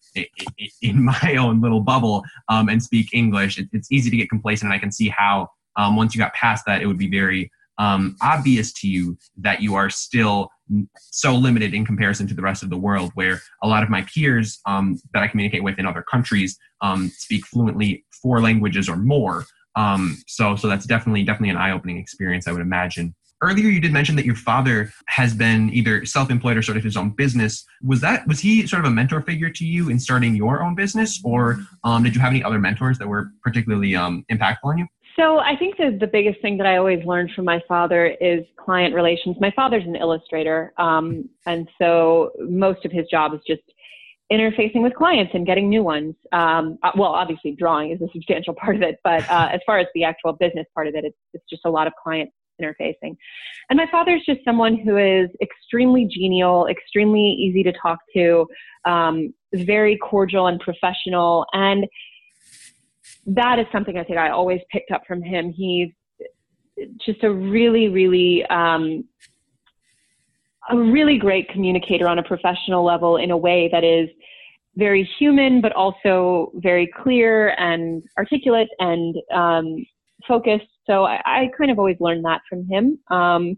in 0.83 1.03
my 1.23 1.37
own 1.39 1.61
little 1.61 1.81
bubble 1.81 2.25
um, 2.49 2.69
and 2.69 2.83
speak 2.83 3.09
English, 3.13 3.59
it, 3.59 3.69
it's 3.73 3.91
easy 3.91 4.11
to 4.11 4.17
get 4.17 4.29
complacent. 4.29 4.71
And 4.71 4.75
I 4.75 4.79
can 4.79 4.93
see 4.93 5.09
how 5.09 5.49
um, 5.77 5.97
once 5.97 6.15
you 6.15 6.19
got 6.19 6.35
past 6.35 6.65
that, 6.67 6.83
it 6.83 6.87
would 6.87 6.99
be 6.99 7.11
very 7.11 7.51
um, 7.79 8.17
obvious 8.21 8.73
to 8.75 8.89
you 8.89 9.17
that 9.39 9.63
you 9.63 9.75
are 9.75 9.91
still 9.91 10.51
so 10.97 11.35
limited 11.35 11.75
in 11.75 11.85
comparison 11.85 12.27
to 12.27 12.35
the 12.35 12.43
rest 12.43 12.63
of 12.63 12.71
the 12.71 12.77
world, 12.77 13.11
where 13.15 13.41
a 13.63 13.69
lot 13.69 13.83
of 13.83 13.91
my 13.91 14.03
peers 14.15 14.61
um, 14.67 14.99
that 15.13 15.23
I 15.23 15.29
communicate 15.29 15.63
with 15.63 15.79
in 15.79 15.87
other 15.87 16.03
countries 16.03 16.59
um, 16.81 17.11
speak 17.15 17.47
fluently 17.47 18.05
four 18.23 18.41
languages 18.41 18.89
or 18.89 18.97
more. 18.97 19.45
Um, 19.77 20.19
so, 20.27 20.57
so 20.57 20.69
that's 20.69 20.87
definitely 20.87 21.25
definitely 21.25 21.51
an 21.51 21.57
eye-opening 21.57 21.99
experience, 21.99 22.47
I 22.47 22.53
would 22.53 22.63
imagine. 22.63 23.15
Earlier, 23.43 23.69
you 23.71 23.81
did 23.81 23.93
mention 23.93 24.15
that 24.17 24.25
your 24.25 24.37
father 24.37 24.93
has 25.09 25.35
been 25.35 25.69
either 25.75 26.07
self-employed 26.07 26.57
or 26.57 26.77
of 26.77 26.85
his 26.85 26.97
own 26.97 27.11
business. 27.11 27.65
Was 27.83 28.01
that 28.01 28.25
was 28.29 28.39
he 28.39 28.65
sort 28.69 28.85
of 28.85 28.93
a 28.93 28.95
mentor 28.95 29.21
figure 29.21 29.51
to 29.51 29.65
you 29.65 29.89
in 29.89 29.99
starting 29.99 30.37
your 30.37 30.63
own 30.63 30.77
business, 30.77 31.21
or 31.25 31.59
um, 31.83 32.05
did 32.05 32.15
you 32.15 32.21
have 32.21 32.31
any 32.31 32.45
other 32.45 32.61
mentors 32.61 32.99
that 32.99 33.09
were 33.09 33.31
particularly 33.43 33.97
um, 33.97 34.25
impactful 34.31 34.59
on 34.63 34.79
you? 34.79 34.87
So 35.19 35.39
I 35.39 35.57
think 35.57 35.77
the, 35.77 35.97
the 36.01 36.07
biggest 36.07 36.41
thing 36.41 36.57
that 36.59 36.67
I 36.67 36.77
always 36.77 37.05
learned 37.05 37.33
from 37.35 37.45
my 37.45 37.61
father 37.69 38.07
is 38.21 38.45
client 38.57 38.95
relations. 38.95 39.37
My 39.41 39.53
father's 39.55 39.85
an 39.85 39.97
illustrator, 39.97 40.73
um, 40.79 41.29
and 41.47 41.69
so 41.81 42.31
most 42.41 42.85
of 42.85 42.93
his 42.93 43.07
job 43.11 43.35
is 43.35 43.41
just 43.47 43.63
interfacing 44.33 44.83
with 44.83 44.95
clients 44.95 45.33
and 45.35 45.45
getting 45.45 45.69
new 45.69 45.83
ones. 45.83 46.15
Um, 46.33 46.79
uh, 46.83 46.93
well, 46.97 47.11
obviously, 47.13 47.55
drawing 47.59 47.91
is 47.91 48.01
a 48.01 48.09
substantial 48.13 48.55
part 48.55 48.77
of 48.77 48.83
it, 48.83 48.99
but 49.05 49.29
uh, 49.29 49.51
as 49.53 49.61
far 49.67 49.79
as 49.79 49.87
the 49.95 50.05
actual 50.05 50.33
business 50.33 50.67
part 50.75 50.87
of 50.89 50.95
it, 50.95 51.05
it's, 51.05 51.19
it's 51.35 51.45
just 51.51 51.63
a 51.67 51.71
lot 51.71 51.87
of 51.87 51.93
client 52.03 52.31
interfacing. 52.61 53.17
And 53.69 53.77
my 53.77 53.87
father's 53.91 54.23
just 54.25 54.41
someone 54.45 54.79
who 54.79 54.97
is 54.97 55.29
extremely 55.43 56.09
genial, 56.11 56.67
extremely 56.69 57.21
easy 57.21 57.63
to 57.65 57.73
talk 57.73 57.99
to, 58.15 58.47
um, 58.85 59.35
very 59.55 59.99
cordial 59.99 60.47
and 60.47 60.61
professional. 60.61 61.47
And 61.53 61.87
that 63.27 63.59
is 63.59 63.67
something 63.73 63.97
I 63.97 64.05
think 64.05 64.19
I 64.19 64.31
always 64.31 64.61
picked 64.71 64.91
up 64.91 65.03
from 65.07 65.23
him. 65.23 65.53
He's 65.53 65.91
just 67.05 67.23
a 67.23 67.33
really, 67.33 67.89
really, 67.89 68.45
um, 68.47 69.05
a 70.71 70.77
really 70.77 71.19
great 71.19 71.49
communicator 71.49 72.09
on 72.09 72.19
a 72.19 72.23
professional 72.23 72.85
level 72.85 73.17
in 73.17 73.31
a 73.31 73.37
way 73.37 73.69
that 73.73 73.85
is 73.85 74.09
very 74.77 75.09
human, 75.19 75.61
but 75.61 75.73
also 75.73 76.51
very 76.57 76.91
clear 77.03 77.55
and 77.59 78.03
articulate 78.17 78.69
and 78.79 79.15
um, 79.33 79.85
focused. 80.27 80.67
So 80.87 81.05
I, 81.05 81.21
I, 81.25 81.51
kind 81.59 81.71
of 81.71 81.79
always 81.79 81.97
learned 82.01 82.25
that 82.25 82.41
from 82.49 82.67
him 82.69 82.99
um, 83.11 83.57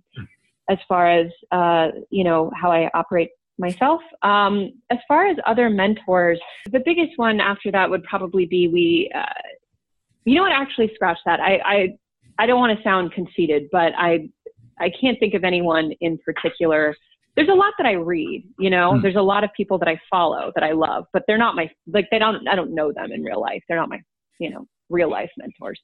as 0.69 0.79
far 0.89 1.11
as, 1.11 1.27
uh, 1.53 1.89
you 2.11 2.25
know, 2.25 2.51
how 2.61 2.71
I 2.73 2.91
operate 2.95 3.31
myself. 3.59 4.01
Um, 4.23 4.73
as 4.91 4.99
far 5.07 5.27
as 5.27 5.37
other 5.47 5.71
mentors, 5.71 6.41
the 6.71 6.81
biggest 6.85 7.13
one 7.17 7.41
after 7.41 7.71
that 7.73 7.89
would 7.89 8.03
probably 8.05 8.47
be 8.47 8.69
we, 8.69 9.11
uh, 9.15 9.25
you 10.25 10.35
know 10.35 10.43
what, 10.43 10.53
actually 10.53 10.91
scratch 10.95 11.19
that. 11.27 11.41
I, 11.41 11.61
I, 11.65 11.89
I 12.39 12.47
don't 12.47 12.59
want 12.59 12.77
to 12.77 12.83
sound 12.83 13.13
conceited, 13.13 13.69
but 13.71 13.93
I, 13.97 14.29
I 14.79 14.91
can't 15.01 15.19
think 15.21 15.35
of 15.35 15.45
anyone 15.45 15.93
in 16.01 16.19
particular. 16.19 16.97
There's 17.37 17.49
a 17.49 17.55
lot 17.55 17.75
that 17.79 17.87
I 17.87 17.93
read, 17.93 18.45
you 18.59 18.71
know, 18.71 18.93
mm. 18.93 19.03
there's 19.03 19.17
a 19.17 19.23
lot 19.23 19.45
of 19.45 19.51
people 19.57 19.79
that 19.79 19.89
I 19.89 20.01
follow 20.11 20.51
that 20.55 20.65
I 20.65 20.73
love, 20.73 21.05
but 21.13 21.23
they're 21.27 21.39
not 21.39 21.55
my, 21.55 21.71
like, 21.87 22.09
they 22.11 22.19
don't, 22.19 22.47
I 22.49 22.55
don't 22.55 22.75
know 22.75 22.93
them 22.93 23.13
in 23.13 23.23
real 23.23 23.41
life. 23.41 23.63
They're 23.69 23.79
not 23.79 23.89
my, 23.89 24.01
you 24.39 24.51
know, 24.51 24.67
real 24.91 25.11
life 25.11 25.31
mentors. 25.37 25.81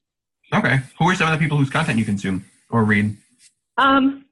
Okay. 0.53 0.79
Who 0.99 1.09
are 1.09 1.15
some 1.15 1.31
of 1.31 1.37
the 1.37 1.41
people 1.41 1.57
whose 1.57 1.69
content 1.69 1.99
you 1.99 2.05
consume 2.05 2.45
or 2.69 2.83
read? 2.83 3.15
Um, 3.77 4.25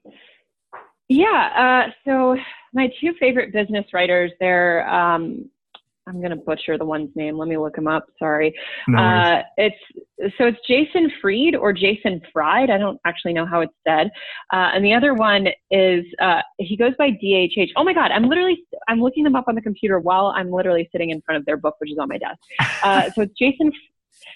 yeah. 1.08 1.86
Uh, 1.88 1.92
so 2.06 2.38
my 2.74 2.92
two 3.00 3.14
favorite 3.20 3.54
business 3.54 3.86
writers, 3.94 4.32
they're, 4.40 4.88
um, 4.90 5.50
I'm 6.10 6.20
going 6.20 6.32
to 6.32 6.38
butcher 6.38 6.78
the 6.78 6.86
one's 6.86 7.16
name. 7.16 7.38
Let 7.38 7.48
me 7.48 7.58
look 7.58 7.78
him 7.78 7.88
up. 7.88 8.08
Sorry. 8.18 8.54
No 8.88 8.98
uh, 8.98 9.44
it's 9.58 9.76
so 10.38 10.48
it's 10.48 10.58
Jason 10.68 11.12
Fried 11.22 11.56
or 11.56 11.72
Jason 11.72 12.20
Fried. 12.34 12.72
I 12.72 12.78
don't 12.80 13.00
actually 13.06 13.34
know 13.34 13.46
how 13.46 13.62
it's 13.62 13.74
said. 13.88 14.08
Uh, 14.52 14.72
and 14.74 14.84
the 14.84 14.94
other 14.94 15.14
one 15.14 15.48
is 15.70 16.04
uh, 16.20 16.42
he 16.58 16.76
goes 16.76 16.94
by 16.98 17.12
DHH. 17.12 17.70
Oh 17.76 17.84
my 17.84 17.94
God! 17.94 18.12
I'm 18.12 18.24
literally 18.24 18.64
I'm 18.88 19.00
looking 19.00 19.24
them 19.24 19.36
up 19.36 19.46
on 19.48 19.54
the 19.54 19.62
computer 19.62 20.00
while 20.00 20.34
I'm 20.36 20.52
literally 20.52 20.90
sitting 20.92 21.12
in 21.12 21.22
front 21.22 21.40
of 21.40 21.46
their 21.46 21.58
book, 21.58 21.76
which 21.78 21.92
is 21.92 21.98
on 22.00 22.10
my 22.10 22.18
desk. 22.18 22.40
Uh, 22.82 23.10
so 23.12 23.22
it's 23.24 23.34
Jason 23.38 23.72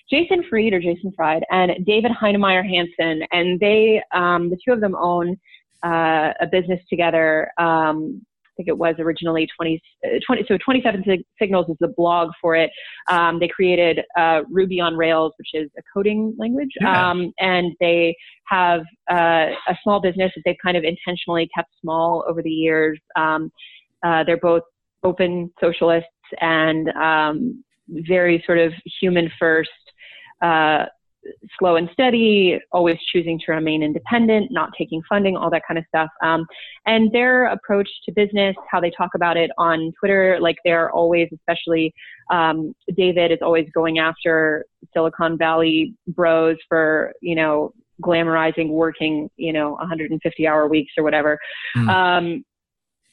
Jason 0.10 0.44
Fried 0.50 0.74
or 0.74 0.80
Jason 0.82 1.14
Fried 1.16 1.44
and 1.50 1.86
David 1.86 2.12
Heinemeier 2.12 2.68
Hansson, 2.68 3.26
and 3.32 3.60
they 3.60 4.04
um, 4.12 4.50
the 4.50 4.58
two 4.64 4.74
of 4.74 4.82
them 4.82 4.96
own 4.96 5.40
uh, 5.84 6.34
a 6.40 6.48
business 6.52 6.80
together. 6.90 7.52
Um, 7.58 8.26
I 8.54 8.56
think 8.56 8.70
it 8.70 8.78
was 8.78 8.96
originally 9.00 9.48
20, 9.56 9.82
uh, 10.06 10.10
20 10.26 10.46
so 10.48 10.58
27 10.64 11.04
Signals 11.40 11.70
is 11.70 11.78
the 11.80 11.88
blog 11.88 12.30
for 12.40 12.56
it. 12.56 12.70
Um, 13.10 13.40
they 13.40 13.48
created 13.48 14.02
uh, 14.18 14.42
Ruby 14.50 14.80
on 14.80 14.96
Rails, 14.96 15.34
which 15.38 15.50
is 15.54 15.72
a 15.78 15.82
coding 15.92 16.36
language, 16.38 16.70
yeah. 16.80 17.10
um, 17.10 17.34
and 17.40 17.74
they 17.80 18.16
have 18.46 18.82
uh, 19.12 19.48
a 19.68 19.78
small 19.82 20.00
business 20.00 20.32
that 20.36 20.44
they've 20.46 20.56
kind 20.64 20.78
of 20.78 20.84
intentionally 20.84 21.50
kept 21.56 21.70
small 21.82 22.24
over 22.28 22.44
the 22.44 22.50
years. 22.50 23.00
Um, 23.16 23.52
uh, 24.04 24.24
they're 24.24 24.38
both 24.38 24.64
open 25.04 25.52
socialists 25.60 26.10
and 26.40 26.90
um, 26.90 27.64
very 27.90 28.44
sort 28.46 28.60
of 28.60 28.72
human 29.02 29.32
first 29.40 29.70
uh, 30.42 30.86
slow 31.60 31.76
and 31.76 31.90
steady, 31.94 32.60
always 32.72 32.98
choosing 33.12 33.40
to 33.46 33.52
remain 33.52 33.84
independent, 33.84 34.52
not 34.52 34.72
taking 34.78 35.02
funding, 35.08 35.36
all 35.36 35.50
that 35.50 35.64
kind 35.68 35.78
of 35.78 35.86
stuff. 35.88 36.10
Um, 36.22 36.46
and 36.86 37.12
their 37.12 37.46
approach 37.46 37.90
to 38.06 38.12
business, 38.12 38.56
how 38.70 38.80
they 38.80 38.92
talk 38.92 39.12
about 39.16 39.38
it 39.38 39.52
on 39.58 39.92
Twitter, 40.00 40.38
like 40.40 40.58
they're 40.64 40.92
always, 40.92 41.30
especially 41.34 41.94
um, 42.32 42.74
David 42.96 43.32
is 43.32 43.40
always 43.42 43.68
going 43.74 44.00
after 44.00 44.66
Silicon 44.94 45.38
Valley 45.38 45.96
bros 46.08 46.58
for, 46.68 47.14
you 47.22 47.36
know, 47.36 47.74
glamorizing 48.02 48.70
working, 48.70 49.30
you 49.38 49.54
know, 49.54 49.72
150 49.72 50.48
hour 50.48 50.68
weeks 50.68 50.94
or 50.98 51.04
whatever. 51.04 51.40
Mm. 51.78 51.90
Um, 51.90 52.46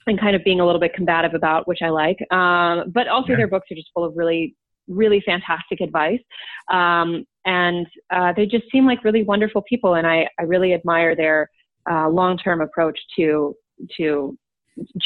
and 0.07 0.19
kind 0.19 0.35
of 0.35 0.43
being 0.43 0.61
a 0.61 0.67
little 0.67 0.81
bit 0.81 0.95
combative 0.95 1.35
about, 1.35 1.69
which 1.69 1.81
I 1.83 1.91
like. 1.91 2.17
Um, 2.33 2.91
but 2.91 3.07
also, 3.07 3.33
yeah. 3.33 3.37
their 3.37 3.49
books 3.49 3.69
are 3.71 3.75
just 3.75 3.91
full 3.95 4.03
of 4.03 4.17
really 4.17 4.57
really 4.91 5.23
fantastic 5.25 5.81
advice. 5.81 6.21
Um, 6.71 7.25
and 7.45 7.87
uh, 8.11 8.33
they 8.37 8.47
just 8.47 8.65
seem 8.71 8.87
like 8.87 9.05
really 9.05 9.23
wonderful 9.23 9.63
people. 9.63 9.95
And 9.95 10.07
I, 10.07 10.29
I 10.39 10.43
really 10.43 10.75
admire 10.75 11.17
their 11.17 11.51
uh, 11.91 12.09
long 12.09 12.39
term 12.39 12.61
approach 12.61 12.99
to, 13.17 13.55
to 13.97 14.37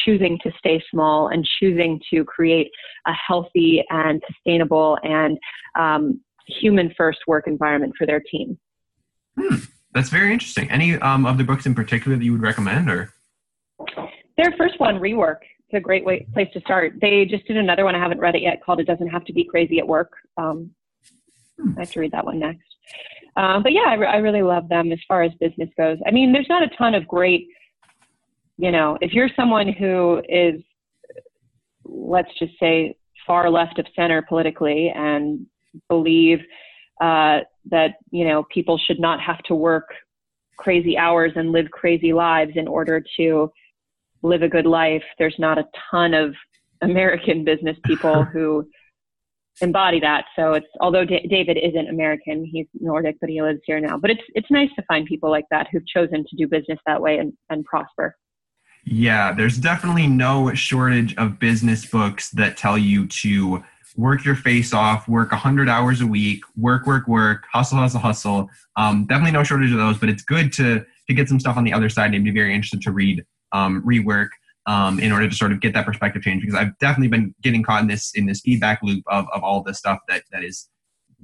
choosing 0.04 0.38
to 0.42 0.52
stay 0.58 0.82
small 0.90 1.28
and 1.28 1.46
choosing 1.58 2.00
to 2.12 2.24
create 2.24 2.70
a 3.06 3.12
healthy 3.12 3.84
and 3.90 4.22
sustainable 4.26 4.98
and 5.02 5.38
um, 5.78 6.20
human 6.46 6.92
first 6.96 7.18
work 7.26 7.44
environment 7.46 7.92
for 7.96 8.06
their 8.06 8.20
team. 8.20 8.58
Hmm. 9.38 9.56
That's 9.92 10.08
very 10.08 10.32
interesting. 10.32 10.70
Any 10.70 10.96
um, 10.96 11.24
of 11.24 11.38
the 11.38 11.44
books 11.44 11.66
in 11.66 11.74
particular 11.74 12.16
that 12.16 12.24
you 12.24 12.32
would 12.32 12.42
recommend 12.42 12.90
or? 12.90 13.12
Their 14.36 14.52
first 14.58 14.80
one, 14.80 14.96
Rework, 14.96 15.38
it's 15.68 15.74
a 15.74 15.80
great 15.80 16.04
way, 16.04 16.26
place 16.32 16.48
to 16.52 16.60
start. 16.60 16.94
They 17.00 17.24
just 17.24 17.46
did 17.46 17.56
another 17.56 17.84
one. 17.84 17.94
I 17.94 18.00
haven't 18.00 18.18
read 18.18 18.34
it 18.34 18.42
yet 18.42 18.62
called 18.64 18.80
It 18.80 18.86
Doesn't 18.86 19.08
Have 19.08 19.24
to 19.26 19.32
Be 19.32 19.44
Crazy 19.44 19.78
at 19.78 19.86
Work. 19.86 20.12
Um, 20.36 20.70
I 21.60 21.80
have 21.80 21.90
to 21.92 22.00
read 22.00 22.12
that 22.12 22.24
one 22.24 22.38
next. 22.38 22.64
Um, 23.36 23.62
but 23.62 23.72
yeah, 23.72 23.86
I, 23.88 23.94
re- 23.94 24.06
I 24.06 24.16
really 24.16 24.42
love 24.42 24.68
them 24.68 24.92
as 24.92 24.98
far 25.08 25.22
as 25.22 25.32
business 25.40 25.68
goes. 25.76 25.98
I 26.06 26.10
mean, 26.10 26.32
there's 26.32 26.48
not 26.48 26.62
a 26.62 26.76
ton 26.76 26.94
of 26.94 27.06
great, 27.08 27.48
you 28.58 28.70
know, 28.70 28.96
if 29.00 29.12
you're 29.12 29.30
someone 29.34 29.72
who 29.72 30.22
is, 30.28 30.60
let's 31.84 32.30
just 32.38 32.52
say, 32.60 32.96
far 33.26 33.50
left 33.50 33.78
of 33.78 33.86
center 33.96 34.22
politically 34.22 34.92
and 34.94 35.46
believe 35.88 36.40
uh, 37.00 37.40
that, 37.70 37.94
you 38.10 38.24
know, 38.24 38.44
people 38.52 38.78
should 38.78 39.00
not 39.00 39.20
have 39.20 39.38
to 39.44 39.54
work 39.54 39.88
crazy 40.56 40.96
hours 40.96 41.32
and 41.34 41.50
live 41.50 41.70
crazy 41.70 42.12
lives 42.12 42.52
in 42.54 42.68
order 42.68 43.02
to 43.16 43.50
live 44.24 44.42
a 44.42 44.48
good 44.48 44.66
life, 44.66 45.02
there's 45.18 45.36
not 45.38 45.58
a 45.58 45.68
ton 45.90 46.14
of 46.14 46.34
American 46.80 47.44
business 47.44 47.76
people 47.84 48.24
who 48.32 48.66
embody 49.60 50.00
that. 50.00 50.24
So 50.36 50.52
it's 50.52 50.66
although 50.80 51.04
D- 51.04 51.26
David 51.30 51.56
isn't 51.56 51.88
American, 51.88 52.44
he's 52.44 52.66
Nordic, 52.74 53.16
but 53.20 53.30
he 53.30 53.42
lives 53.42 53.60
here 53.64 53.80
now. 53.80 53.96
But 53.98 54.10
it's 54.10 54.22
it's 54.34 54.50
nice 54.50 54.70
to 54.76 54.84
find 54.86 55.06
people 55.06 55.30
like 55.30 55.44
that 55.50 55.68
who've 55.70 55.86
chosen 55.86 56.24
to 56.28 56.36
do 56.36 56.48
business 56.48 56.78
that 56.86 57.00
way 57.00 57.18
and, 57.18 57.32
and 57.50 57.64
prosper. 57.64 58.16
Yeah, 58.84 59.32
there's 59.32 59.56
definitely 59.56 60.06
no 60.06 60.52
shortage 60.54 61.16
of 61.16 61.38
business 61.38 61.86
books 61.86 62.30
that 62.30 62.56
tell 62.56 62.76
you 62.76 63.06
to 63.06 63.64
work 63.96 64.24
your 64.24 64.34
face 64.34 64.74
off, 64.74 65.08
work 65.08 65.30
100 65.30 65.68
hours 65.68 66.00
a 66.00 66.06
week, 66.06 66.42
work, 66.56 66.86
work, 66.86 67.06
work, 67.06 67.44
hustle, 67.50 67.78
hustle, 67.78 68.00
hustle. 68.00 68.50
Um, 68.76 69.06
definitely 69.06 69.32
no 69.32 69.44
shortage 69.44 69.70
of 69.70 69.78
those, 69.78 69.98
but 69.98 70.08
it's 70.08 70.22
good 70.22 70.52
to 70.54 70.84
to 71.06 71.14
get 71.14 71.28
some 71.28 71.38
stuff 71.38 71.56
on 71.56 71.64
the 71.64 71.72
other 71.72 71.88
side. 71.88 72.14
And 72.14 72.24
be 72.24 72.30
very 72.30 72.54
interested 72.54 72.82
to 72.82 72.92
read 72.92 73.24
um, 73.52 73.82
rework 73.82 74.30
um, 74.66 74.98
in 74.98 75.12
order 75.12 75.28
to 75.28 75.34
sort 75.34 75.52
of 75.52 75.60
get 75.60 75.74
that 75.74 75.86
perspective 75.86 76.22
change 76.22 76.42
because 76.42 76.54
I've 76.54 76.76
definitely 76.78 77.08
been 77.08 77.34
getting 77.42 77.62
caught 77.62 77.82
in 77.82 77.88
this 77.88 78.12
in 78.14 78.26
this 78.26 78.40
feedback 78.40 78.80
loop 78.82 79.04
of, 79.08 79.26
of 79.32 79.42
all 79.42 79.62
this 79.62 79.78
stuff 79.78 79.98
that 80.08 80.22
that 80.32 80.44
is 80.44 80.68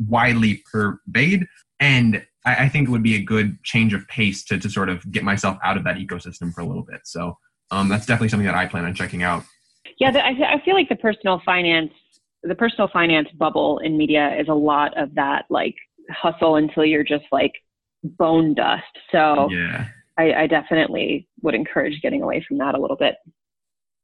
widely 0.08 0.62
pervade 0.70 1.46
and 1.78 2.24
I, 2.46 2.64
I, 2.64 2.68
think 2.68 2.88
it 2.88 2.90
would 2.90 3.02
be 3.02 3.16
a 3.16 3.22
good 3.22 3.62
change 3.64 3.92
of 3.92 4.06
pace 4.08 4.44
to, 4.44 4.58
to 4.58 4.70
sort 4.70 4.88
of 4.88 5.10
get 5.10 5.24
myself 5.24 5.58
out 5.62 5.76
of 5.76 5.84
that 5.84 5.96
ecosystem 5.96 6.52
for 6.54 6.62
a 6.62 6.64
little 6.64 6.84
bit 6.84 7.00
so 7.04 7.36
um, 7.70 7.88
that's 7.88 8.06
definitely 8.06 8.30
something 8.30 8.46
that 8.46 8.54
I 8.54 8.66
plan 8.66 8.86
on 8.86 8.94
checking 8.94 9.22
out 9.22 9.44
yeah 9.98 10.10
the, 10.10 10.24
I, 10.24 10.54
I 10.54 10.64
feel 10.64 10.74
like 10.74 10.88
the 10.88 10.96
personal 10.96 11.42
finance 11.44 11.92
the 12.42 12.54
personal 12.54 12.88
finance 12.92 13.28
bubble 13.36 13.78
in 13.78 13.98
media 13.98 14.34
is 14.40 14.48
a 14.48 14.54
lot 14.54 14.96
of 14.96 15.14
that 15.16 15.44
like 15.50 15.74
hustle 16.10 16.56
until 16.56 16.84
you're 16.84 17.04
just 17.04 17.24
like 17.32 17.52
bone 18.02 18.54
dust. 18.54 18.84
So 19.10 19.48
yeah. 19.50 19.88
I, 20.20 20.42
I 20.42 20.46
definitely 20.46 21.26
would 21.42 21.54
encourage 21.54 22.00
getting 22.02 22.22
away 22.22 22.44
from 22.46 22.58
that 22.58 22.74
a 22.74 22.80
little 22.80 22.96
bit. 22.96 23.16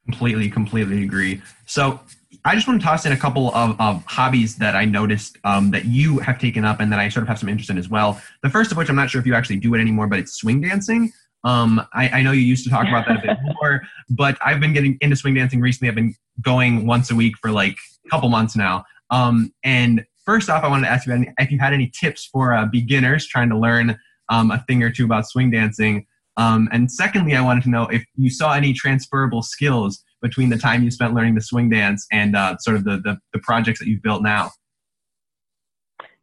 Completely, 0.05 0.49
completely 0.49 1.03
agree. 1.03 1.43
So 1.67 2.01
I 2.45 2.55
just 2.55 2.67
want 2.67 2.81
to 2.81 2.87
toss 2.87 3.05
in 3.05 3.13
a 3.13 3.17
couple 3.17 3.55
of, 3.55 3.79
of 3.81 4.05
hobbies 4.07 4.57
that 4.57 4.75
I 4.75 4.85
noticed 4.85 5.37
um, 5.45 5.71
that 5.73 5.85
you 5.85 6.19
have 6.21 6.39
taken 6.39 6.65
up 6.65 6.81
and 6.81 6.91
that 6.93 6.99
I 6.99 7.09
sort 7.09 7.23
of 7.23 7.29
have 7.29 7.39
some 7.39 7.49
interest 7.49 7.71
in 7.71 7.77
as 7.77 7.89
well. 7.89 8.21
The 8.43 8.49
first 8.49 8.71
of 8.71 8.79
which 8.79 8.89
I'm 8.89 8.97
not 8.97 9.11
sure 9.11 9.21
if 9.21 9.27
you 9.27 9.35
actually 9.35 9.59
do 9.59 9.75
it 9.75 9.81
anymore, 9.81 10.07
but 10.07 10.19
it's 10.19 10.33
swing 10.33 10.61
dancing. 10.61 11.13
Um, 11.45 11.83
I, 11.93 12.09
I, 12.09 12.23
know 12.23 12.33
you 12.33 12.41
used 12.41 12.65
to 12.65 12.71
talk 12.71 12.89
about 12.89 13.07
that 13.07 13.19
a 13.19 13.23
bit 13.23 13.37
more, 13.61 13.83
but 14.11 14.37
I've 14.45 14.59
been 14.59 14.73
getting 14.73 14.97
into 15.01 15.17
swing 15.17 15.35
dancing 15.35 15.61
recently. 15.61 15.89
I've 15.89 15.95
been 15.95 16.15
going 16.41 16.87
once 16.87 17.11
a 17.11 17.15
week 17.15 17.35
for 17.41 17.53
like 17.53 17.77
a 18.07 18.09
couple 18.09 18.29
months 18.31 18.57
now. 18.57 18.85
Um, 19.11 19.53
and 19.63 20.05
first 20.25 20.51
off, 20.51 20.65
I 20.65 20.69
wanted 20.69 20.87
to 20.87 20.91
ask 20.91 21.07
you 21.07 21.27
if 21.39 21.51
you 21.53 21.59
had 21.59 21.73
any 21.73 21.93
tips 22.01 22.27
for 22.27 22.53
uh, 22.53 22.67
beginners 22.67 23.27
trying 23.27 23.49
to 23.51 23.59
learn 23.59 23.97
um, 24.29 24.51
a 24.51 24.65
thing 24.67 24.83
or 24.83 24.91
two 24.91 25.05
about 25.05 25.27
swing 25.27 25.51
dancing. 25.51 26.07
Um, 26.37 26.69
and 26.73 26.91
secondly, 26.91 27.35
I 27.35 27.41
wanted 27.41 27.63
to 27.65 27.71
know 27.71 27.85
if 27.85 28.05
you 28.15 28.31
saw 28.31 28.53
any 28.53 28.73
transferable 28.73 29.43
skills 29.43 30.05
between 30.21 30.51
the 30.51 30.59
time 30.59 30.83
you 30.83 30.91
spent 30.91 31.15
learning 31.15 31.35
the 31.35 31.41
swing 31.41 31.71
dance 31.71 32.07
and 32.13 32.37
uh, 32.37 32.57
sort 32.59 32.77
of 32.77 32.85
the, 32.85 32.99
the, 32.99 33.19
the 33.33 33.39
projects 33.41 33.79
that 33.79 33.89
you've 33.89 34.03
built 34.03 34.23
now. 34.23 34.51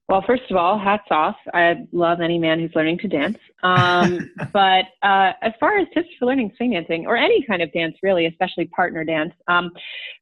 Well, 0.10 0.24
first 0.28 0.44
of 0.52 0.58
all, 0.58 0.78
hats 0.78 1.08
off. 1.12 1.38
I 1.54 1.88
love 1.94 2.20
any 2.20 2.38
man 2.38 2.60
who's 2.60 2.76
learning 2.76 3.00
to 3.00 3.08
dance. 3.08 3.38
Um, 3.64 4.32
but 4.54 4.86
uh, 5.02 5.32
as 5.42 5.54
far 5.60 5.78
as 5.78 5.88
tips 5.94 6.10
for 6.20 6.26
learning 6.26 6.52
swing 6.58 6.72
dancing 6.72 7.08
or 7.08 7.16
any 7.16 7.44
kind 7.46 7.62
of 7.62 7.72
dance, 7.72 7.96
really, 8.04 8.26
especially 8.26 8.66
partner 8.68 9.04
dance, 9.04 9.34
um, 9.48 9.72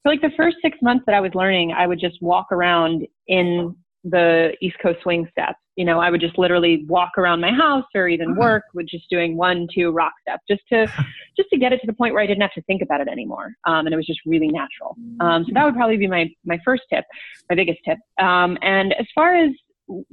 for 0.03 0.11
like 0.11 0.21
the 0.21 0.31
first 0.37 0.57
six 0.61 0.77
months 0.81 1.03
that 1.07 1.15
I 1.15 1.19
was 1.19 1.33
learning, 1.33 1.73
I 1.73 1.87
would 1.87 1.99
just 1.99 2.21
walk 2.21 2.51
around 2.51 3.07
in 3.27 3.75
the 4.03 4.55
East 4.61 4.77
Coast 4.81 4.99
swing 5.03 5.27
steps. 5.31 5.59
You 5.75 5.85
know, 5.85 5.99
I 5.99 6.09
would 6.09 6.21
just 6.21 6.37
literally 6.37 6.85
walk 6.87 7.11
around 7.17 7.39
my 7.39 7.51
house 7.51 7.85
or 7.95 8.07
even 8.07 8.29
mm-hmm. 8.29 8.39
work 8.39 8.63
with 8.73 8.87
just 8.87 9.09
doing 9.09 9.37
one, 9.37 9.67
two 9.73 9.91
rock 9.91 10.13
steps, 10.21 10.43
just 10.49 10.61
to 10.69 10.85
just 11.37 11.49
to 11.49 11.57
get 11.57 11.71
it 11.73 11.79
to 11.81 11.87
the 11.87 11.93
point 11.93 12.13
where 12.13 12.23
I 12.23 12.27
didn't 12.27 12.41
have 12.41 12.53
to 12.53 12.61
think 12.63 12.81
about 12.81 13.01
it 13.01 13.07
anymore, 13.07 13.53
um, 13.65 13.85
and 13.85 13.93
it 13.93 13.97
was 13.97 14.05
just 14.05 14.19
really 14.25 14.49
natural. 14.49 14.95
Um, 15.19 15.45
so 15.45 15.51
that 15.53 15.65
would 15.65 15.75
probably 15.75 15.97
be 15.97 16.07
my 16.07 16.29
my 16.45 16.59
first 16.65 16.83
tip, 16.91 17.05
my 17.49 17.55
biggest 17.55 17.79
tip. 17.85 17.97
Um, 18.19 18.57
and 18.61 18.93
as 18.93 19.05
far 19.13 19.35
as 19.35 19.51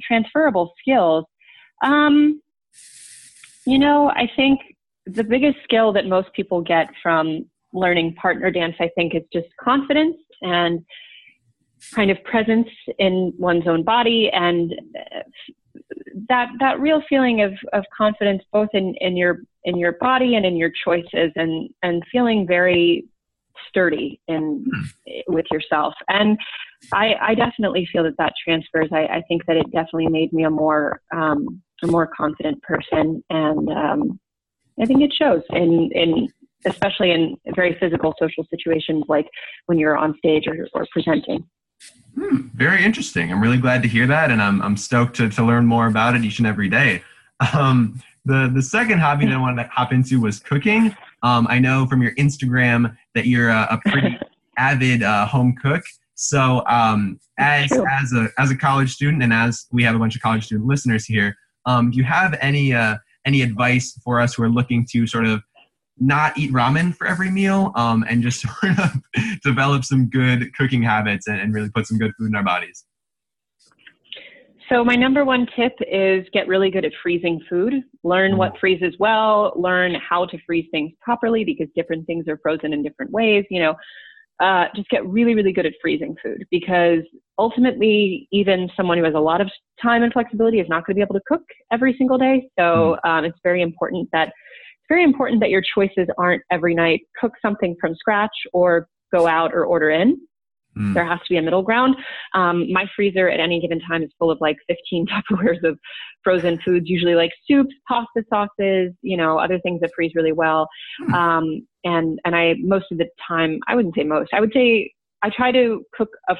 transferable 0.02 0.72
skills, 0.80 1.24
um, 1.82 2.40
you 3.64 3.78
know, 3.78 4.10
I 4.10 4.28
think 4.36 4.60
the 5.06 5.24
biggest 5.24 5.58
skill 5.64 5.92
that 5.94 6.06
most 6.06 6.32
people 6.34 6.60
get 6.60 6.88
from 7.02 7.46
learning 7.72 8.14
partner 8.14 8.50
dance, 8.50 8.74
I 8.80 8.90
think, 8.94 9.14
is 9.14 9.22
just 9.32 9.48
confidence 9.62 10.16
and 10.42 10.84
kind 11.94 12.10
of 12.10 12.22
presence 12.24 12.68
in 12.98 13.32
one's 13.38 13.66
own 13.66 13.82
body 13.82 14.30
and 14.32 14.74
that 16.28 16.48
that 16.60 16.80
real 16.80 17.02
feeling 17.08 17.42
of, 17.42 17.52
of 17.72 17.84
confidence 17.96 18.42
both 18.52 18.68
in, 18.72 18.94
in 19.00 19.16
your 19.16 19.42
in 19.64 19.76
your 19.76 19.92
body 19.92 20.34
and 20.34 20.44
in 20.44 20.56
your 20.56 20.70
choices 20.84 21.30
and 21.36 21.70
and 21.82 22.02
feeling 22.10 22.46
very 22.46 23.04
sturdy 23.68 24.20
in 24.28 24.64
with 25.26 25.46
yourself. 25.50 25.94
And 26.08 26.38
I, 26.92 27.14
I 27.20 27.34
definitely 27.34 27.88
feel 27.92 28.04
that 28.04 28.16
that 28.18 28.32
transfers. 28.42 28.88
I, 28.92 29.06
I 29.06 29.22
think 29.28 29.44
that 29.46 29.56
it 29.56 29.66
definitely 29.72 30.08
made 30.08 30.32
me 30.32 30.44
a 30.44 30.50
more 30.50 31.00
um, 31.12 31.62
a 31.82 31.86
more 31.86 32.06
confident 32.06 32.62
person. 32.62 33.22
And 33.30 33.68
um, 33.70 34.20
I 34.80 34.86
think 34.86 35.02
it 35.02 35.12
shows 35.12 35.42
in 35.50 35.90
in 35.92 36.28
especially 36.66 37.12
in 37.12 37.36
very 37.54 37.76
physical 37.78 38.14
social 38.18 38.44
situations 38.50 39.04
like 39.08 39.28
when 39.66 39.78
you're 39.78 39.96
on 39.96 40.16
stage 40.18 40.46
or, 40.46 40.66
or 40.74 40.86
presenting. 40.92 41.44
Hmm, 42.14 42.48
very 42.54 42.84
interesting. 42.84 43.30
I'm 43.30 43.40
really 43.40 43.58
glad 43.58 43.82
to 43.82 43.88
hear 43.88 44.06
that, 44.06 44.30
and 44.30 44.42
I'm, 44.42 44.60
I'm 44.62 44.76
stoked 44.76 45.16
to, 45.16 45.28
to 45.28 45.44
learn 45.44 45.66
more 45.66 45.86
about 45.86 46.16
it 46.16 46.24
each 46.24 46.38
and 46.38 46.46
every 46.46 46.68
day. 46.68 47.02
Um, 47.54 48.02
the, 48.24 48.50
the 48.52 48.60
second 48.60 48.98
hobby 48.98 49.24
that 49.26 49.32
I 49.32 49.38
wanted 49.38 49.62
to 49.62 49.68
hop 49.68 49.92
into 49.92 50.20
was 50.20 50.40
cooking. 50.40 50.92
Um, 51.22 51.46
I 51.48 51.60
know 51.60 51.86
from 51.86 52.02
your 52.02 52.16
Instagram 52.16 52.96
that 53.14 53.26
you're 53.26 53.48
a, 53.48 53.68
a 53.70 53.90
pretty 53.90 54.18
avid 54.58 55.04
uh, 55.04 55.24
home 55.24 55.54
cook. 55.62 55.84
So, 56.14 56.64
um, 56.66 57.20
as 57.38 57.70
as 57.70 58.12
a 58.12 58.28
as 58.38 58.50
a 58.50 58.56
college 58.56 58.92
student, 58.92 59.22
and 59.22 59.32
as 59.32 59.66
we 59.70 59.84
have 59.84 59.94
a 59.94 60.00
bunch 60.00 60.16
of 60.16 60.20
college 60.20 60.46
student 60.46 60.66
listeners 60.66 61.04
here, 61.04 61.36
um, 61.64 61.92
do 61.92 61.96
you 61.96 62.02
have 62.02 62.36
any 62.40 62.74
uh, 62.74 62.96
any 63.24 63.42
advice 63.42 63.98
for 64.02 64.20
us 64.20 64.34
who 64.34 64.42
are 64.42 64.50
looking 64.50 64.86
to 64.90 65.06
sort 65.06 65.26
of 65.26 65.42
not 66.00 66.36
eat 66.38 66.52
ramen 66.52 66.94
for 66.94 67.06
every 67.06 67.30
meal 67.30 67.72
um, 67.74 68.04
and 68.08 68.22
just 68.22 68.40
sort 68.60 68.78
of 68.78 69.40
develop 69.42 69.84
some 69.84 70.08
good 70.08 70.54
cooking 70.54 70.82
habits 70.82 71.26
and, 71.26 71.40
and 71.40 71.54
really 71.54 71.70
put 71.70 71.86
some 71.86 71.98
good 71.98 72.12
food 72.18 72.28
in 72.28 72.36
our 72.36 72.44
bodies? 72.44 72.84
So 74.68 74.84
my 74.84 74.96
number 74.96 75.24
one 75.24 75.46
tip 75.56 75.72
is 75.90 76.26
get 76.32 76.46
really 76.46 76.70
good 76.70 76.84
at 76.84 76.92
freezing 77.02 77.40
food. 77.48 77.74
Learn 78.04 78.36
what 78.36 78.54
mm. 78.54 78.60
freezes 78.60 78.94
well. 78.98 79.52
Learn 79.56 79.94
how 79.94 80.26
to 80.26 80.38
freeze 80.46 80.66
things 80.70 80.92
properly 81.00 81.42
because 81.42 81.68
different 81.74 82.06
things 82.06 82.28
are 82.28 82.38
frozen 82.42 82.74
in 82.74 82.82
different 82.82 83.10
ways. 83.10 83.46
You 83.48 83.60
know, 83.60 83.74
uh, 84.40 84.66
just 84.76 84.88
get 84.90 85.06
really, 85.06 85.34
really 85.34 85.52
good 85.52 85.64
at 85.64 85.72
freezing 85.80 86.14
food 86.22 86.44
because 86.50 87.00
ultimately, 87.38 88.28
even 88.30 88.68
someone 88.76 88.98
who 88.98 89.04
has 89.04 89.14
a 89.14 89.20
lot 89.20 89.40
of 89.40 89.50
time 89.82 90.02
and 90.02 90.12
flexibility 90.12 90.60
is 90.60 90.68
not 90.68 90.86
going 90.86 90.94
to 90.94 90.98
be 90.98 91.02
able 91.02 91.14
to 91.14 91.22
cook 91.26 91.42
every 91.72 91.94
single 91.96 92.18
day. 92.18 92.48
So 92.58 92.98
mm. 93.04 93.08
um, 93.08 93.24
it's 93.24 93.38
very 93.42 93.62
important 93.62 94.08
that 94.12 94.32
very 94.88 95.04
important 95.04 95.40
that 95.40 95.50
your 95.50 95.62
choices 95.74 96.08
aren't 96.16 96.42
every 96.50 96.74
night 96.74 97.00
cook 97.20 97.32
something 97.42 97.76
from 97.80 97.94
scratch 97.94 98.34
or 98.52 98.88
go 99.12 99.26
out 99.26 99.52
or 99.54 99.64
order 99.64 99.90
in. 99.90 100.18
Mm. 100.76 100.94
There 100.94 101.04
has 101.04 101.18
to 101.18 101.26
be 101.28 101.36
a 101.36 101.42
middle 101.42 101.62
ground. 101.62 101.96
Um, 102.34 102.70
my 102.72 102.86
freezer 102.94 103.28
at 103.28 103.40
any 103.40 103.60
given 103.60 103.80
time 103.80 104.02
is 104.02 104.10
full 104.18 104.30
of 104.30 104.38
like 104.40 104.56
15 104.68 105.06
Tupperwares 105.30 105.62
of 105.64 105.78
frozen 106.22 106.58
foods, 106.64 106.88
usually 106.88 107.14
like 107.14 107.30
soups, 107.46 107.74
pasta 107.88 108.24
sauces, 108.30 108.92
you 109.02 109.16
know, 109.16 109.38
other 109.38 109.58
things 109.60 109.80
that 109.80 109.90
freeze 109.94 110.12
really 110.14 110.32
well. 110.32 110.68
Mm. 111.02 111.14
Um, 111.14 111.66
and 111.84 112.18
and 112.24 112.36
I 112.36 112.54
most 112.60 112.86
of 112.92 112.98
the 112.98 113.08
time, 113.26 113.58
I 113.66 113.74
wouldn't 113.74 113.94
say 113.94 114.04
most, 114.04 114.30
I 114.32 114.40
would 114.40 114.52
say 114.52 114.92
I 115.22 115.30
try 115.30 115.52
to 115.52 115.84
cook 115.94 116.10
a 116.28 116.36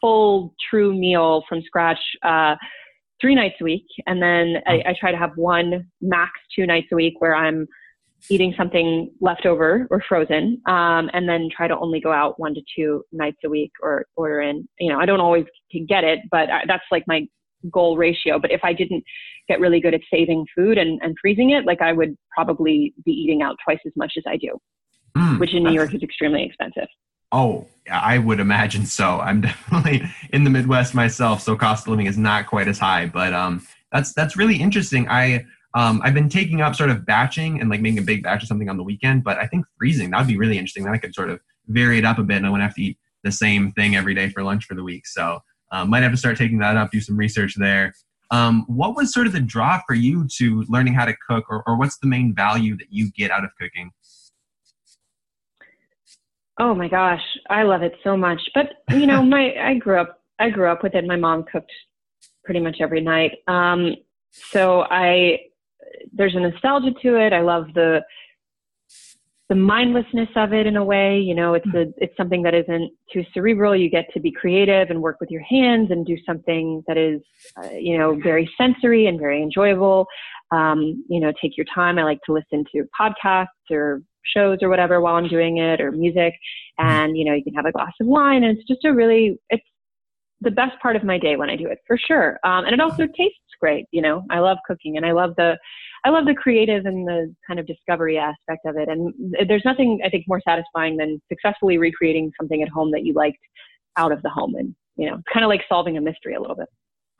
full 0.00 0.54
true 0.70 0.94
meal 0.94 1.44
from 1.48 1.62
scratch. 1.62 2.00
Uh, 2.22 2.56
three 3.20 3.34
nights 3.34 3.54
a 3.60 3.64
week 3.64 3.86
and 4.06 4.20
then 4.20 4.56
I, 4.66 4.82
I, 4.88 4.94
try 4.98 5.12
to 5.12 5.16
have 5.16 5.30
one 5.36 5.88
max 6.02 6.32
two 6.54 6.66
nights 6.66 6.88
a 6.92 6.96
week 6.96 7.14
where 7.20 7.34
i'm 7.34 7.66
eating 8.30 8.54
something 8.56 9.10
leftover 9.20 9.86
or 9.90 10.02
frozen, 10.08 10.60
um, 10.66 11.10
and 11.12 11.28
then 11.28 11.48
try 11.54 11.68
to 11.68 11.76
only 11.78 12.00
go 12.00 12.12
out 12.12 12.38
one 12.40 12.54
to 12.54 12.62
two 12.76 13.02
nights 13.12 13.38
a 13.44 13.48
week 13.48 13.72
or 13.82 14.06
order 14.16 14.40
in. 14.40 14.66
You 14.78 14.92
know, 14.92 14.98
I 14.98 15.06
don't 15.06 15.20
always 15.20 15.44
get 15.88 16.04
it, 16.04 16.20
but 16.30 16.50
I, 16.50 16.62
that's 16.66 16.84
like 16.90 17.04
my 17.06 17.26
goal 17.70 17.96
ratio. 17.96 18.38
But 18.38 18.50
if 18.50 18.60
I 18.62 18.72
didn't 18.72 19.04
get 19.48 19.60
really 19.60 19.80
good 19.80 19.94
at 19.94 20.00
saving 20.10 20.46
food 20.54 20.78
and, 20.78 21.00
and 21.02 21.14
freezing 21.20 21.50
it, 21.50 21.66
like 21.66 21.82
I 21.82 21.92
would 21.92 22.16
probably 22.34 22.94
be 23.04 23.12
eating 23.12 23.42
out 23.42 23.56
twice 23.64 23.80
as 23.86 23.92
much 23.96 24.14
as 24.16 24.24
I 24.26 24.36
do, 24.36 24.58
mm, 25.16 25.38
which 25.38 25.54
in 25.54 25.62
New 25.62 25.72
York 25.72 25.94
is 25.94 26.02
extremely 26.02 26.44
expensive. 26.44 26.88
Oh, 27.32 27.66
I 27.90 28.18
would 28.18 28.40
imagine 28.40 28.86
so. 28.86 29.20
I'm 29.20 29.40
definitely 29.42 30.02
in 30.32 30.44
the 30.44 30.50
Midwest 30.50 30.94
myself, 30.94 31.42
so 31.42 31.56
cost 31.56 31.86
of 31.86 31.90
living 31.90 32.06
is 32.06 32.16
not 32.16 32.46
quite 32.46 32.68
as 32.68 32.78
high. 32.78 33.06
But 33.06 33.34
um, 33.34 33.66
that's 33.92 34.12
that's 34.14 34.36
really 34.36 34.56
interesting. 34.56 35.08
I 35.08 35.44
um, 35.74 36.00
I've 36.04 36.14
been 36.14 36.28
taking 36.28 36.60
up 36.60 36.74
sort 36.74 36.90
of 36.90 37.04
batching 37.04 37.60
and 37.60 37.68
like 37.68 37.80
making 37.80 37.98
a 37.98 38.02
big 38.02 38.22
batch 38.22 38.42
of 38.42 38.48
something 38.48 38.68
on 38.68 38.76
the 38.76 38.82
weekend, 38.82 39.24
but 39.24 39.38
I 39.38 39.46
think 39.46 39.66
freezing 39.76 40.10
that 40.10 40.18
would 40.18 40.28
be 40.28 40.38
really 40.38 40.56
interesting. 40.56 40.84
Then 40.84 40.94
I 40.94 40.98
could 40.98 41.14
sort 41.14 41.30
of 41.30 41.40
vary 41.66 41.98
it 41.98 42.04
up 42.04 42.18
a 42.18 42.22
bit, 42.22 42.36
and 42.36 42.46
I 42.46 42.50
wouldn't 42.50 42.68
have 42.68 42.76
to 42.76 42.82
eat 42.82 42.98
the 43.24 43.32
same 43.32 43.72
thing 43.72 43.96
every 43.96 44.14
day 44.14 44.28
for 44.28 44.42
lunch 44.42 44.66
for 44.66 44.74
the 44.74 44.84
week. 44.84 45.06
So 45.06 45.40
um, 45.72 45.90
might 45.90 46.02
have 46.02 46.12
to 46.12 46.18
start 46.18 46.36
taking 46.36 46.58
that 46.58 46.76
up, 46.76 46.92
do 46.92 47.00
some 47.00 47.16
research 47.16 47.54
there. 47.56 47.94
Um, 48.30 48.64
what 48.68 48.94
was 48.94 49.12
sort 49.12 49.26
of 49.26 49.32
the 49.32 49.40
draw 49.40 49.80
for 49.86 49.94
you 49.94 50.26
to 50.38 50.64
learning 50.68 50.94
how 50.94 51.04
to 51.04 51.14
cook, 51.28 51.44
or, 51.48 51.62
or 51.66 51.76
what's 51.76 51.98
the 51.98 52.06
main 52.06 52.34
value 52.34 52.76
that 52.76 52.86
you 52.90 53.10
get 53.10 53.30
out 53.30 53.44
of 53.44 53.50
cooking? 53.60 53.90
Oh 56.60 56.74
my 56.74 56.86
gosh, 56.86 57.22
I 57.50 57.64
love 57.64 57.82
it 57.82 57.94
so 58.04 58.16
much. 58.16 58.40
But 58.54 58.74
you 58.90 59.06
know, 59.06 59.22
my 59.24 59.54
I 59.60 59.74
grew 59.74 60.00
up 60.00 60.20
I 60.38 60.50
grew 60.50 60.70
up 60.70 60.82
with 60.84 60.94
it. 60.94 61.04
My 61.04 61.16
mom 61.16 61.44
cooked 61.50 61.72
pretty 62.44 62.60
much 62.60 62.76
every 62.80 63.00
night. 63.00 63.38
Um, 63.48 63.96
so 64.30 64.82
I 64.90 65.38
there's 66.12 66.34
a 66.34 66.40
nostalgia 66.40 66.90
to 67.02 67.16
it. 67.16 67.32
I 67.32 67.40
love 67.40 67.66
the 67.74 68.02
the 69.50 69.54
mindlessness 69.54 70.28
of 70.36 70.54
it 70.54 70.66
in 70.66 70.76
a 70.76 70.84
way. 70.84 71.18
You 71.18 71.34
know, 71.34 71.54
it's 71.54 71.66
a 71.74 71.86
it's 71.98 72.16
something 72.16 72.42
that 72.42 72.54
isn't 72.54 72.90
too 73.12 73.24
cerebral. 73.34 73.76
You 73.76 73.90
get 73.90 74.06
to 74.14 74.20
be 74.20 74.32
creative 74.32 74.90
and 74.90 75.02
work 75.02 75.18
with 75.20 75.30
your 75.30 75.42
hands 75.42 75.90
and 75.90 76.06
do 76.06 76.16
something 76.26 76.82
that 76.86 76.96
is, 76.96 77.20
uh, 77.62 77.68
you 77.70 77.98
know, 77.98 78.18
very 78.22 78.50
sensory 78.56 79.06
and 79.06 79.18
very 79.18 79.42
enjoyable. 79.42 80.06
Um, 80.50 81.04
you 81.08 81.20
know, 81.20 81.32
take 81.42 81.56
your 81.56 81.66
time. 81.74 81.98
I 81.98 82.04
like 82.04 82.20
to 82.26 82.32
listen 82.32 82.64
to 82.72 82.84
podcasts 82.98 83.46
or 83.70 84.02
shows 84.34 84.58
or 84.62 84.68
whatever 84.68 85.00
while 85.00 85.16
I'm 85.16 85.28
doing 85.28 85.58
it 85.58 85.80
or 85.80 85.92
music. 85.92 86.34
And, 86.78 87.16
you 87.16 87.24
know, 87.24 87.34
you 87.34 87.44
can 87.44 87.54
have 87.54 87.66
a 87.66 87.72
glass 87.72 87.92
of 88.00 88.06
wine 88.06 88.44
and 88.44 88.56
it's 88.56 88.66
just 88.66 88.84
a 88.84 88.92
really, 88.92 89.38
it's 89.50 89.64
the 90.40 90.50
best 90.50 90.72
part 90.80 90.96
of 90.96 91.04
my 91.04 91.18
day 91.18 91.36
when 91.36 91.50
I 91.50 91.56
do 91.56 91.66
it 91.68 91.78
for 91.86 91.98
sure. 91.98 92.38
Um, 92.44 92.64
and 92.64 92.74
it 92.74 92.80
also 92.80 93.06
tastes 93.06 93.38
great. 93.64 93.86
You 93.92 94.02
know, 94.02 94.24
I 94.30 94.40
love 94.40 94.58
cooking 94.66 94.98
and 94.98 95.06
I 95.06 95.12
love 95.12 95.32
the, 95.38 95.56
I 96.04 96.10
love 96.10 96.26
the 96.26 96.34
creative 96.34 96.84
and 96.84 97.08
the 97.08 97.34
kind 97.46 97.58
of 97.58 97.66
discovery 97.66 98.18
aspect 98.18 98.66
of 98.66 98.76
it. 98.76 98.90
And 98.90 99.14
there's 99.48 99.64
nothing 99.64 100.00
I 100.04 100.10
think 100.10 100.24
more 100.28 100.42
satisfying 100.46 100.98
than 100.98 101.10
successfully 101.32 101.78
recreating 101.78 102.30
something 102.38 102.62
at 102.62 102.68
home 102.68 102.90
that 102.90 103.04
you 103.06 103.14
liked 103.14 103.38
out 103.96 104.12
of 104.12 104.20
the 104.20 104.28
home. 104.28 104.54
And, 104.56 104.74
you 104.96 105.08
know, 105.08 105.14
it's 105.14 105.32
kind 105.32 105.44
of 105.46 105.48
like 105.48 105.62
solving 105.66 105.96
a 105.96 106.02
mystery 106.02 106.34
a 106.34 106.40
little 106.40 106.56
bit. 106.56 106.68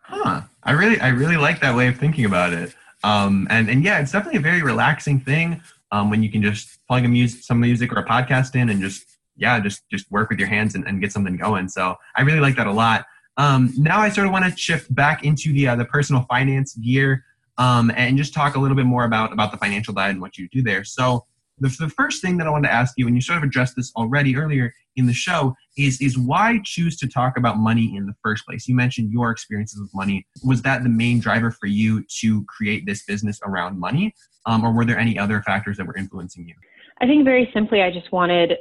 Huh. 0.02 0.42
I 0.62 0.72
really, 0.72 1.00
I 1.00 1.08
really 1.08 1.38
like 1.38 1.60
that 1.62 1.74
way 1.74 1.88
of 1.88 1.96
thinking 1.96 2.26
about 2.26 2.52
it. 2.52 2.74
Um, 3.02 3.46
and, 3.48 3.70
and 3.70 3.82
yeah, 3.82 4.00
it's 4.00 4.12
definitely 4.12 4.38
a 4.38 4.42
very 4.42 4.62
relaxing 4.62 5.20
thing 5.20 5.62
um, 5.92 6.10
when 6.10 6.22
you 6.22 6.30
can 6.30 6.42
just 6.42 6.78
plug 6.86 7.06
a 7.06 7.08
music, 7.08 7.42
some 7.42 7.58
music 7.58 7.90
or 7.90 8.00
a 8.00 8.04
podcast 8.04 8.54
in 8.54 8.68
and 8.68 8.82
just, 8.82 9.02
yeah, 9.34 9.58
just, 9.60 9.80
just 9.90 10.10
work 10.10 10.28
with 10.28 10.38
your 10.38 10.48
hands 10.48 10.74
and, 10.74 10.86
and 10.86 11.00
get 11.00 11.10
something 11.10 11.38
going. 11.38 11.68
So 11.68 11.96
I 12.16 12.20
really 12.20 12.40
like 12.40 12.56
that 12.56 12.66
a 12.66 12.72
lot. 12.84 13.06
Um, 13.36 13.72
now 13.76 13.98
I 13.98 14.08
sort 14.10 14.26
of 14.26 14.32
want 14.32 14.44
to 14.44 14.56
shift 14.56 14.94
back 14.94 15.24
into 15.24 15.52
the, 15.52 15.68
uh, 15.68 15.76
the 15.76 15.84
personal 15.84 16.24
finance 16.28 16.74
gear 16.74 17.24
um, 17.58 17.90
and 17.96 18.16
just 18.16 18.34
talk 18.34 18.54
a 18.54 18.58
little 18.58 18.76
bit 18.76 18.86
more 18.86 19.04
about, 19.04 19.32
about 19.32 19.52
the 19.52 19.58
financial 19.58 19.94
diet 19.94 20.12
and 20.12 20.20
what 20.20 20.38
you 20.38 20.48
do 20.48 20.62
there. 20.62 20.84
So 20.84 21.26
the, 21.58 21.68
the 21.78 21.88
first 21.88 22.20
thing 22.22 22.36
that 22.38 22.46
I 22.46 22.50
wanted 22.50 22.68
to 22.68 22.74
ask 22.74 22.94
you, 22.96 23.06
and 23.06 23.14
you 23.14 23.22
sort 23.22 23.38
of 23.38 23.44
addressed 23.44 23.76
this 23.76 23.92
already 23.96 24.36
earlier 24.36 24.72
in 24.96 25.06
the 25.06 25.12
show, 25.12 25.54
is, 25.76 26.00
is 26.00 26.18
why 26.18 26.60
choose 26.64 26.96
to 26.98 27.08
talk 27.08 27.36
about 27.36 27.58
money 27.58 27.96
in 27.96 28.06
the 28.06 28.14
first 28.22 28.46
place? 28.46 28.66
You 28.68 28.74
mentioned 28.74 29.12
your 29.12 29.30
experiences 29.30 29.80
with 29.80 29.94
money. 29.94 30.26
Was 30.44 30.62
that 30.62 30.82
the 30.82 30.88
main 30.88 31.20
driver 31.20 31.50
for 31.50 31.66
you 31.66 32.04
to 32.20 32.44
create 32.44 32.86
this 32.86 33.04
business 33.04 33.40
around 33.44 33.78
money? 33.78 34.14
Um, 34.46 34.64
or 34.64 34.72
were 34.72 34.84
there 34.84 34.98
any 34.98 35.18
other 35.18 35.42
factors 35.42 35.76
that 35.78 35.86
were 35.86 35.96
influencing 35.96 36.46
you? 36.46 36.54
I 37.00 37.06
think 37.06 37.24
very 37.24 37.50
simply, 37.52 37.82
I 37.82 37.90
just 37.90 38.12
wanted 38.12 38.56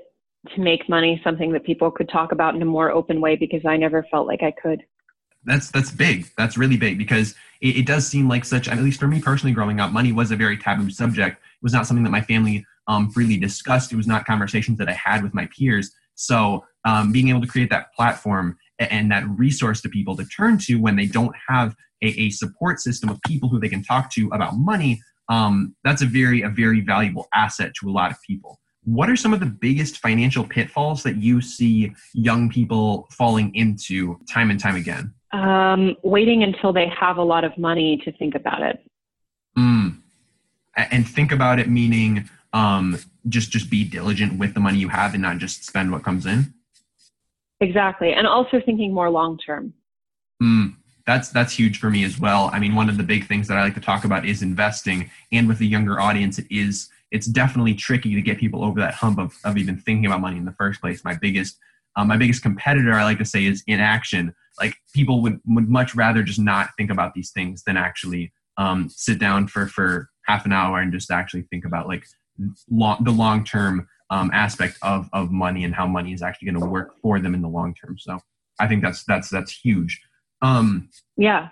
to 0.50 0.62
make 0.62 0.90
money 0.90 1.22
something 1.24 1.52
that 1.54 1.64
people 1.64 1.90
could 1.90 2.10
talk 2.10 2.32
about 2.32 2.56
in 2.56 2.62
a 2.62 2.66
more 2.66 2.92
open 2.92 3.22
way 3.22 3.36
because 3.36 3.66
I 3.66 3.78
never 3.78 4.06
felt 4.12 4.28
like 4.28 4.44
I 4.44 4.52
could. 4.52 4.84
That's 5.46 5.72
that's 5.72 5.92
big. 5.92 6.28
That's 6.38 6.58
really 6.58 6.78
big 6.78 6.98
because 6.98 7.36
it, 7.62 7.78
it 7.78 7.86
does 7.86 8.08
seem 8.08 8.30
like 8.30 8.46
such. 8.46 8.68
At 8.68 8.78
least 8.80 9.00
for 9.00 9.08
me 9.08 9.22
personally, 9.22 9.54
growing 9.54 9.80
up, 9.80 9.92
money 9.92 10.12
was 10.12 10.32
a 10.32 10.36
very 10.36 10.58
taboo 10.58 10.90
subject. 10.90 11.38
It 11.38 11.64
was 11.64 11.74
not 11.74 11.86
something 11.86 12.04
that 12.04 12.12
my 12.12 12.22
family 12.22 12.66
um, 12.88 13.10
freely 13.10 13.38
discussed. 13.38 13.92
It 13.92 13.98
was 13.98 14.08
not 14.08 14.26
conversations 14.26 14.78
that 14.78 14.90
I 14.90 14.94
had 14.94 15.24
with 15.24 15.34
my 15.34 15.48
peers. 15.48 15.92
So 16.16 16.66
um, 16.86 17.12
being 17.12 17.30
able 17.30 17.42
to 17.42 17.48
create 17.48 17.70
that 17.72 17.94
platform 17.94 18.58
and 18.80 19.12
that 19.12 19.28
resource 19.28 19.82
to 19.82 19.90
people 19.90 20.16
to 20.18 20.26
turn 20.26 20.58
to 20.60 20.76
when 20.76 20.96
they 20.96 21.06
don't 21.06 21.36
have 21.48 21.76
a, 22.02 22.08
a 22.08 22.30
support 22.32 22.80
system 22.80 23.10
of 23.10 23.20
people 23.26 23.50
who 23.50 23.60
they 23.60 23.70
can 23.70 23.84
talk 23.84 24.12
to 24.12 24.28
about 24.34 24.58
money, 24.58 25.02
um, 25.30 25.76
that's 25.84 26.02
a 26.02 26.06
very 26.06 26.42
a 26.42 26.50
very 26.50 26.82
valuable 26.82 27.28
asset 27.34 27.74
to 27.80 27.90
a 27.90 27.92
lot 27.92 28.12
of 28.12 28.18
people. 28.28 28.60
What 28.86 29.10
are 29.10 29.16
some 29.16 29.34
of 29.34 29.40
the 29.40 29.46
biggest 29.46 30.00
financial 30.00 30.44
pitfalls 30.44 31.04
that 31.04 31.18
you 31.18 31.42
see 31.42 31.94
young 32.14 32.50
people 32.50 33.08
falling 33.12 33.54
into 33.56 34.20
time 34.30 34.50
and 34.52 34.60
time 34.60 34.76
again? 34.76 35.14
Um, 35.32 35.96
waiting 36.04 36.44
until 36.44 36.74
they 36.74 36.88
have 36.90 37.18
a 37.18 37.24
lot 37.24 37.44
of 37.44 37.58
money 37.58 38.02
to 38.06 38.12
think 38.12 38.36
about 38.36 38.62
it. 38.62 38.80
Mm. 39.58 39.98
And 40.76 41.08
think 41.08 41.32
about 41.32 41.60
it 41.60 41.70
meaning 41.70 42.30
um, 42.54 43.00
just 43.30 43.52
just 43.52 43.70
be 43.70 43.84
diligent 43.84 44.38
with 44.38 44.54
the 44.54 44.60
money 44.60 44.78
you 44.78 44.90
have 44.90 45.14
and 45.14 45.24
not 45.24 45.40
just 45.40 45.66
spend 45.66 45.92
what 45.92 46.04
comes 46.04 46.26
in. 46.26 46.54
Exactly, 47.60 48.14
and 48.14 48.28
also 48.28 48.62
thinking 48.66 48.94
more 48.94 49.10
long 49.10 49.38
term. 49.38 49.74
Mm, 50.42 50.76
that's 51.06 51.30
that's 51.30 51.54
huge 51.54 51.80
for 51.80 51.90
me 51.90 52.04
as 52.04 52.20
well. 52.20 52.50
I 52.54 52.60
mean, 52.60 52.76
one 52.76 52.90
of 52.90 52.98
the 52.98 53.04
big 53.04 53.28
things 53.28 53.48
that 53.48 53.58
I 53.58 53.64
like 53.64 53.76
to 53.76 53.82
talk 53.82 54.06
about 54.06 54.26
is 54.26 54.42
investing, 54.42 55.10
and 55.32 55.48
with 55.48 55.58
the 55.58 55.68
younger 55.68 56.00
audience, 56.00 56.38
it 56.38 56.48
is 56.50 56.90
it's 57.14 57.28
definitely 57.28 57.76
tricky 57.76 58.16
to 58.16 58.22
get 58.22 58.40
people 58.40 58.66
over 58.66 58.80
that 58.80 58.96
hump 58.96 59.20
of, 59.20 59.38
of 59.46 59.56
even 59.56 59.78
thinking 59.78 60.08
about 60.08 60.20
money 60.20 60.36
in 60.36 60.46
the 60.46 60.52
first 60.52 60.82
place. 60.82 61.06
My 61.06 61.16
biggest 61.16 61.58
um, 61.96 62.08
my 62.08 62.18
biggest 62.18 62.42
competitor, 62.42 62.92
I 62.94 63.04
like 63.04 63.20
to 63.20 63.26
say, 63.26 63.46
is 63.46 63.64
inaction. 63.68 64.34
Like 64.60 64.76
people 64.94 65.22
would 65.22 65.40
would 65.46 65.70
much 65.70 65.96
rather 65.96 66.24
just 66.24 66.40
not 66.40 66.70
think 66.76 66.90
about 66.90 67.14
these 67.14 67.32
things 67.32 67.64
than 67.64 67.78
actually 67.78 68.34
um, 68.58 68.90
sit 68.90 69.20
down 69.20 69.48
for 69.48 69.68
for 69.68 70.10
half 70.26 70.46
an 70.46 70.52
hour 70.52 70.80
and 70.80 70.92
just 70.92 71.12
actually 71.12 71.44
think 71.44 71.66
about 71.66 71.88
like 71.88 72.04
long, 72.70 73.04
the 73.04 73.12
long 73.12 73.44
term 73.44 73.88
um, 74.10 74.32
aspect 74.34 74.78
of 74.82 75.08
of 75.14 75.32
money 75.32 75.64
and 75.64 75.76
how 75.76 75.86
money 75.86 76.14
is 76.14 76.24
actually 76.24 76.52
going 76.52 76.62
to 76.62 76.68
work 76.68 76.96
for 77.00 77.20
them 77.20 77.36
in 77.36 77.44
the 77.44 77.48
long 77.48 77.76
term. 77.76 77.98
So 78.00 78.20
I 78.60 78.68
think 78.68 78.82
that's 78.82 79.04
that's 79.04 79.30
that's 79.30 79.52
huge. 79.52 80.02
Um, 80.42 80.90
yeah. 81.16 81.50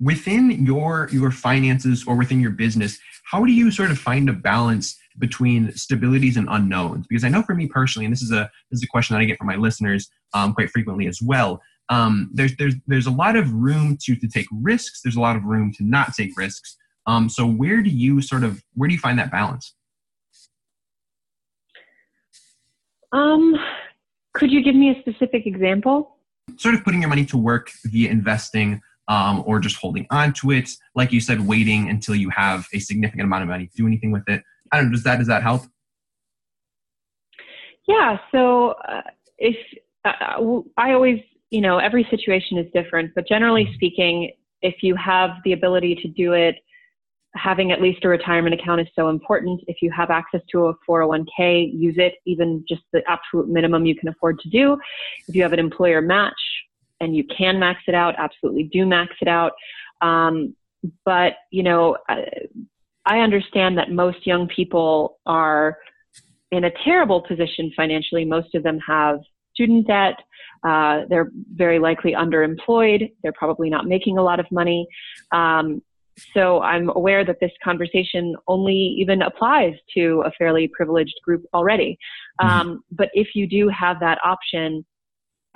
Within 0.00 0.64
your 0.64 1.08
your 1.12 1.30
finances 1.30 2.04
or 2.06 2.16
within 2.16 2.40
your 2.40 2.52
business, 2.52 2.98
how 3.24 3.44
do 3.44 3.52
you 3.52 3.70
sort 3.70 3.90
of 3.90 3.98
find 3.98 4.28
a 4.28 4.32
balance 4.32 4.98
between 5.18 5.68
stabilities 5.72 6.36
and 6.36 6.48
unknowns? 6.50 7.06
Because 7.06 7.24
I 7.24 7.28
know 7.28 7.42
for 7.42 7.54
me 7.54 7.66
personally, 7.66 8.06
and 8.06 8.12
this 8.12 8.22
is 8.22 8.32
a 8.32 8.50
this 8.70 8.78
is 8.78 8.84
a 8.84 8.88
question 8.88 9.14
that 9.14 9.20
I 9.20 9.26
get 9.26 9.38
from 9.38 9.46
my 9.46 9.56
listeners 9.56 10.08
um, 10.32 10.54
quite 10.54 10.70
frequently 10.70 11.06
as 11.06 11.20
well. 11.22 11.60
Um, 11.90 12.30
there's 12.32 12.56
there's 12.56 12.74
there's 12.86 13.06
a 13.06 13.10
lot 13.10 13.36
of 13.36 13.52
room 13.52 13.98
to 14.02 14.16
to 14.16 14.28
take 14.28 14.46
risks. 14.52 15.02
There's 15.02 15.16
a 15.16 15.20
lot 15.20 15.36
of 15.36 15.44
room 15.44 15.72
to 15.74 15.84
not 15.84 16.14
take 16.14 16.36
risks. 16.36 16.76
Um, 17.06 17.28
so 17.28 17.46
where 17.46 17.82
do 17.82 17.90
you 17.90 18.22
sort 18.22 18.44
of 18.44 18.62
where 18.74 18.88
do 18.88 18.94
you 18.94 19.00
find 19.00 19.18
that 19.18 19.30
balance? 19.30 19.74
Um, 23.12 23.56
could 24.34 24.52
you 24.52 24.62
give 24.62 24.74
me 24.74 24.90
a 24.90 25.00
specific 25.00 25.46
example? 25.46 26.16
Sort 26.56 26.74
of 26.74 26.84
putting 26.84 27.00
your 27.00 27.08
money 27.08 27.24
to 27.26 27.36
work 27.36 27.70
via 27.84 28.10
investing 28.10 28.80
um, 29.10 29.42
or 29.44 29.58
just 29.58 29.76
holding 29.76 30.06
on 30.10 30.32
to 30.32 30.52
it. 30.52 30.70
Like 30.94 31.12
you 31.12 31.20
said, 31.20 31.46
waiting 31.46 31.90
until 31.90 32.14
you 32.14 32.30
have 32.30 32.66
a 32.72 32.78
significant 32.78 33.24
amount 33.24 33.42
of 33.42 33.48
money 33.48 33.66
to 33.66 33.76
do 33.76 33.86
anything 33.86 34.12
with 34.12 34.26
it. 34.28 34.42
I 34.72 34.76
don't 34.76 34.86
know. 34.86 34.92
Does 34.92 35.02
that 35.02 35.18
does 35.18 35.26
that 35.26 35.42
help? 35.42 35.62
Yeah. 37.88 38.18
So 38.32 38.70
uh, 38.88 39.02
if 39.36 39.56
uh, 40.04 40.12
I 40.78 40.92
always, 40.92 41.18
you 41.50 41.60
know, 41.60 41.78
every 41.78 42.06
situation 42.08 42.56
is 42.56 42.66
different, 42.72 43.10
but 43.16 43.26
generally 43.28 43.64
mm-hmm. 43.64 43.74
speaking, 43.74 44.32
if 44.62 44.76
you 44.82 44.94
have 44.94 45.30
the 45.44 45.52
ability 45.52 45.96
to 45.96 46.08
do 46.08 46.32
it 46.32 46.56
having 47.36 47.70
at 47.70 47.80
least 47.80 48.04
a 48.04 48.08
retirement 48.08 48.52
account 48.60 48.80
is 48.80 48.88
so 48.96 49.08
important. 49.08 49.60
If 49.68 49.76
you 49.82 49.92
have 49.92 50.10
access 50.10 50.40
to 50.50 50.66
a 50.66 50.74
401k, 50.88 51.70
use 51.72 51.94
it, 51.96 52.14
even 52.26 52.64
just 52.68 52.82
the 52.92 53.02
absolute 53.08 53.48
minimum 53.48 53.86
you 53.86 53.94
can 53.94 54.08
afford 54.08 54.40
to 54.40 54.48
do. 54.48 54.76
If 55.28 55.36
you 55.36 55.42
have 55.42 55.52
an 55.52 55.60
employer 55.60 56.00
match 56.00 56.34
and 57.00 57.16
you 57.16 57.24
can 57.36 57.58
max 57.58 57.80
it 57.86 57.94
out, 57.94 58.14
absolutely 58.18 58.64
do 58.72 58.86
max 58.86 59.12
it 59.20 59.28
out. 59.28 59.52
Um, 60.00 60.54
but, 61.04 61.34
you 61.50 61.62
know, 61.62 61.96
I, 62.08 63.18
understand 63.18 63.76
that 63.78 63.90
most 63.90 64.26
young 64.26 64.48
people 64.48 65.18
are 65.26 65.78
in 66.50 66.64
a 66.64 66.70
terrible 66.84 67.20
position 67.20 67.72
financially. 67.76 68.24
Most 68.24 68.54
of 68.54 68.62
them 68.62 68.78
have 68.86 69.20
student 69.52 69.86
debt. 69.86 70.14
Uh, 70.66 71.02
they're 71.08 71.30
very 71.54 71.78
likely 71.78 72.12
underemployed. 72.12 73.12
They're 73.22 73.32
probably 73.32 73.68
not 73.68 73.86
making 73.86 74.18
a 74.18 74.22
lot 74.22 74.40
of 74.40 74.46
money. 74.50 74.86
Um, 75.32 75.82
so 76.34 76.60
I'm 76.60 76.90
aware 76.90 77.24
that 77.24 77.38
this 77.40 77.52
conversation 77.62 78.36
only 78.46 78.74
even 78.74 79.22
applies 79.22 79.74
to 79.94 80.22
a 80.26 80.30
fairly 80.32 80.68
privileged 80.68 81.14
group 81.24 81.44
already. 81.54 81.98
Mm-hmm. 82.40 82.60
Um, 82.60 82.84
but 82.90 83.08
if 83.14 83.28
you 83.34 83.46
do 83.46 83.68
have 83.68 84.00
that 84.00 84.18
option, 84.24 84.84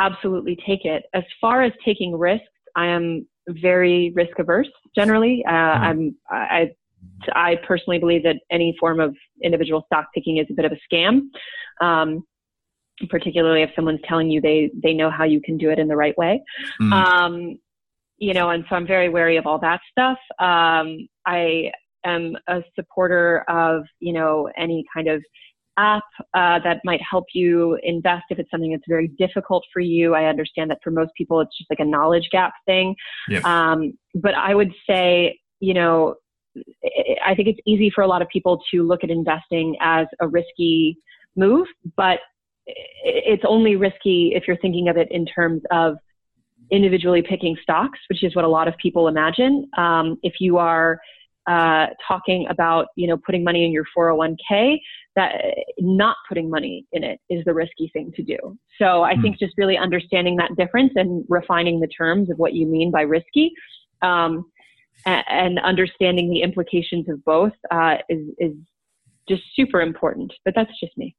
absolutely 0.01 0.57
take 0.67 0.85
it. 0.85 1.05
As 1.15 1.25
far 1.41 1.63
as 1.63 1.73
taking 1.85 2.17
risks, 2.17 2.47
I 2.77 2.87
am 2.87 3.27
very 3.49 4.13
risk 4.15 4.39
averse 4.39 4.71
generally. 4.95 5.45
Uh, 5.47 5.53
mm-hmm. 5.53 5.85
I'm, 5.85 6.17
I, 6.31 6.71
I 7.35 7.57
personally 7.67 7.99
believe 7.99 8.23
that 8.25 8.37
any 8.51 8.77
form 8.81 9.01
of 9.01 9.15
individual 9.43 9.85
stock 9.87 10.07
picking 10.15 10.39
is 10.39 10.47
a 10.51 10.55
bit 10.55 10.65
of 10.65 10.73
a 10.73 10.95
scam. 10.95 11.29
Um, 11.81 12.25
particularly 13.11 13.63
if 13.63 13.71
someone's 13.75 14.01
telling 14.09 14.31
you 14.31 14.41
they 14.41 14.71
they 14.83 14.93
know 14.93 15.11
how 15.11 15.25
you 15.25 15.41
can 15.41 15.59
do 15.59 15.71
it 15.71 15.79
in 15.79 15.89
the 15.89 15.97
right 15.97 16.17
way. 16.17 16.43
Mm. 16.81 16.93
Um, 16.93 17.59
you 18.19 18.33
know, 18.33 18.51
and 18.51 18.65
so 18.69 18.77
I'm 18.77 18.87
very 18.87 19.09
wary 19.09 19.37
of 19.37 19.47
all 19.47 19.59
that 19.59 19.81
stuff. 19.91 20.19
Um, 20.39 21.09
I 21.27 21.73
am 22.05 22.37
a 22.47 22.63
supporter 22.77 23.45
of, 23.49 23.83
you 23.99 24.13
know, 24.13 24.49
any 24.57 24.85
kind 24.95 25.09
of 25.09 25.23
app 25.77 26.05
uh, 26.35 26.59
that 26.61 26.81
might 26.85 27.01
help 27.09 27.25
you 27.35 27.79
invest 27.83 28.25
if 28.31 28.39
it's 28.39 28.51
something 28.51 28.72
that's 28.72 28.85
very 28.89 29.09
difficult 29.18 29.64
for 29.72 29.81
you. 29.81 30.14
I 30.14 30.27
understand 30.27 30.70
that 30.70 30.79
for 30.83 30.91
most 30.91 31.12
people, 31.16 31.41
it's 31.41 31.57
just 31.57 31.70
like 31.70 31.81
a 31.81 31.85
knowledge 31.85 32.29
gap 32.31 32.53
thing. 32.66 32.95
Yep. 33.29 33.45
Um, 33.45 33.99
but 34.14 34.35
I 34.35 34.55
would 34.55 34.72
say, 34.89 35.39
you 35.61 35.75
know, 35.75 36.16
I 37.27 37.35
think 37.35 37.49
it's 37.49 37.61
easy 37.66 37.91
for 37.95 38.03
a 38.03 38.07
lot 38.07 38.22
of 38.22 38.29
people 38.29 38.62
to 38.70 38.83
look 38.83 39.03
at 39.03 39.11
investing 39.11 39.77
as 39.81 40.07
a 40.20 40.29
risky 40.29 40.97
move, 41.37 41.66
but 41.97 42.20
it's 42.66 43.43
only 43.47 43.77
risky 43.77 44.33
if 44.35 44.45
you're 44.47 44.57
thinking 44.59 44.89
of 44.89 44.97
it 44.97 45.09
in 45.11 45.27
terms 45.27 45.62
of 45.70 45.97
individually 46.70 47.22
picking 47.22 47.57
stocks, 47.62 47.99
which 48.09 48.25
is 48.25 48.35
what 48.35 48.45
a 48.45 48.49
lot 48.49 48.68
of 48.68 48.77
people 48.79 49.09
imagine. 49.09 49.68
Um, 49.77 50.18
if 50.22 50.35
you 50.41 50.57
are 50.59 50.99
uh, 51.47 51.87
talking 52.07 52.47
about, 52.49 52.87
you 52.97 53.07
know, 53.07 53.17
putting 53.17 53.45
money 53.45 53.65
in 53.65 53.73
your 53.73 53.85
401k, 53.97 54.79
that 55.17 55.33
not 55.79 56.17
putting 56.29 56.51
money 56.51 56.87
in 56.93 57.05
it 57.05 57.21
is 57.29 57.45
the 57.45 57.55
risky 57.55 57.91
thing 57.93 58.13
to 58.17 58.23
do. 58.23 58.37
So 58.79 59.03
I 59.03 59.15
mm. 59.15 59.23
think 59.23 59.39
just 59.39 59.55
really 59.57 59.77
understanding 59.77 60.37
that 60.37 60.57
difference 60.57 60.93
and 60.97 61.25
refining 61.29 61.81
the 61.81 61.87
terms 61.87 62.31
of 62.31 62.39
what 62.39 62.55
you 62.55 62.67
mean 62.67 62.91
by 62.91 63.03
risky. 63.03 63.53
Um, 64.03 64.47
and, 65.07 65.59
understanding 65.59 66.31
the 66.31 66.41
implications 66.43 67.09
of 67.09 67.23
both 67.25 67.53
uh, 67.71 67.97
is, 68.09 68.27
is 68.39 68.53
just 69.29 69.43
super 69.55 69.81
important. 69.81 70.33
But 70.45 70.55
that's 70.55 70.71
just 70.81 70.97
me. 70.97 71.15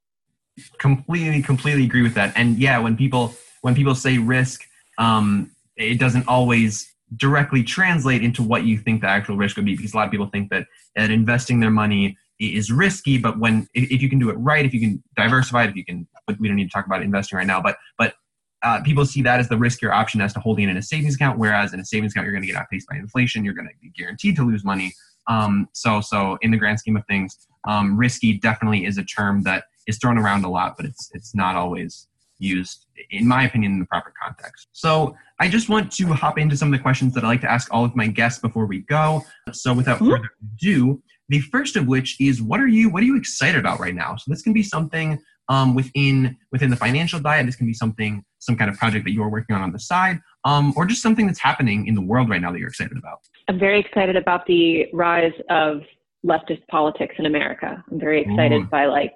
Completely, 0.78 1.42
completely 1.42 1.84
agree 1.84 2.02
with 2.02 2.14
that. 2.14 2.32
And 2.36 2.58
yeah, 2.58 2.78
when 2.78 2.96
people 2.96 3.34
when 3.60 3.74
people 3.74 3.94
say 3.94 4.18
risk, 4.18 4.62
um, 4.98 5.50
it 5.76 5.98
doesn't 5.98 6.26
always 6.26 6.95
directly 7.16 7.62
translate 7.62 8.22
into 8.22 8.42
what 8.42 8.64
you 8.64 8.78
think 8.78 9.00
the 9.00 9.06
actual 9.06 9.36
risk 9.36 9.56
would 9.56 9.64
be 9.64 9.76
because 9.76 9.94
a 9.94 9.96
lot 9.96 10.06
of 10.06 10.10
people 10.10 10.26
think 10.26 10.50
that, 10.50 10.66
that 10.96 11.10
investing 11.10 11.60
their 11.60 11.70
money 11.70 12.16
is 12.38 12.70
risky 12.70 13.16
but 13.16 13.38
when 13.38 13.66
if 13.72 14.02
you 14.02 14.10
can 14.10 14.18
do 14.18 14.28
it 14.28 14.34
right 14.34 14.66
if 14.66 14.74
you 14.74 14.80
can 14.80 15.02
diversify 15.16 15.64
it 15.64 15.70
if 15.70 15.76
you 15.76 15.84
can 15.84 16.06
but 16.26 16.38
we 16.38 16.48
don't 16.48 16.56
need 16.56 16.64
to 16.64 16.70
talk 16.70 16.84
about 16.84 17.00
investing 17.00 17.38
right 17.38 17.46
now 17.46 17.62
but 17.62 17.78
but 17.96 18.14
uh, 18.62 18.82
people 18.82 19.06
see 19.06 19.22
that 19.22 19.38
as 19.38 19.48
the 19.48 19.54
riskier 19.54 19.92
option 19.92 20.20
as 20.20 20.32
to 20.32 20.40
holding 20.40 20.66
it 20.66 20.70
in 20.70 20.76
a 20.76 20.82
savings 20.82 21.14
account, 21.14 21.38
whereas 21.38 21.72
in 21.72 21.78
a 21.78 21.84
savings 21.84 22.12
account, 22.12 22.24
you're 22.24 22.32
going 22.32 22.42
to 22.42 22.48
get 22.48 22.56
outpaced 22.56 22.88
by 22.88 22.96
inflation. 22.96 23.44
You're 23.44 23.54
going 23.54 23.68
to 23.68 23.74
be 23.80 23.90
guaranteed 23.90 24.34
to 24.36 24.44
lose 24.44 24.64
money. 24.64 24.92
Um, 25.28 25.68
so, 25.72 26.00
so 26.00 26.38
in 26.40 26.50
the 26.50 26.56
grand 26.56 26.80
scheme 26.80 26.96
of 26.96 27.04
things, 27.06 27.46
um, 27.68 27.96
risky 27.96 28.38
definitely 28.38 28.84
is 28.84 28.98
a 28.98 29.04
term 29.04 29.42
that 29.42 29.64
is 29.86 29.98
thrown 29.98 30.18
around 30.18 30.44
a 30.44 30.48
lot, 30.48 30.76
but 30.76 30.86
it's 30.86 31.10
it's 31.12 31.34
not 31.34 31.54
always 31.54 32.08
used, 32.38 32.86
in 33.10 33.26
my 33.26 33.44
opinion, 33.44 33.72
in 33.72 33.78
the 33.80 33.86
proper 33.86 34.12
context. 34.22 34.68
So, 34.72 35.16
I 35.38 35.48
just 35.48 35.68
want 35.68 35.92
to 35.92 36.06
hop 36.08 36.38
into 36.38 36.56
some 36.56 36.72
of 36.72 36.78
the 36.78 36.82
questions 36.82 37.14
that 37.14 37.24
I 37.24 37.28
like 37.28 37.40
to 37.42 37.50
ask 37.50 37.72
all 37.72 37.84
of 37.84 37.94
my 37.94 38.06
guests 38.06 38.40
before 38.40 38.66
we 38.66 38.80
go. 38.80 39.22
So, 39.52 39.72
without 39.72 39.96
mm-hmm. 39.96 40.10
further 40.10 40.30
ado, 40.54 41.02
the 41.28 41.40
first 41.40 41.76
of 41.76 41.86
which 41.86 42.20
is, 42.20 42.40
what 42.40 42.60
are 42.60 42.68
you 42.68 42.88
what 42.90 43.02
are 43.02 43.06
you 43.06 43.16
excited 43.16 43.58
about 43.58 43.80
right 43.80 43.94
now? 43.94 44.16
So, 44.16 44.30
this 44.30 44.42
can 44.42 44.52
be 44.52 44.62
something 44.62 45.18
um, 45.48 45.74
within 45.74 46.36
within 46.52 46.70
the 46.70 46.76
financial 46.76 47.20
diet. 47.20 47.46
This 47.46 47.56
can 47.56 47.66
be 47.66 47.74
something, 47.74 48.24
some 48.38 48.56
kind 48.56 48.70
of 48.70 48.76
project 48.76 49.04
that 49.04 49.12
you 49.12 49.22
are 49.22 49.30
working 49.30 49.54
on 49.54 49.62
on 49.62 49.72
the 49.72 49.78
side, 49.78 50.20
um, 50.44 50.72
or 50.76 50.86
just 50.86 51.02
something 51.02 51.26
that's 51.26 51.40
happening 51.40 51.86
in 51.86 51.94
the 51.94 52.00
world 52.00 52.28
right 52.28 52.40
now 52.40 52.52
that 52.52 52.58
you're 52.58 52.68
excited 52.68 52.96
about. 52.96 53.20
I'm 53.48 53.58
very 53.58 53.80
excited 53.80 54.16
about 54.16 54.46
the 54.46 54.86
rise 54.92 55.32
of 55.50 55.82
leftist 56.24 56.66
politics 56.68 57.14
in 57.18 57.26
America. 57.26 57.82
I'm 57.90 58.00
very 58.00 58.22
excited 58.22 58.62
Ooh. 58.62 58.66
by 58.66 58.86
like 58.86 59.14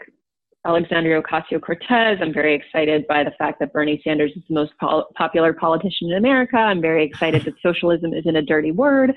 Alexandria 0.66 1.22
Ocasio 1.22 1.60
Cortez. 1.60 2.18
I'm 2.20 2.34
very 2.34 2.54
excited 2.54 3.06
by 3.06 3.24
the 3.24 3.30
fact 3.38 3.60
that 3.60 3.72
Bernie 3.72 4.00
Sanders 4.04 4.32
is 4.36 4.42
the 4.48 4.54
most 4.54 4.72
pol- 4.78 5.08
popular 5.16 5.52
politician 5.52 6.10
in 6.10 6.18
America. 6.18 6.56
I'm 6.56 6.82
very 6.82 7.04
excited 7.04 7.44
that 7.44 7.54
socialism 7.62 8.12
isn't 8.12 8.36
a 8.36 8.42
dirty 8.42 8.70
word. 8.70 9.10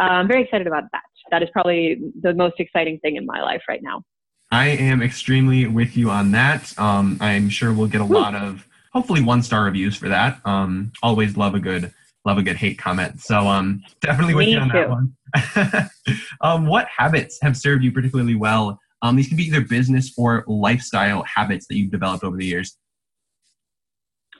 Uh, 0.00 0.02
I'm 0.02 0.28
very 0.28 0.42
excited 0.44 0.66
about 0.66 0.84
that. 0.92 1.02
That 1.30 1.42
is 1.42 1.48
probably 1.52 2.00
the 2.22 2.32
most 2.32 2.54
exciting 2.58 2.98
thing 3.00 3.16
in 3.16 3.26
my 3.26 3.42
life 3.42 3.62
right 3.68 3.82
now. 3.82 4.02
I 4.50 4.68
am 4.68 5.02
extremely 5.02 5.66
with 5.66 5.96
you 5.96 6.10
on 6.10 6.30
that. 6.32 6.78
Um, 6.78 7.18
I'm 7.20 7.50
sure 7.50 7.74
we'll 7.74 7.88
get 7.88 8.00
a 8.00 8.04
lot 8.04 8.34
of 8.34 8.66
hopefully 8.92 9.22
one 9.22 9.42
star 9.42 9.64
reviews 9.64 9.96
for 9.96 10.08
that. 10.08 10.40
Um, 10.46 10.92
always 11.02 11.36
love 11.36 11.54
a 11.54 11.60
good 11.60 11.92
love 12.24 12.38
a 12.38 12.42
good 12.42 12.56
hate 12.56 12.78
comment. 12.78 13.20
So 13.20 13.46
um, 13.46 13.82
definitely 14.00 14.34
with 14.34 14.46
Me 14.46 14.52
you 14.52 14.58
on 14.58 14.68
too. 14.68 14.72
that 14.72 14.90
one. 14.90 15.90
um, 16.40 16.66
what 16.66 16.88
habits 16.96 17.38
have 17.42 17.56
served 17.56 17.84
you 17.84 17.92
particularly 17.92 18.34
well? 18.34 18.80
Um, 19.02 19.16
these 19.16 19.28
can 19.28 19.36
be 19.36 19.44
either 19.44 19.60
business 19.60 20.12
or 20.16 20.44
lifestyle 20.46 21.22
habits 21.22 21.66
that 21.68 21.76
you've 21.76 21.90
developed 21.90 22.24
over 22.24 22.36
the 22.36 22.46
years 22.46 22.76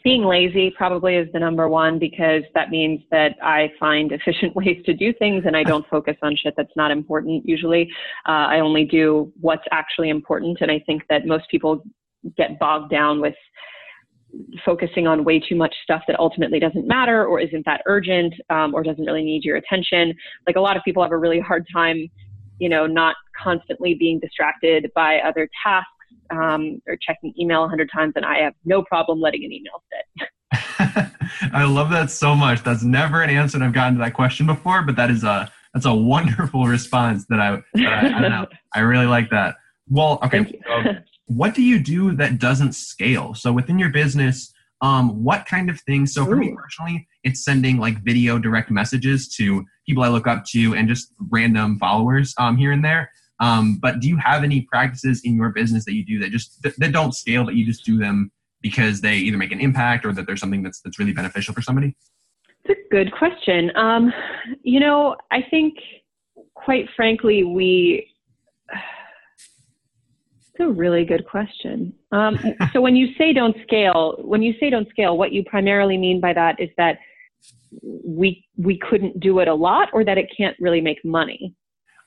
being 0.07 0.23
lazy 0.23 0.71
probably 0.71 1.17
is 1.17 1.27
the 1.33 1.39
number 1.41 1.69
one 1.69 1.99
because 1.99 2.45
that 2.55 2.71
means 2.71 3.01
that 3.11 3.35
I 3.43 3.73
find 3.81 4.13
efficient 4.13 4.55
ways 4.61 4.81
to 4.87 4.95
do 4.95 5.13
things 5.13 5.43
and 5.47 5.57
I 5.57 5.65
don't 5.65 5.85
focus 5.91 6.15
on 6.23 6.37
shit 6.37 6.55
that's 6.57 6.77
not 6.77 6.93
important 6.93 7.43
usually. 7.45 7.91
Uh, 8.29 8.47
I 8.55 8.61
only 8.61 8.85
do 8.85 9.33
what's 9.41 9.65
actually 9.73 10.11
important. 10.11 10.59
And 10.61 10.71
I 10.71 10.79
think 10.87 11.03
that 11.11 11.27
most 11.27 11.51
people 11.51 11.83
get 12.37 12.57
bogged 12.61 12.89
down 12.89 13.21
with 13.21 13.35
focusing 14.65 15.09
on 15.09 15.25
way 15.25 15.41
too 15.41 15.57
much 15.57 15.75
stuff 15.83 16.03
that 16.07 16.21
ultimately 16.21 16.61
doesn't 16.61 16.87
matter 16.87 17.27
or 17.27 17.41
isn't 17.41 17.65
that 17.67 17.83
urgent 17.87 18.33
um, 18.49 18.75
or 18.75 18.85
doesn't 18.85 19.05
really 19.05 19.25
need 19.25 19.43
your 19.43 19.57
attention. 19.57 20.15
Like 20.47 20.55
a 20.55 20.61
lot 20.61 20.77
of 20.77 20.85
people 20.85 21.03
have 21.03 21.11
a 21.11 21.19
really 21.19 21.41
hard 21.41 21.67
time, 21.73 22.09
you 22.59 22.69
know, 22.69 22.87
not 22.87 23.17
constantly 23.41 23.95
being 23.95 24.19
distracted 24.21 24.91
by 24.95 25.19
other 25.19 25.49
tasks 25.65 25.91
um, 26.31 26.81
or 26.87 26.97
checking 26.97 27.35
email 27.39 27.65
a 27.65 27.69
hundred 27.69 27.91
times, 27.93 28.15
and 28.17 28.25
I 28.25 28.39
have 28.39 28.55
no 28.65 28.83
problem 28.83 29.21
letting 29.21 29.45
an 29.45 29.53
email 29.53 29.83
sit. 29.93 30.29
I 31.53 31.65
love 31.65 31.91
that 31.91 32.11
so 32.11 32.35
much. 32.35 32.63
That's 32.63 32.83
never 32.83 33.23
an 33.23 33.31
answer 33.31 33.63
I've 33.63 33.73
gotten 33.73 33.95
to 33.95 34.01
that 34.01 34.15
question 34.15 34.47
before, 34.47 34.83
but 34.83 34.97
that 34.97 35.11
is 35.11 35.25
a 35.25 35.51
that's 35.75 35.87
a 35.87 35.95
wonderful 35.95 36.67
response 36.67 37.27
that 37.29 37.41
I, 37.41 37.63
that 37.75 37.93
I, 37.93 38.17
I 38.17 38.21
don't 38.21 38.31
know. 38.31 38.47
I 38.75 38.81
really 38.81 39.07
like 39.07 39.31
that. 39.31 39.57
Well, 39.89 40.19
okay. 40.25 40.61
So 40.67 40.95
what 41.27 41.55
do 41.55 41.63
you 41.63 41.79
do 41.79 42.13
that 42.17 42.39
doesn't 42.39 42.75
scale? 42.75 43.35
So 43.35 43.53
within 43.53 43.79
your 43.79 43.91
business, 43.91 44.53
um, 44.81 45.23
what 45.23 45.47
kind 45.47 45.71
of 45.71 45.81
things? 45.83 46.15
So 46.15 46.25
for 46.25 46.35
Ooh. 46.35 46.41
me 46.41 46.57
personally, 46.57 47.07
it's 47.25 47.45
sending 47.45 47.79
like 47.79 48.03
video 48.03 48.39
direct 48.39 48.71
messages 48.71 49.29
to 49.37 49.65
people 49.87 50.03
I 50.03 50.09
look 50.09 50.27
up 50.27 50.45
to 50.47 50.75
and 50.75 50.89
just 50.89 51.13
random 51.31 51.79
followers 51.79 52.35
um, 52.39 52.57
here 52.57 52.73
and 52.73 52.85
there. 52.85 53.11
Um, 53.39 53.79
but 53.81 54.01
do 54.01 54.09
you 54.09 54.17
have 54.17 54.45
any 54.45 54.63
practices 54.63 55.21
in 55.25 55.37
your 55.37 55.51
business 55.51 55.85
that 55.85 55.95
you 55.95 56.05
do 56.05 56.19
that 56.21 56.31
just 56.31 56.63
that, 56.63 56.79
that 56.79 56.93
don't 56.93 57.15
scale, 57.15 57.45
but 57.45 57.55
you 57.55 57.65
just 57.65 57.85
do 57.85 57.99
them 57.99 58.31
because 58.63 59.01
they 59.01 59.17
either 59.17 59.37
make 59.37 59.53
an 59.53 59.61
impact 59.61 60.05
or 60.05 60.13
that 60.13 60.27
there's 60.27 60.41
something 60.41 60.63
that's 60.63 60.81
that's 60.81 60.99
really 60.99 61.13
beneficial 61.13 61.55
for 61.55 61.63
somebody? 61.63 61.95
It's 62.65 62.81
a 62.81 62.89
good 62.91 63.13
question. 63.13 63.71
Um, 63.77 64.13
you 64.63 64.81
know, 64.81 65.17
I 65.31 65.43
think, 65.51 65.75
quite 66.55 66.89
frankly, 66.97 67.45
we. 67.45 68.09
It's 70.59 70.61
a 70.61 70.69
really 70.69 71.05
good 71.05 71.27
question. 71.27 71.93
Um, 72.13 72.39
so 72.73 72.81
when 72.81 72.97
you 72.97 73.09
say 73.19 73.35
don't 73.35 73.57
scale, 73.63 74.17
when 74.25 74.43
you 74.43 74.55
say 74.59 74.71
don't 74.71 74.89
scale, 74.89 75.19
what 75.19 75.31
you 75.33 75.45
primarily 75.45 75.99
mean 75.99 76.21
by 76.21 76.33
that 76.33 76.59
is 76.59 76.71
that 76.79 76.99
we 77.83 78.45
we 78.57 78.79
couldn't 78.79 79.21
do 79.21 79.39
it 79.41 79.49
a 79.49 79.55
lot, 79.55 79.89
or 79.93 80.05
that 80.05 80.19
it 80.19 80.31
can't 80.37 80.57
really 80.61 80.81
make 80.81 81.05
money. 81.05 81.55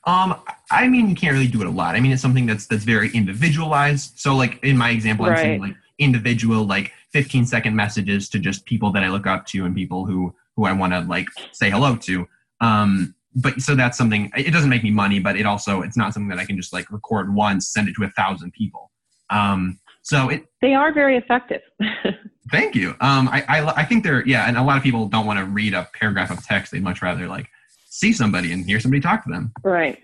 Um, 0.04 0.40
I 0.70 0.88
mean, 0.88 1.10
you 1.10 1.14
can't 1.14 1.34
really 1.34 1.46
do 1.46 1.60
it 1.60 1.66
a 1.66 1.70
lot. 1.70 1.94
I 1.94 2.00
mean, 2.00 2.12
it's 2.12 2.22
something 2.22 2.46
that's 2.46 2.66
that's 2.66 2.84
very 2.84 3.10
individualized. 3.12 4.18
So, 4.18 4.34
like 4.34 4.62
in 4.64 4.76
my 4.76 4.90
example, 4.90 5.26
I'm 5.26 5.32
right. 5.32 5.40
saying 5.40 5.60
like 5.60 5.76
individual, 5.98 6.66
like 6.66 6.92
15 7.12 7.44
second 7.44 7.76
messages 7.76 8.28
to 8.30 8.38
just 8.38 8.64
people 8.64 8.92
that 8.92 9.02
I 9.02 9.08
look 9.08 9.26
up 9.26 9.46
to 9.46 9.64
and 9.64 9.74
people 9.74 10.06
who 10.06 10.34
who 10.56 10.64
I 10.64 10.72
want 10.72 10.92
to 10.94 11.00
like 11.00 11.28
say 11.52 11.70
hello 11.70 11.96
to. 11.96 12.26
Um, 12.60 13.14
but 13.34 13.60
so 13.60 13.74
that's 13.74 13.98
something. 13.98 14.30
It 14.36 14.52
doesn't 14.52 14.70
make 14.70 14.82
me 14.82 14.90
money, 14.90 15.20
but 15.20 15.36
it 15.36 15.46
also 15.46 15.82
it's 15.82 15.96
not 15.96 16.14
something 16.14 16.28
that 16.28 16.38
I 16.38 16.46
can 16.46 16.56
just 16.56 16.72
like 16.72 16.90
record 16.90 17.34
once, 17.34 17.68
send 17.68 17.88
it 17.88 17.94
to 17.96 18.04
a 18.04 18.10
thousand 18.10 18.52
people. 18.52 18.90
Um, 19.28 19.78
so 20.02 20.28
it 20.28 20.46
they 20.60 20.74
are 20.74 20.92
very 20.92 21.16
effective. 21.16 21.60
thank 22.50 22.74
you. 22.74 22.90
Um, 23.00 23.28
I, 23.28 23.44
I 23.48 23.66
I 23.80 23.84
think 23.84 24.04
they're 24.04 24.26
yeah, 24.26 24.46
and 24.48 24.56
a 24.56 24.62
lot 24.62 24.76
of 24.76 24.82
people 24.82 25.08
don't 25.08 25.26
want 25.26 25.38
to 25.38 25.44
read 25.44 25.74
a 25.74 25.88
paragraph 25.94 26.30
of 26.30 26.44
text. 26.44 26.72
They'd 26.72 26.82
much 26.82 27.02
rather 27.02 27.26
like 27.26 27.48
see 27.88 28.12
somebody 28.12 28.52
and 28.52 28.64
hear 28.64 28.80
somebody 28.80 29.00
talk 29.00 29.24
to 29.24 29.30
them. 29.30 29.52
Right, 29.62 29.98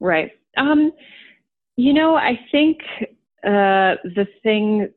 right. 0.00 0.32
Um, 0.56 0.92
you 1.76 1.92
know, 1.92 2.16
I 2.16 2.38
think 2.50 2.78
uh, 3.44 3.96
the 4.04 4.26
thing 4.42 4.88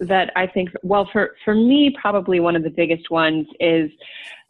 that 0.00 0.32
I 0.36 0.46
think, 0.46 0.70
well, 0.82 1.08
for 1.12 1.36
for 1.44 1.54
me, 1.54 1.94
probably 2.00 2.40
one 2.40 2.56
of 2.56 2.62
the 2.62 2.70
biggest 2.70 3.10
ones 3.10 3.46
is 3.60 3.90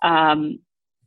um, 0.02 0.58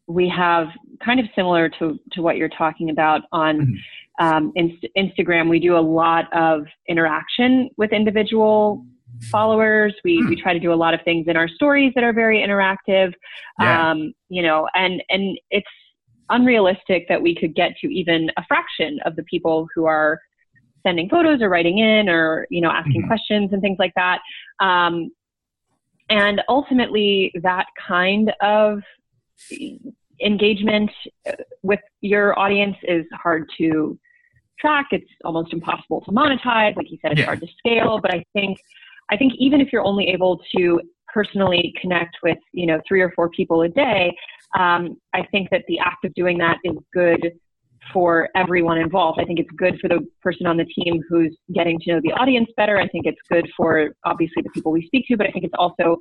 we 0.08 0.30
have 0.30 0.68
kind 1.04 1.20
of 1.20 1.26
similar 1.36 1.70
to 1.70 2.00
to 2.12 2.22
what 2.22 2.38
you're 2.38 2.50
talking 2.50 2.90
about 2.90 3.22
on. 3.32 3.62
Mm-hmm. 3.62 3.74
Um, 4.20 4.52
Inst- 4.56 4.88
Instagram, 4.98 5.50
we 5.50 5.60
do 5.60 5.78
a 5.78 5.80
lot 5.80 6.26
of 6.34 6.66
interaction 6.88 7.70
with 7.78 7.92
individual 7.92 8.86
followers. 9.32 9.96
We 10.04 10.26
we 10.28 10.42
try 10.42 10.54
to 10.54 10.60
do 10.60 10.74
a 10.74 10.76
lot 10.76 10.94
of 10.94 11.02
things 11.04 11.28
in 11.28 11.38
our 11.38 11.48
stories 11.48 11.92
that 11.96 12.04
are 12.04 12.14
very 12.14 12.40
interactive. 12.40 13.14
Yeah. 13.60 13.92
Um, 13.92 14.14
you 14.30 14.42
know, 14.42 14.68
and 14.74 15.04
and 15.10 15.40
it's 15.50 15.68
unrealistic 16.30 17.08
that 17.08 17.22
we 17.22 17.36
could 17.36 17.56
get 17.56 17.74
to 17.82 17.88
even 17.88 18.30
a 18.38 18.44
fraction 18.48 19.00
of 19.06 19.16
the 19.16 19.24
people 19.24 19.68
who 19.74 19.86
are 19.86 20.20
sending 20.86 21.10
photos 21.10 21.42
or 21.42 21.50
writing 21.50 21.80
in 21.80 22.10
or 22.10 22.48
you 22.50 22.62
know 22.62 22.70
asking 22.70 23.02
mm-hmm. 23.02 23.08
questions 23.08 23.50
and 23.54 23.62
things 23.62 23.78
like 23.80 23.94
that. 23.96 24.20
Um, 24.60 25.12
and 26.10 26.42
ultimately, 26.48 27.32
that 27.44 27.66
kind 27.86 28.32
of 28.42 28.82
engagement 30.22 30.90
with 31.64 31.80
your 32.02 32.38
audience 32.40 32.78
is 32.84 33.06
hard 33.14 33.46
to 33.58 34.00
track. 34.60 34.88
It's 34.92 35.10
almost 35.24 35.54
impossible 35.54 36.02
to 36.02 36.12
monetize. 36.12 36.76
Like 36.76 36.92
you 36.92 36.98
said, 37.02 37.12
it's 37.12 37.20
yeah. 37.20 37.26
hard 37.26 37.42
to 37.42 37.48
scale. 37.58 38.00
But 38.02 38.14
I 38.14 38.24
think 38.34 38.60
I 39.10 39.18
think 39.18 39.34
even 39.38 39.62
if 39.62 39.72
you're 39.72 39.86
only 39.86 40.08
able 40.10 40.42
to 40.58 40.82
personally 41.14 41.74
connect 41.82 42.18
with, 42.24 42.38
you 42.52 42.66
know, 42.66 42.82
three 42.88 43.02
or 43.02 43.12
four 43.16 43.30
people 43.30 43.62
a 43.62 43.70
day, 43.70 44.14
um, 44.58 44.98
I 45.14 45.24
think 45.32 45.50
that 45.52 45.64
the 45.68 45.80
act 45.80 46.06
of 46.06 46.14
doing 46.14 46.38
that 46.40 46.58
is 46.64 46.76
good 46.94 47.32
for 47.94 48.30
everyone 48.36 48.78
involved. 48.78 49.20
I 49.20 49.26
think 49.26 49.40
it's 49.40 49.50
good 49.58 49.80
for 49.80 49.88
the 49.88 50.06
person 50.22 50.46
on 50.46 50.58
the 50.58 50.66
team 50.66 51.02
who's 51.10 51.36
getting 51.54 51.80
to 51.82 51.94
know 51.94 52.02
the 52.04 52.12
audience 52.14 52.50
better. 52.58 52.80
I 52.80 52.88
think 52.88 53.06
it's 53.06 53.22
good 53.30 53.48
for 53.56 53.90
obviously 54.06 54.44
the 54.44 54.50
people 54.50 54.72
we 54.72 54.86
speak 54.86 55.06
to, 55.08 55.18
but 55.18 55.28
I 55.28 55.32
think 55.32 55.46
it's 55.46 55.54
also 55.58 55.98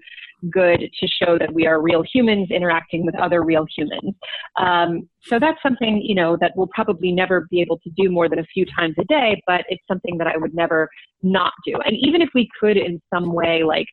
good 0.50 0.80
to 0.80 1.08
show 1.08 1.38
that 1.38 1.52
we 1.52 1.66
are 1.66 1.80
real 1.80 2.02
humans 2.12 2.50
interacting 2.50 3.04
with 3.04 3.14
other 3.16 3.42
real 3.42 3.66
humans. 3.76 4.14
Um, 4.58 5.08
so 5.22 5.38
that's 5.38 5.60
something, 5.62 6.00
you 6.02 6.14
know, 6.14 6.36
that 6.40 6.52
we'll 6.56 6.68
probably 6.68 7.12
never 7.12 7.46
be 7.50 7.60
able 7.60 7.78
to 7.80 7.90
do 7.96 8.10
more 8.10 8.28
than 8.28 8.38
a 8.38 8.44
few 8.44 8.64
times 8.78 8.94
a 8.98 9.04
day, 9.04 9.40
but 9.46 9.64
it's 9.68 9.82
something 9.88 10.18
that 10.18 10.26
I 10.26 10.36
would 10.36 10.54
never 10.54 10.88
not 11.22 11.52
do. 11.66 11.74
And 11.84 11.96
even 12.00 12.22
if 12.22 12.30
we 12.34 12.48
could 12.60 12.76
in 12.76 13.00
some 13.12 13.32
way, 13.32 13.62
like, 13.62 13.86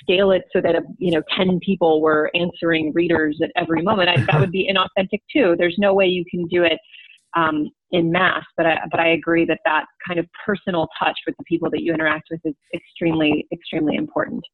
scale 0.00 0.32
it 0.32 0.42
so 0.52 0.60
that 0.60 0.74
you 0.98 1.12
know 1.12 1.22
10 1.36 1.60
people 1.60 2.00
were 2.00 2.30
answering 2.34 2.92
readers 2.94 3.38
at 3.42 3.50
every 3.54 3.82
moment 3.82 4.08
I, 4.08 4.16
that 4.24 4.40
would 4.40 4.50
be 4.50 4.68
inauthentic 4.68 5.20
too 5.32 5.54
there's 5.58 5.76
no 5.78 5.94
way 5.94 6.06
you 6.06 6.24
can 6.28 6.46
do 6.46 6.64
it 6.64 6.78
um, 7.36 7.70
in 7.90 8.10
mass. 8.10 8.44
But 8.56 8.66
I, 8.66 8.78
but 8.90 9.00
I 9.00 9.08
agree 9.08 9.44
that 9.46 9.60
that 9.64 9.86
kind 10.06 10.18
of 10.18 10.26
personal 10.44 10.88
touch 10.98 11.18
with 11.26 11.36
the 11.36 11.44
people 11.44 11.70
that 11.70 11.82
you 11.82 11.92
interact 11.92 12.28
with 12.30 12.40
is 12.44 12.54
extremely, 12.74 13.46
extremely 13.52 13.96
important. 13.96 14.44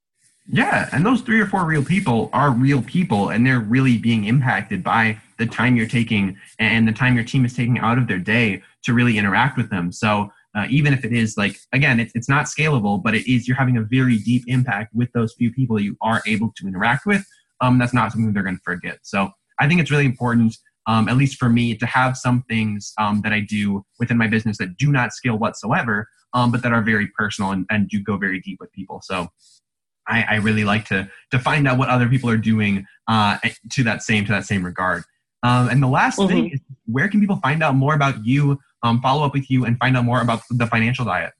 Yeah, 0.52 0.88
and 0.92 1.06
those 1.06 1.20
three 1.20 1.40
or 1.40 1.46
four 1.46 1.64
real 1.64 1.84
people 1.84 2.28
are 2.32 2.50
real 2.50 2.82
people, 2.82 3.28
and 3.28 3.46
they're 3.46 3.60
really 3.60 3.98
being 3.98 4.24
impacted 4.24 4.82
by 4.82 5.20
the 5.38 5.46
time 5.46 5.76
you're 5.76 5.86
taking 5.86 6.36
and 6.58 6.88
the 6.88 6.92
time 6.92 7.14
your 7.14 7.24
team 7.24 7.44
is 7.44 7.54
taking 7.54 7.78
out 7.78 7.98
of 7.98 8.08
their 8.08 8.18
day 8.18 8.62
to 8.82 8.92
really 8.92 9.16
interact 9.16 9.56
with 9.56 9.70
them. 9.70 9.92
So 9.92 10.30
uh, 10.54 10.66
even 10.68 10.92
if 10.92 11.04
it 11.04 11.12
is 11.12 11.36
like 11.36 11.56
again 11.72 12.00
it's, 12.00 12.12
it's 12.14 12.28
not 12.28 12.46
scalable 12.46 13.02
but 13.02 13.14
it 13.14 13.30
is 13.30 13.46
you're 13.46 13.56
having 13.56 13.76
a 13.76 13.82
very 13.82 14.18
deep 14.18 14.44
impact 14.46 14.94
with 14.94 15.10
those 15.12 15.34
few 15.34 15.52
people 15.52 15.80
you 15.80 15.96
are 16.00 16.22
able 16.26 16.52
to 16.56 16.66
interact 16.66 17.06
with 17.06 17.24
um, 17.60 17.78
that's 17.78 17.94
not 17.94 18.12
something 18.12 18.32
they're 18.32 18.42
going 18.42 18.56
to 18.56 18.62
forget 18.64 18.98
so 19.02 19.30
i 19.58 19.68
think 19.68 19.80
it's 19.80 19.90
really 19.90 20.04
important 20.04 20.56
um, 20.86 21.08
at 21.08 21.16
least 21.16 21.36
for 21.36 21.48
me 21.48 21.76
to 21.76 21.86
have 21.86 22.16
some 22.16 22.42
things 22.48 22.92
um, 22.98 23.20
that 23.22 23.32
i 23.32 23.40
do 23.40 23.84
within 23.98 24.16
my 24.16 24.26
business 24.26 24.58
that 24.58 24.76
do 24.76 24.90
not 24.90 25.12
scale 25.12 25.36
whatsoever 25.36 26.08
um, 26.32 26.52
but 26.52 26.62
that 26.62 26.72
are 26.72 26.82
very 26.82 27.08
personal 27.18 27.50
and, 27.50 27.66
and 27.70 27.88
do 27.88 28.00
go 28.00 28.16
very 28.16 28.40
deep 28.40 28.58
with 28.60 28.72
people 28.72 29.00
so 29.02 29.28
I, 30.08 30.24
I 30.28 30.34
really 30.36 30.64
like 30.64 30.86
to 30.86 31.08
to 31.30 31.38
find 31.38 31.68
out 31.68 31.78
what 31.78 31.88
other 31.88 32.08
people 32.08 32.30
are 32.30 32.38
doing 32.38 32.86
uh, 33.06 33.38
to 33.72 33.84
that 33.84 34.02
same 34.02 34.24
to 34.26 34.32
that 34.32 34.44
same 34.44 34.64
regard 34.64 35.04
um, 35.42 35.68
and 35.68 35.82
the 35.82 35.88
last 35.88 36.18
mm-hmm. 36.18 36.28
thing 36.28 36.50
is 36.52 36.60
where 36.86 37.08
can 37.08 37.20
people 37.20 37.36
find 37.36 37.62
out 37.62 37.74
more 37.74 37.94
about 37.94 38.24
you 38.24 38.58
um, 38.82 39.00
follow 39.00 39.24
up 39.24 39.32
with 39.32 39.50
you 39.50 39.64
and 39.64 39.78
find 39.78 39.96
out 39.96 40.04
more 40.04 40.20
about 40.20 40.40
the 40.50 40.66
financial 40.66 41.04
diet? 41.04 41.32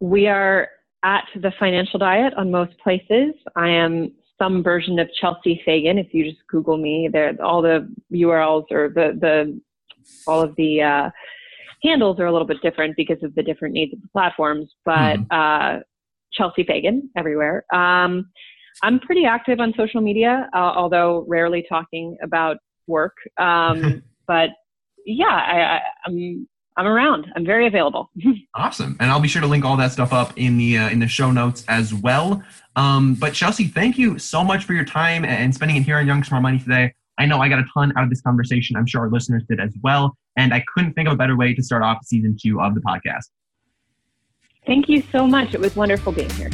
We 0.00 0.26
are 0.26 0.68
at 1.04 1.24
the 1.34 1.52
financial 1.58 1.98
diet 1.98 2.32
on 2.34 2.50
most 2.50 2.78
places. 2.78 3.34
I 3.56 3.68
am 3.68 4.12
some 4.40 4.62
version 4.62 4.98
of 4.98 5.08
Chelsea 5.20 5.60
Fagan. 5.64 5.98
If 5.98 6.12
you 6.12 6.24
just 6.24 6.46
Google 6.48 6.78
me, 6.78 7.08
there 7.12 7.34
all 7.42 7.62
the 7.62 7.92
URLs 8.12 8.70
or 8.70 8.88
the 8.88 9.16
the 9.20 9.60
all 10.26 10.40
of 10.40 10.54
the 10.56 10.82
uh, 10.82 11.10
handles 11.82 12.18
are 12.18 12.26
a 12.26 12.32
little 12.32 12.46
bit 12.46 12.62
different 12.62 12.96
because 12.96 13.22
of 13.22 13.34
the 13.34 13.42
different 13.42 13.74
needs 13.74 13.92
of 13.92 14.00
the 14.00 14.08
platforms. 14.08 14.70
But 14.84 15.18
mm. 15.18 15.26
uh, 15.30 15.80
Chelsea 16.32 16.64
Fagan 16.64 17.10
everywhere. 17.16 17.64
Um, 17.72 18.30
I'm 18.82 18.98
pretty 19.00 19.26
active 19.26 19.60
on 19.60 19.74
social 19.76 20.00
media, 20.00 20.48
uh, 20.54 20.72
although 20.74 21.24
rarely 21.28 21.64
talking 21.68 22.16
about 22.22 22.56
work. 22.86 23.16
Um, 23.36 24.02
but 24.26 24.50
yeah, 25.04 25.26
I, 25.26 25.80
I'm 26.06 26.48
I'm 26.80 26.86
around. 26.86 27.30
I'm 27.36 27.44
very 27.44 27.66
available. 27.66 28.10
awesome, 28.54 28.96
and 29.00 29.10
I'll 29.10 29.20
be 29.20 29.28
sure 29.28 29.42
to 29.42 29.46
link 29.46 29.66
all 29.66 29.76
that 29.76 29.92
stuff 29.92 30.14
up 30.14 30.32
in 30.36 30.56
the 30.56 30.78
uh, 30.78 30.88
in 30.88 30.98
the 30.98 31.06
show 31.06 31.30
notes 31.30 31.62
as 31.68 31.92
well. 31.92 32.42
Um, 32.74 33.16
but 33.16 33.34
Chelsea, 33.34 33.66
thank 33.66 33.98
you 33.98 34.18
so 34.18 34.42
much 34.42 34.64
for 34.64 34.72
your 34.72 34.86
time 34.86 35.26
and 35.26 35.54
spending 35.54 35.76
it 35.76 35.82
here 35.82 35.98
on 35.98 36.06
Young 36.06 36.24
Smart 36.24 36.42
Money 36.42 36.58
today. 36.58 36.94
I 37.18 37.26
know 37.26 37.38
I 37.38 37.50
got 37.50 37.58
a 37.58 37.66
ton 37.74 37.92
out 37.98 38.04
of 38.04 38.08
this 38.08 38.22
conversation. 38.22 38.76
I'm 38.76 38.86
sure 38.86 39.02
our 39.02 39.10
listeners 39.10 39.42
did 39.46 39.60
as 39.60 39.74
well, 39.82 40.16
and 40.38 40.54
I 40.54 40.64
couldn't 40.72 40.94
think 40.94 41.06
of 41.06 41.12
a 41.12 41.16
better 41.18 41.36
way 41.36 41.52
to 41.52 41.62
start 41.62 41.82
off 41.82 41.98
season 42.02 42.34
two 42.40 42.62
of 42.62 42.74
the 42.74 42.80
podcast. 42.80 43.28
Thank 44.64 44.88
you 44.88 45.02
so 45.12 45.26
much. 45.26 45.52
It 45.52 45.60
was 45.60 45.76
wonderful 45.76 46.12
being 46.12 46.30
here. 46.30 46.50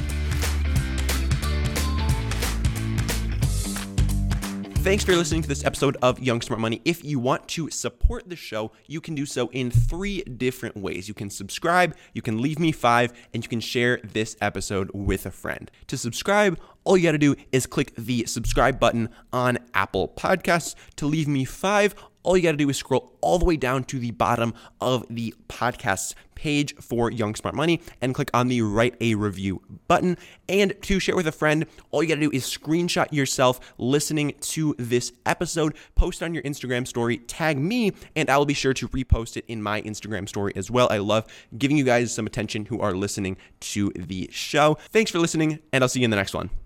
Thanks 4.87 5.03
for 5.03 5.17
listening 5.17 5.43
to 5.43 5.49
this 5.49 5.65
episode 5.65 5.97
of 6.01 6.21
Young 6.21 6.41
Smart 6.41 6.61
Money. 6.61 6.81
If 6.85 7.05
you 7.05 7.19
want 7.19 7.49
to 7.49 7.69
support 7.71 8.29
the 8.29 8.37
show, 8.37 8.71
you 8.87 9.01
can 9.01 9.17
do 9.17 9.27
so 9.27 9.49
in 9.49 9.69
three 9.69 10.23
different 10.23 10.77
ways. 10.77 11.09
You 11.09 11.13
can 11.13 11.29
subscribe, 11.29 11.97
you 12.15 12.23
can 12.23 12.41
leave 12.41 12.61
me 12.61 12.71
five, 12.71 13.13
and 13.35 13.43
you 13.43 13.49
can 13.49 13.59
share 13.59 13.99
this 14.05 14.37
episode 14.41 14.93
with 14.95 15.27
a 15.27 15.33
friend. 15.33 15.73
To 15.89 15.99
subscribe, 15.99 16.61
all 16.85 16.97
you 16.97 17.03
got 17.03 17.13
to 17.13 17.19
do 17.19 17.35
is 17.51 17.67
click 17.67 17.97
the 17.97 18.27
subscribe 18.27 18.79
button 18.79 19.09
on 19.33 19.59
Apple 19.75 20.07
Podcasts. 20.17 20.77
To 20.95 21.07
leave 21.07 21.27
me 21.27 21.45
five, 21.45 21.97
all 22.27 22.37
you 22.37 22.43
got 22.43 22.51
to 22.51 22.57
do 22.59 22.69
is 22.69 22.77
scroll 22.77 23.13
all 23.21 23.39
the 23.39 23.45
way 23.45 23.57
down 23.57 23.85
to 23.85 23.99
the 23.99 24.11
bottom 24.11 24.53
of 24.81 25.07
the 25.09 25.35
podcast's 25.49 26.15
page 26.35 26.75
for 26.77 27.11
Young 27.11 27.35
Smart 27.35 27.55
Money 27.55 27.81
and 28.03 28.15
click 28.15 28.31
on 28.35 28.49
the 28.49 28.61
write 28.61 28.95
a 29.01 29.15
review 29.15 29.63
button. 29.89 30.19
And 30.49 30.75
to 30.83 30.99
share 30.99 31.17
with 31.17 31.27
a 31.27 31.33
friend, 31.33 31.67
all 31.91 32.03
you 32.03 32.09
got 32.09 32.17
to 32.17 32.21
do 32.21 32.31
is 32.31 32.45
screenshot 32.45 33.11
yourself 33.13 33.61
listening 33.79 34.35
to 34.41 34.75
this 34.77 35.13
episode, 35.25 35.75
post 35.95 36.23
on 36.23 36.35
your 36.35 36.43
Instagram 36.43 36.87
story, 36.87 37.19
tag 37.19 37.59
me, 37.59 37.93
and 38.15 38.29
I 38.29 38.37
will 38.37 38.45
be 38.45 38.55
sure 38.55 38.75
to 38.75 38.89
repost 38.89 39.37
it 39.37 39.45
in 39.49 39.63
my 39.63 39.81
Instagram 39.83 40.29
story 40.29 40.53
as 40.57 40.71
well. 40.71 40.89
I 40.91 40.99
love 40.99 41.27
giving 41.57 41.79
you 41.79 41.85
guys 41.85 42.13
some 42.13 42.27
attention 42.27 42.67
who 42.67 42.81
are 42.81 42.93
listening 42.93 43.37
to 43.61 43.93
the 43.95 44.29
show. 44.33 44.77
Thanks 44.91 45.11
for 45.11 45.21
listening, 45.21 45.61
and 45.73 45.83
I'll 45.83 45.89
see 45.89 46.01
you 46.01 46.05
in 46.05 46.11
the 46.11 46.17
next 46.17 46.35
one. 46.35 46.51